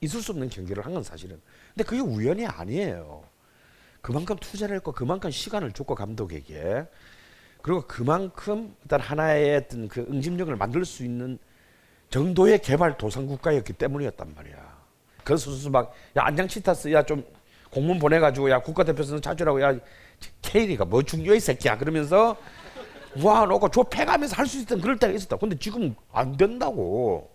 있을 0.00 0.20
수 0.22 0.32
없는 0.32 0.50
경기를 0.50 0.84
한 0.84 0.92
건 0.92 1.02
사실은. 1.02 1.40
근데 1.74 1.84
그게 1.84 2.00
우연이 2.00 2.46
아니에요. 2.46 3.24
그만큼 4.02 4.36
투자를 4.36 4.76
했고 4.76 4.92
그만큼 4.92 5.30
시간을 5.30 5.72
줬고 5.72 5.94
감독에게 5.94 6.86
그리고 7.64 7.80
그만큼 7.86 8.76
일단 8.82 9.00
하나의 9.00 9.56
어떤 9.56 9.88
그 9.88 10.06
응집력을 10.10 10.54
만들 10.54 10.84
수 10.84 11.02
있는 11.02 11.38
정도의 12.10 12.60
개발 12.60 12.98
도상 12.98 13.26
국가였기 13.26 13.72
때문이었단 13.72 14.34
말이야. 14.36 14.56
그 15.24 15.34
선수 15.38 15.70
막 15.70 15.94
야 16.14 16.24
안장치타스 16.26 16.92
야 16.92 17.02
좀 17.04 17.24
공문 17.70 17.98
보내가지고 17.98 18.50
야 18.50 18.60
국가대표 18.60 19.02
선수 19.02 19.22
찾으라고 19.22 19.62
야 19.62 19.74
케이리가 20.42 20.84
뭐 20.84 21.02
중요해 21.02 21.38
이 21.38 21.40
새끼야 21.40 21.78
그러면서 21.78 22.36
모아놓고 23.16 23.70
좁혀가면서 23.70 24.36
할 24.36 24.46
수 24.46 24.60
있던 24.60 24.82
그럴 24.82 24.98
때가 24.98 25.14
있었다. 25.14 25.38
근데 25.38 25.56
지금 25.58 25.94
안 26.12 26.36
된다고. 26.36 27.30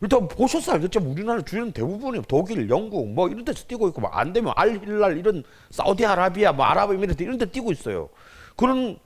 일단 0.00 0.26
보셔서 0.26 0.72
알겠지만 0.72 1.06
우리나라 1.06 1.42
주변 1.42 1.70
대부분이 1.70 2.22
독일, 2.28 2.70
영국 2.70 3.06
뭐 3.12 3.28
이런 3.28 3.44
데서 3.44 3.66
뛰고 3.66 3.88
있고 3.88 4.00
뭐 4.00 4.10
안 4.10 4.32
되면 4.32 4.54
알힐랄 4.56 5.18
이런 5.18 5.44
사우디아라비아 5.68 6.52
뭐 6.52 6.64
아랍에미리트 6.64 7.22
이런 7.22 7.36
데 7.36 7.44
뛰고 7.44 7.72
있어요. 7.72 8.08
그런 8.56 8.98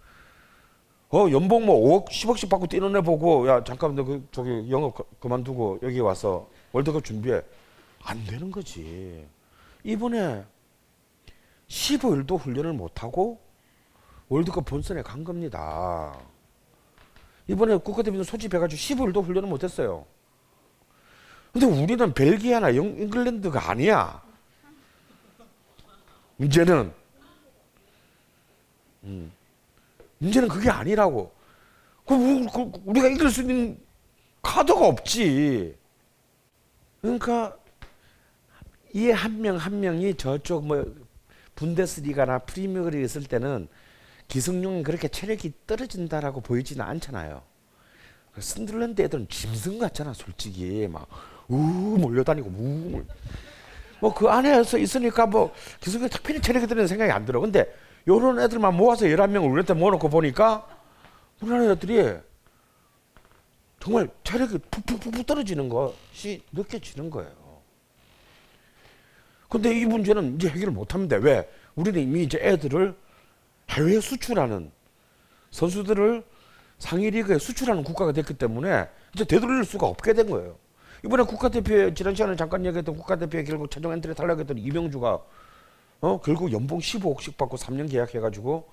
어 1.14 1.30
연봉 1.30 1.66
뭐 1.66 1.76
5억 2.00 2.08
10억씩 2.08 2.48
받고 2.48 2.66
뛰는 2.68 2.96
애 2.96 3.00
보고 3.02 3.46
야 3.46 3.62
잠깐 3.64 3.94
너그 3.94 4.28
저기 4.32 4.70
영업 4.70 4.94
그- 4.94 5.04
그만두고 5.20 5.80
여기 5.82 6.00
와서 6.00 6.48
월드컵 6.72 7.04
준비해 7.04 7.42
안 8.02 8.24
되는 8.24 8.50
거지. 8.50 9.26
이번에 9.84 10.44
15일도 11.68 12.38
훈련을 12.38 12.72
못 12.72 13.02
하고 13.02 13.40
월드컵 14.28 14.64
본선에 14.64 15.02
간 15.02 15.22
겁니다. 15.22 16.18
이번에 17.46 17.76
국가대표는 17.76 18.24
소집해가지고 18.24 18.78
15일도 18.78 19.22
훈련을 19.22 19.48
못 19.48 19.62
했어요. 19.64 20.06
근데 21.52 21.66
우리는 21.66 22.14
벨기에나 22.14 22.74
영, 22.76 22.86
잉글랜드가 22.86 23.70
아니야. 23.70 24.22
문제는 26.36 26.92
음, 29.04 29.32
문제는 30.22 30.48
그게 30.48 30.70
아니라고. 30.70 31.32
그, 32.06 32.14
우- 32.14 32.46
그, 32.46 32.80
우리가 32.84 33.08
이길 33.08 33.28
수 33.30 33.40
있는 33.42 33.78
카드가 34.40 34.86
없지. 34.86 35.76
그러니까 37.00 37.56
이 38.94 39.10
한 39.10 39.40
명 39.40 39.56
한 39.56 39.80
명이 39.80 40.14
저쪽 40.16 40.64
뭐 40.66 40.84
분데스리가나 41.56 42.38
프리미어리그 42.40 43.04
있을 43.04 43.24
때는 43.24 43.66
기성용이 44.28 44.82
그렇게 44.84 45.08
체력이 45.08 45.52
떨어진다라고 45.66 46.40
보이지는 46.40 46.84
않잖아요. 46.84 47.42
그 48.32 48.40
신들랜드 48.40 49.02
애들은 49.02 49.28
짐승 49.28 49.78
같잖아, 49.78 50.12
솔직히 50.14 50.86
막 50.88 51.06
우 51.48 51.56
몰려다니고 51.98 52.48
우. 52.48 53.02
뭐 54.00 54.14
그 54.14 54.28
안에서 54.28 54.78
있으니까 54.78 55.26
뭐 55.26 55.52
기성이 55.80 56.08
특별히 56.08 56.40
체력이 56.40 56.66
드는 56.66 56.86
생각이 56.86 57.10
안 57.10 57.24
들어. 57.26 57.40
근데 57.40 57.66
요런 58.08 58.40
애들만 58.40 58.74
모아서 58.76 59.06
11명을 59.06 59.50
우리한테 59.50 59.74
모아놓고 59.74 60.08
보니까 60.08 60.66
우리나라 61.40 61.72
애들이 61.72 62.14
정말 63.80 64.08
체력이 64.22 64.58
푹푹푹 64.70 65.26
떨어지는 65.26 65.68
것이 65.68 66.42
느껴지는 66.52 67.10
거예요. 67.10 67.32
근데 69.48 69.78
이 69.78 69.84
문제는 69.84 70.36
이제 70.36 70.48
해결을 70.48 70.72
못 70.72 70.94
합니다. 70.94 71.16
왜? 71.16 71.48
우리는 71.74 72.00
이미 72.00 72.22
이제 72.22 72.38
애들을 72.40 72.96
해외에 73.70 74.00
수출하는 74.00 74.70
선수들을 75.50 76.24
상위 76.78 77.10
리그에 77.10 77.38
수출하는 77.38 77.84
국가가 77.84 78.12
됐기 78.12 78.34
때문에 78.34 78.88
이제 79.14 79.24
되돌릴 79.24 79.64
수가 79.64 79.86
없게 79.86 80.14
된 80.14 80.30
거예요. 80.30 80.56
이번에 81.04 81.24
국가대표 81.24 81.92
지난 81.94 82.14
시간에 82.14 82.36
잠깐 82.36 82.64
얘기했던 82.64 82.96
국가대표에 82.96 83.44
결국 83.44 83.70
최종 83.70 83.92
엔트리 83.92 84.14
탈락했던 84.14 84.58
이명주가 84.58 85.20
어 86.02 86.20
결국 86.20 86.50
연봉 86.52 86.80
15억씩 86.80 87.36
받고 87.36 87.56
3년 87.56 87.88
계약해가지고 87.88 88.68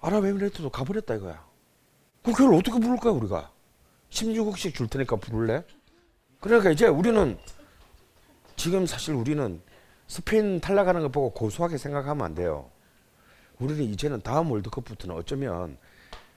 아랍에미레이트로 0.00 0.70
가버렸다 0.70 1.14
이거야. 1.16 1.46
그럼 2.22 2.34
그걸 2.34 2.54
어떻게 2.54 2.80
부를까요 2.80 3.12
우리가? 3.16 3.52
16억씩 4.08 4.74
줄 4.74 4.88
테니까 4.88 5.16
부를래? 5.16 5.62
그러니까 6.40 6.70
이제 6.70 6.86
우리는 6.86 7.38
지금 8.56 8.86
사실 8.86 9.14
우리는 9.14 9.60
스페인 10.06 10.58
탈락하는 10.58 11.02
거 11.02 11.08
보고 11.08 11.34
고소하게 11.34 11.76
생각하면 11.76 12.24
안 12.24 12.34
돼요. 12.34 12.70
우리는 13.58 13.82
이제는 13.84 14.22
다음 14.22 14.50
월드컵부터는 14.50 15.16
어쩌면 15.16 15.76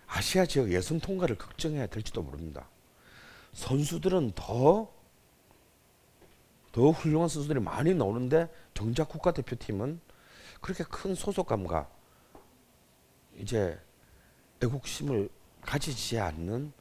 아시아 0.08 0.46
지역 0.46 0.72
예선 0.74 1.00
통과를 1.00 1.38
걱정해야 1.38 1.88
될지도 1.88 2.22
모릅니다. 2.22 2.68
선수들은 3.54 4.34
더, 4.36 4.92
더 6.74 6.92
훌륭한 6.92 7.30
선수들이 7.30 7.62
많이 7.62 7.94
나오는데 7.94 8.50
정작 8.74 9.08
국가대표팀은 9.08 10.02
그렇게 10.62 10.84
큰 10.84 11.16
소속감과 11.16 11.90
이제 13.38 13.80
애국심을 14.64 15.30
가지지 15.62 16.20
않는 16.20 16.72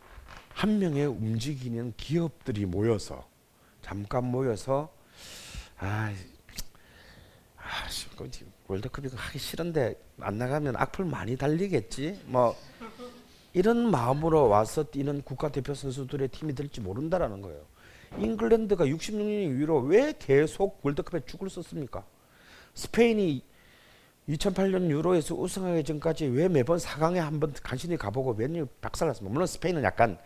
한 0.49 0.79
명의 0.79 1.07
움직이는 1.07 1.93
기업들이 1.97 2.65
모여서 2.65 3.29
잠깐 3.83 4.25
모여서 4.25 4.93
아, 5.79 6.13
아, 7.59 7.89
씨, 7.89 8.09
그 8.11 8.31
지금 8.31 8.53
월드컵 8.67 9.05
이거 9.05 9.17
하기 9.17 9.39
싫은데 9.39 9.95
안 10.21 10.39
나가면 10.39 10.77
악플 10.77 11.05
많이 11.05 11.37
달리겠지. 11.37 12.23
뭐 12.27 12.57
이런 13.53 13.91
마음으로 13.91 14.49
와서 14.49 14.85
뛰는 14.85 15.23
국가대표 15.23 15.75
선수들의 15.75 16.29
팀이 16.29 16.55
될지 16.55 16.81
모른다라는 16.81 17.43
거예요. 17.43 17.65
잉글랜드가 18.19 18.87
66년 18.87 19.51
이후로 19.51 19.81
왜 19.81 20.15
계속 20.19 20.81
월드컵에 20.83 21.25
축을 21.27 21.51
썼습니까? 21.51 22.05
스페인이 22.75 23.43
2008년 24.29 24.91
유로에서 24.91 25.35
우승하기 25.35 25.85
전까지 25.85 26.27
왜 26.27 26.49
매번 26.49 26.79
4강에 26.79 27.17
한 27.17 27.39
번 27.39 27.53
간신히 27.63 27.97
가보고 27.97 28.35
몇년 28.35 28.69
박살났습니까? 28.81 29.33
물론 29.33 29.47
스페인은 29.47 29.83
약간 29.85 30.19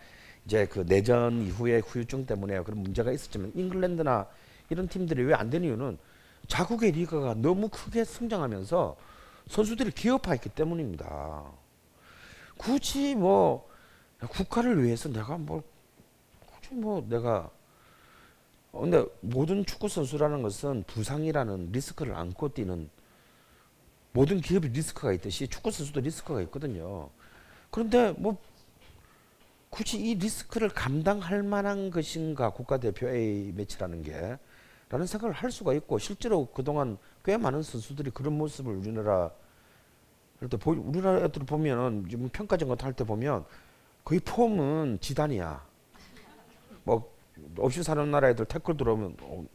이제 0.45 0.65
그 0.65 0.85
내전 0.87 1.43
이후에 1.43 1.79
후유증 1.79 2.25
때문에 2.25 2.63
그런 2.63 2.79
문제가 2.79 3.11
있었지만 3.11 3.51
잉글랜드나 3.53 4.27
이런 4.69 4.87
팀들이 4.87 5.23
왜 5.23 5.39
안 5.39 5.49
되는 5.51 5.67
이유는 5.67 5.97
자국의 6.47 6.93
리그가 6.93 7.35
너무 7.35 7.69
크게 7.69 8.03
성장하면서 8.03 8.95
선수들이 9.47 9.91
기업화했기 9.91 10.49
때문입니다. 10.49 11.43
굳이 12.57 13.13
뭐 13.13 13.69
국가를 14.29 14.83
위해서 14.83 15.09
내가 15.09 15.37
뭐 15.37 15.61
굳이 16.47 16.73
뭐 16.73 17.05
내가 17.07 17.49
어, 18.71 18.81
근데 18.81 19.05
모든 19.19 19.65
축구 19.65 19.89
선수라는 19.89 20.41
것은 20.41 20.85
부상이라는 20.87 21.71
리스크를 21.71 22.15
안고 22.15 22.49
뛰는 22.49 22.89
모든 24.13 24.41
기업이 24.41 24.69
리스크가 24.69 25.13
있듯이 25.13 25.47
축구 25.47 25.71
선수도 25.71 26.01
리스크가 26.01 26.41
있거든요. 26.43 27.09
그런데 27.69 28.13
뭐 28.17 28.37
굳이 29.69 29.97
이 29.97 30.15
리스크를 30.15 30.69
감당할 30.69 31.43
만한 31.43 31.91
것인가 31.91 32.49
국가대표 32.49 33.07
A 33.07 33.53
매치라는 33.55 34.03
게 34.03 34.37
라는 34.89 35.07
생각을 35.07 35.33
할 35.33 35.49
수가 35.49 35.73
있고 35.75 35.97
실제로 35.97 36.45
그동안 36.47 36.97
꽤 37.23 37.37
많은 37.37 37.63
선수들이 37.63 38.11
그런 38.11 38.37
모습을 38.37 38.75
우리나라 38.75 39.31
때 40.49 40.57
보, 40.57 40.71
우리나라 40.71 41.23
애들 41.23 41.45
보면은 41.45 42.07
지금 42.09 42.27
평가전 42.27 42.67
같은 42.67 42.85
할때 42.85 43.05
보면 43.05 43.45
거의 44.03 44.19
폼은 44.19 44.97
지단이야. 44.99 45.63
뭐 46.83 47.15
없이 47.59 47.83
사는 47.83 48.09
나라 48.11 48.29
애들 48.29 48.45
태클 48.45 48.75
들어오면 48.75 49.17
어, 49.21 49.45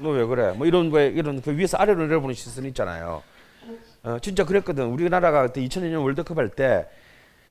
너 0.00 0.10
왜 0.10 0.24
그래? 0.24 0.52
뭐 0.52 0.66
이런 0.66 0.90
거에 0.90 1.08
이런 1.08 1.40
그 1.42 1.56
위에서 1.56 1.76
아래로 1.76 2.06
내려보는 2.06 2.34
시선 2.34 2.64
있잖아요. 2.66 3.22
어, 4.02 4.18
진짜 4.20 4.44
그랬거든. 4.44 4.86
우리나라가 4.86 5.46
그때 5.46 5.60
2002년 5.62 6.02
월드컵 6.02 6.38
할 6.38 6.48
때 6.50 6.86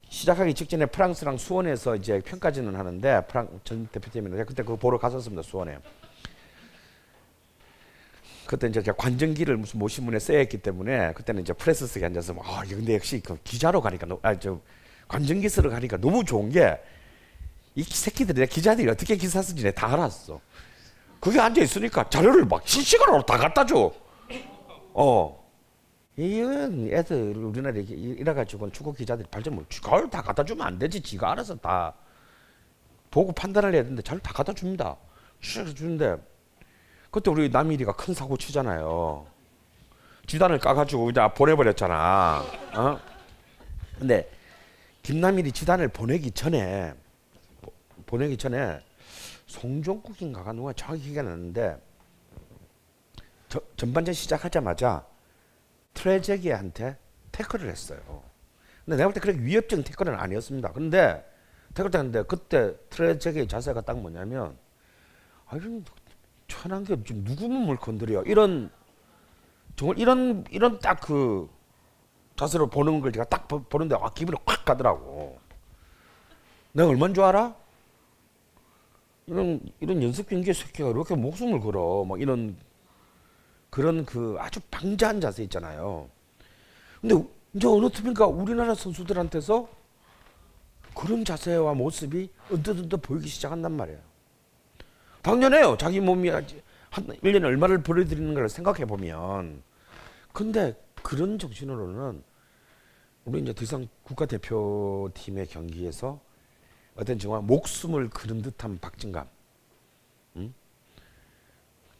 시작하기 0.09 0.55
직전에 0.55 0.87
프랑스랑 0.87 1.37
수원에서 1.37 1.95
이제 1.95 2.19
평가전을 2.25 2.77
하는데 2.79 3.21
프랑 3.27 3.59
전 3.63 3.87
대표팀인데 3.91 4.43
그때 4.45 4.63
그거 4.63 4.75
보러 4.75 4.97
갔었습니다 4.97 5.43
수원에. 5.43 5.77
그때 8.47 8.67
이제 8.67 8.81
제가 8.81 8.97
관전기를 8.97 9.55
무슨 9.57 9.77
모신문에 9.77 10.17
써야 10.17 10.39
했기 10.39 10.57
때문에 10.57 11.13
그때는 11.13 11.43
이제 11.43 11.53
프레스석에 11.53 12.03
앉아서 12.07 12.33
뭐, 12.33 12.43
아 12.47 12.63
근데 12.67 12.95
역시 12.95 13.21
그 13.21 13.37
기자로 13.43 13.79
가니까 13.81 14.07
아저 14.23 14.59
관전기 15.07 15.47
쓰러 15.49 15.69
가니까 15.69 15.97
너무 15.97 16.23
좋은 16.23 16.49
게 16.49 16.77
이 17.75 17.83
새끼들이 17.83 18.45
기자들이 18.47 18.89
어떻게 18.89 19.15
기사 19.15 19.41
쓰지 19.41 19.63
내가 19.63 19.79
다 19.87 19.93
알았어. 19.93 20.41
그게 21.20 21.39
앉아 21.39 21.61
있으니까 21.61 22.09
자료를 22.09 22.45
막 22.45 22.65
실시간으로 22.67 23.24
다 23.26 23.38
갖다 23.38 23.65
줘. 23.65 23.91
어. 24.93 25.39
이건 26.15 26.89
애들 26.91 27.38
우리나라에 27.38 27.82
이래가지고 27.82 28.72
축구 28.72 28.93
기자들이 28.93 29.28
발전 29.32 29.55
뭐 29.55 29.65
그걸 29.70 30.09
다 30.09 30.22
갖다 30.22 30.43
주면 30.43 30.65
안 30.67 30.78
되지. 30.80 31.01
지가 31.01 31.32
알아서 31.32 31.55
다 31.55 31.93
보고 33.09 33.32
판단을 33.32 33.74
해야 33.74 33.84
되는데 33.84 34.01
잘다 34.01 34.34
갖다 34.34 34.53
줍니다. 34.53 34.97
쭉 35.39 35.74
주는데 35.76 36.17
그때 37.11 37.32
우리 37.32 37.49
남일이가 37.49 37.93
큰 37.93 38.13
사고 38.13 38.38
치잖아요. 38.38 39.26
지단을 40.28 40.59
까가지고 40.59 41.09
이제 41.09 41.22
보내버렸잖아. 41.36 42.43
어? 42.76 42.99
근데 43.97 44.30
김남일이 45.03 45.51
지단을 45.51 45.88
보내기 45.88 46.32
전에 46.32 46.93
보- 47.61 47.72
보내기 48.05 48.38
전에 48.38 48.80
송종국인가가 49.49 50.53
누가 50.53 50.71
정확히 50.73 51.01
기억이 51.03 51.19
안 51.19 51.25
나는데 51.25 51.81
저- 53.49 53.61
전반전 53.77 54.13
시작하자마자 54.13 55.05
트레제기한테 55.95 56.97
태클을 57.31 57.67
했어요. 57.67 57.99
근데 58.85 58.97
내가 58.97 59.09
볼 59.09 59.13
때 59.13 59.19
그렇게 59.19 59.39
위협적인 59.41 59.83
태클은 59.83 60.13
아니었습니다. 60.13 60.71
근데 60.71 61.25
태클 61.73 61.91
했는데 61.93 62.23
그때 62.23 62.75
트레제기의 62.91 63.47
자세가 63.47 63.81
딱 63.81 63.99
뭐냐면 63.99 64.55
아 65.47 65.55
이런 65.57 65.83
천한 66.47 66.83
게 66.83 66.95
지금 67.03 67.23
누구 67.23 67.47
몸을 67.49 67.77
건드려 67.77 68.21
이런 68.23 68.69
정말 69.75 69.97
이런 69.97 70.45
이런 70.51 70.79
딱 70.79 70.99
그 71.01 71.49
자세로 72.35 72.67
보는 72.69 73.01
걸 73.01 73.11
제가 73.11 73.25
딱 73.25 73.47
보- 73.47 73.63
보는데 73.63 73.95
아 73.99 74.11
기분이 74.13 74.37
확 74.45 74.63
가더라고. 74.63 75.39
내가 76.71 76.87
얼마인 76.89 77.13
줄 77.15 77.23
알아? 77.23 77.55
이런 79.30 79.59
이런 79.80 80.01
연습 80.01 80.27
경기에 80.27 80.53
새끼가 80.53 80.89
이렇게 80.89 81.15
목숨을 81.15 81.59
걸어 81.59 82.03
막 82.03 82.19
이런 82.19 82.57
그런 83.69 84.03
그 84.05 84.36
아주 84.39 84.59
방자한 84.71 85.21
자세 85.21 85.43
있잖아요. 85.43 86.09
근데 86.99 87.13
우- 87.15 87.30
이제 87.53 87.67
어느 87.67 87.89
틈인가 87.89 88.25
우리나라 88.25 88.73
선수들한테서 88.73 89.69
그런 90.95 91.23
자세와 91.23 91.75
모습이 91.75 92.30
언뜻언뜻 92.51 93.01
보이기 93.03 93.27
시작한단 93.27 93.71
말이에요. 93.73 93.99
당연해요. 95.21 95.77
자기 95.77 95.99
몸이 95.99 96.32
아직 96.32 96.63
한 96.89 97.05
1년에 97.07 97.43
얼마를 97.45 97.84
벌어들이는 97.84 98.34
걸 98.34 98.49
생각해 98.49 98.86
보면. 98.86 99.61
근데 100.34 100.75
그런 101.03 101.38
정신으로는 101.38 102.23
우리 103.25 103.41
이제 103.41 103.53
더 103.53 103.63
이상 103.63 103.88
국가대표팀의 104.03 105.47
경기에서 105.47 106.19
어떤 106.99 107.17
정말 107.17 107.41
목숨을 107.43 108.09
그는 108.09 108.41
듯한 108.41 108.77
박진감. 108.79 109.25
음? 110.35 110.53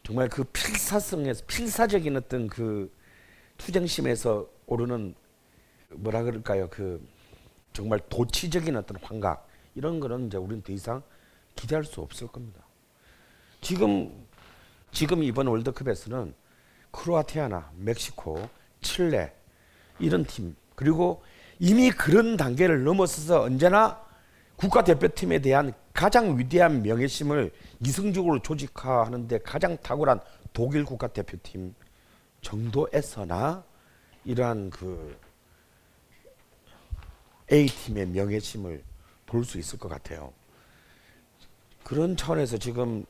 정말 0.02 0.28
그 0.28 0.44
필사성에서 0.44 1.46
필사적인 1.46 2.16
어떤 2.18 2.48
그 2.48 2.92
투쟁심에서 3.56 4.46
오르는 4.66 5.14
뭐라 5.90 6.22
그럴까요? 6.22 6.68
그 6.68 7.02
정말 7.72 7.98
도치적인 8.10 8.76
어떤 8.76 8.98
환각 9.02 9.48
이런 9.74 10.00
거는 10.00 10.26
이제 10.26 10.36
우리는 10.36 10.62
더 10.62 10.70
이상 10.70 11.02
기대할 11.56 11.84
수 11.84 12.02
없을 12.02 12.26
겁니다. 12.28 12.60
지금 13.62 14.26
지금 14.92 15.22
이번 15.22 15.46
월드컵에서는 15.46 16.34
크로아티아나 16.90 17.72
멕시코, 17.76 18.48
칠레 18.82 19.32
이런 19.98 20.24
팀 20.24 20.56
그리고 20.74 21.22
이미 21.58 21.90
그런 21.90 22.36
단계를 22.36 22.84
넘어서서 22.84 23.42
언제나 23.42 24.09
국가대표팀에 24.60 25.38
대한 25.38 25.72
가장 25.94 26.38
위대한 26.38 26.82
명예심을 26.82 27.50
이성적으로 27.80 28.40
조직화하는데 28.40 29.38
가장 29.38 29.76
탁월한 29.78 30.20
독일 30.52 30.84
국가대표팀 30.84 31.74
정도에서나 32.42 33.64
이러한 34.24 34.68
그 34.68 35.18
A팀의 37.50 38.08
명예심을 38.08 38.84
볼 39.24 39.44
수 39.44 39.58
있을 39.58 39.78
것 39.78 39.88
같아요. 39.88 40.32
그런 41.82 42.16
차원에서 42.16 42.58
지금 42.58 43.04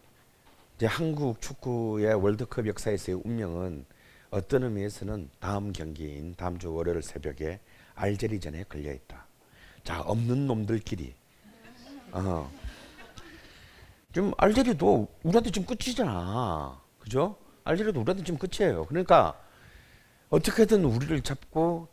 한국 0.83 1.41
축구의 1.41 2.15
월드컵 2.15 2.67
역사에서의 2.69 3.23
운명은 3.25 3.85
어떤 4.31 4.63
의미에서는 4.63 5.29
다음 5.41 5.73
경기인 5.73 6.35
다음 6.37 6.59
주 6.59 6.73
월요일 6.73 7.03
새벽에 7.03 7.59
알제리전에 7.97 8.65
걸려 8.69 8.93
있다. 8.93 9.27
자 9.83 10.01
없는 10.03 10.47
놈들끼리. 10.47 11.20
어. 12.13 12.51
지금 14.13 14.33
알제리도 14.37 15.09
우리한테 15.23 15.51
지금 15.51 15.67
끝이잖아. 15.67 16.81
그죠? 16.99 17.37
알제리도 17.65 18.01
우리한테 18.01 18.25
지금 18.25 18.39
끝이에요. 18.39 18.87
그러니까 18.87 19.41
어떻게든 20.31 20.85
우리를 20.85 21.21
잡고 21.23 21.89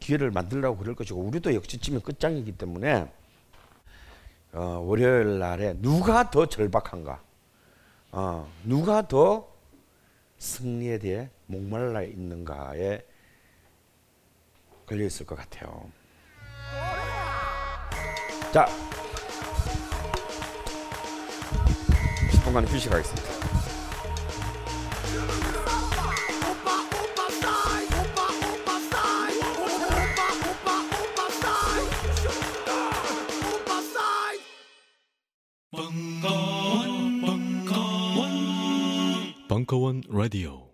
기회를 0.00 0.30
만들려고 0.30 0.78
그럴 0.78 0.94
것이고 0.94 1.20
우리도 1.20 1.54
역시 1.54 1.78
지면 1.78 2.02
끝장이기 2.02 2.52
때문에 2.52 3.10
어, 4.52 4.60
월요일 4.84 5.38
날에 5.38 5.74
누가 5.80 6.30
더 6.30 6.46
절박한가? 6.46 7.22
어, 8.12 8.50
누가 8.64 9.06
더 9.06 9.48
승리에 10.38 10.98
대해 10.98 11.30
목말라 11.46 12.02
있는가에 12.02 13.04
걸려 14.86 15.04
있을 15.04 15.26
것 15.26 15.36
같아요. 15.36 15.90
자, 18.52 18.66
10분간 22.46 22.66
휴식하겠습니다. 22.68 23.46
벙커원 39.48 40.02
라디오 40.08 40.65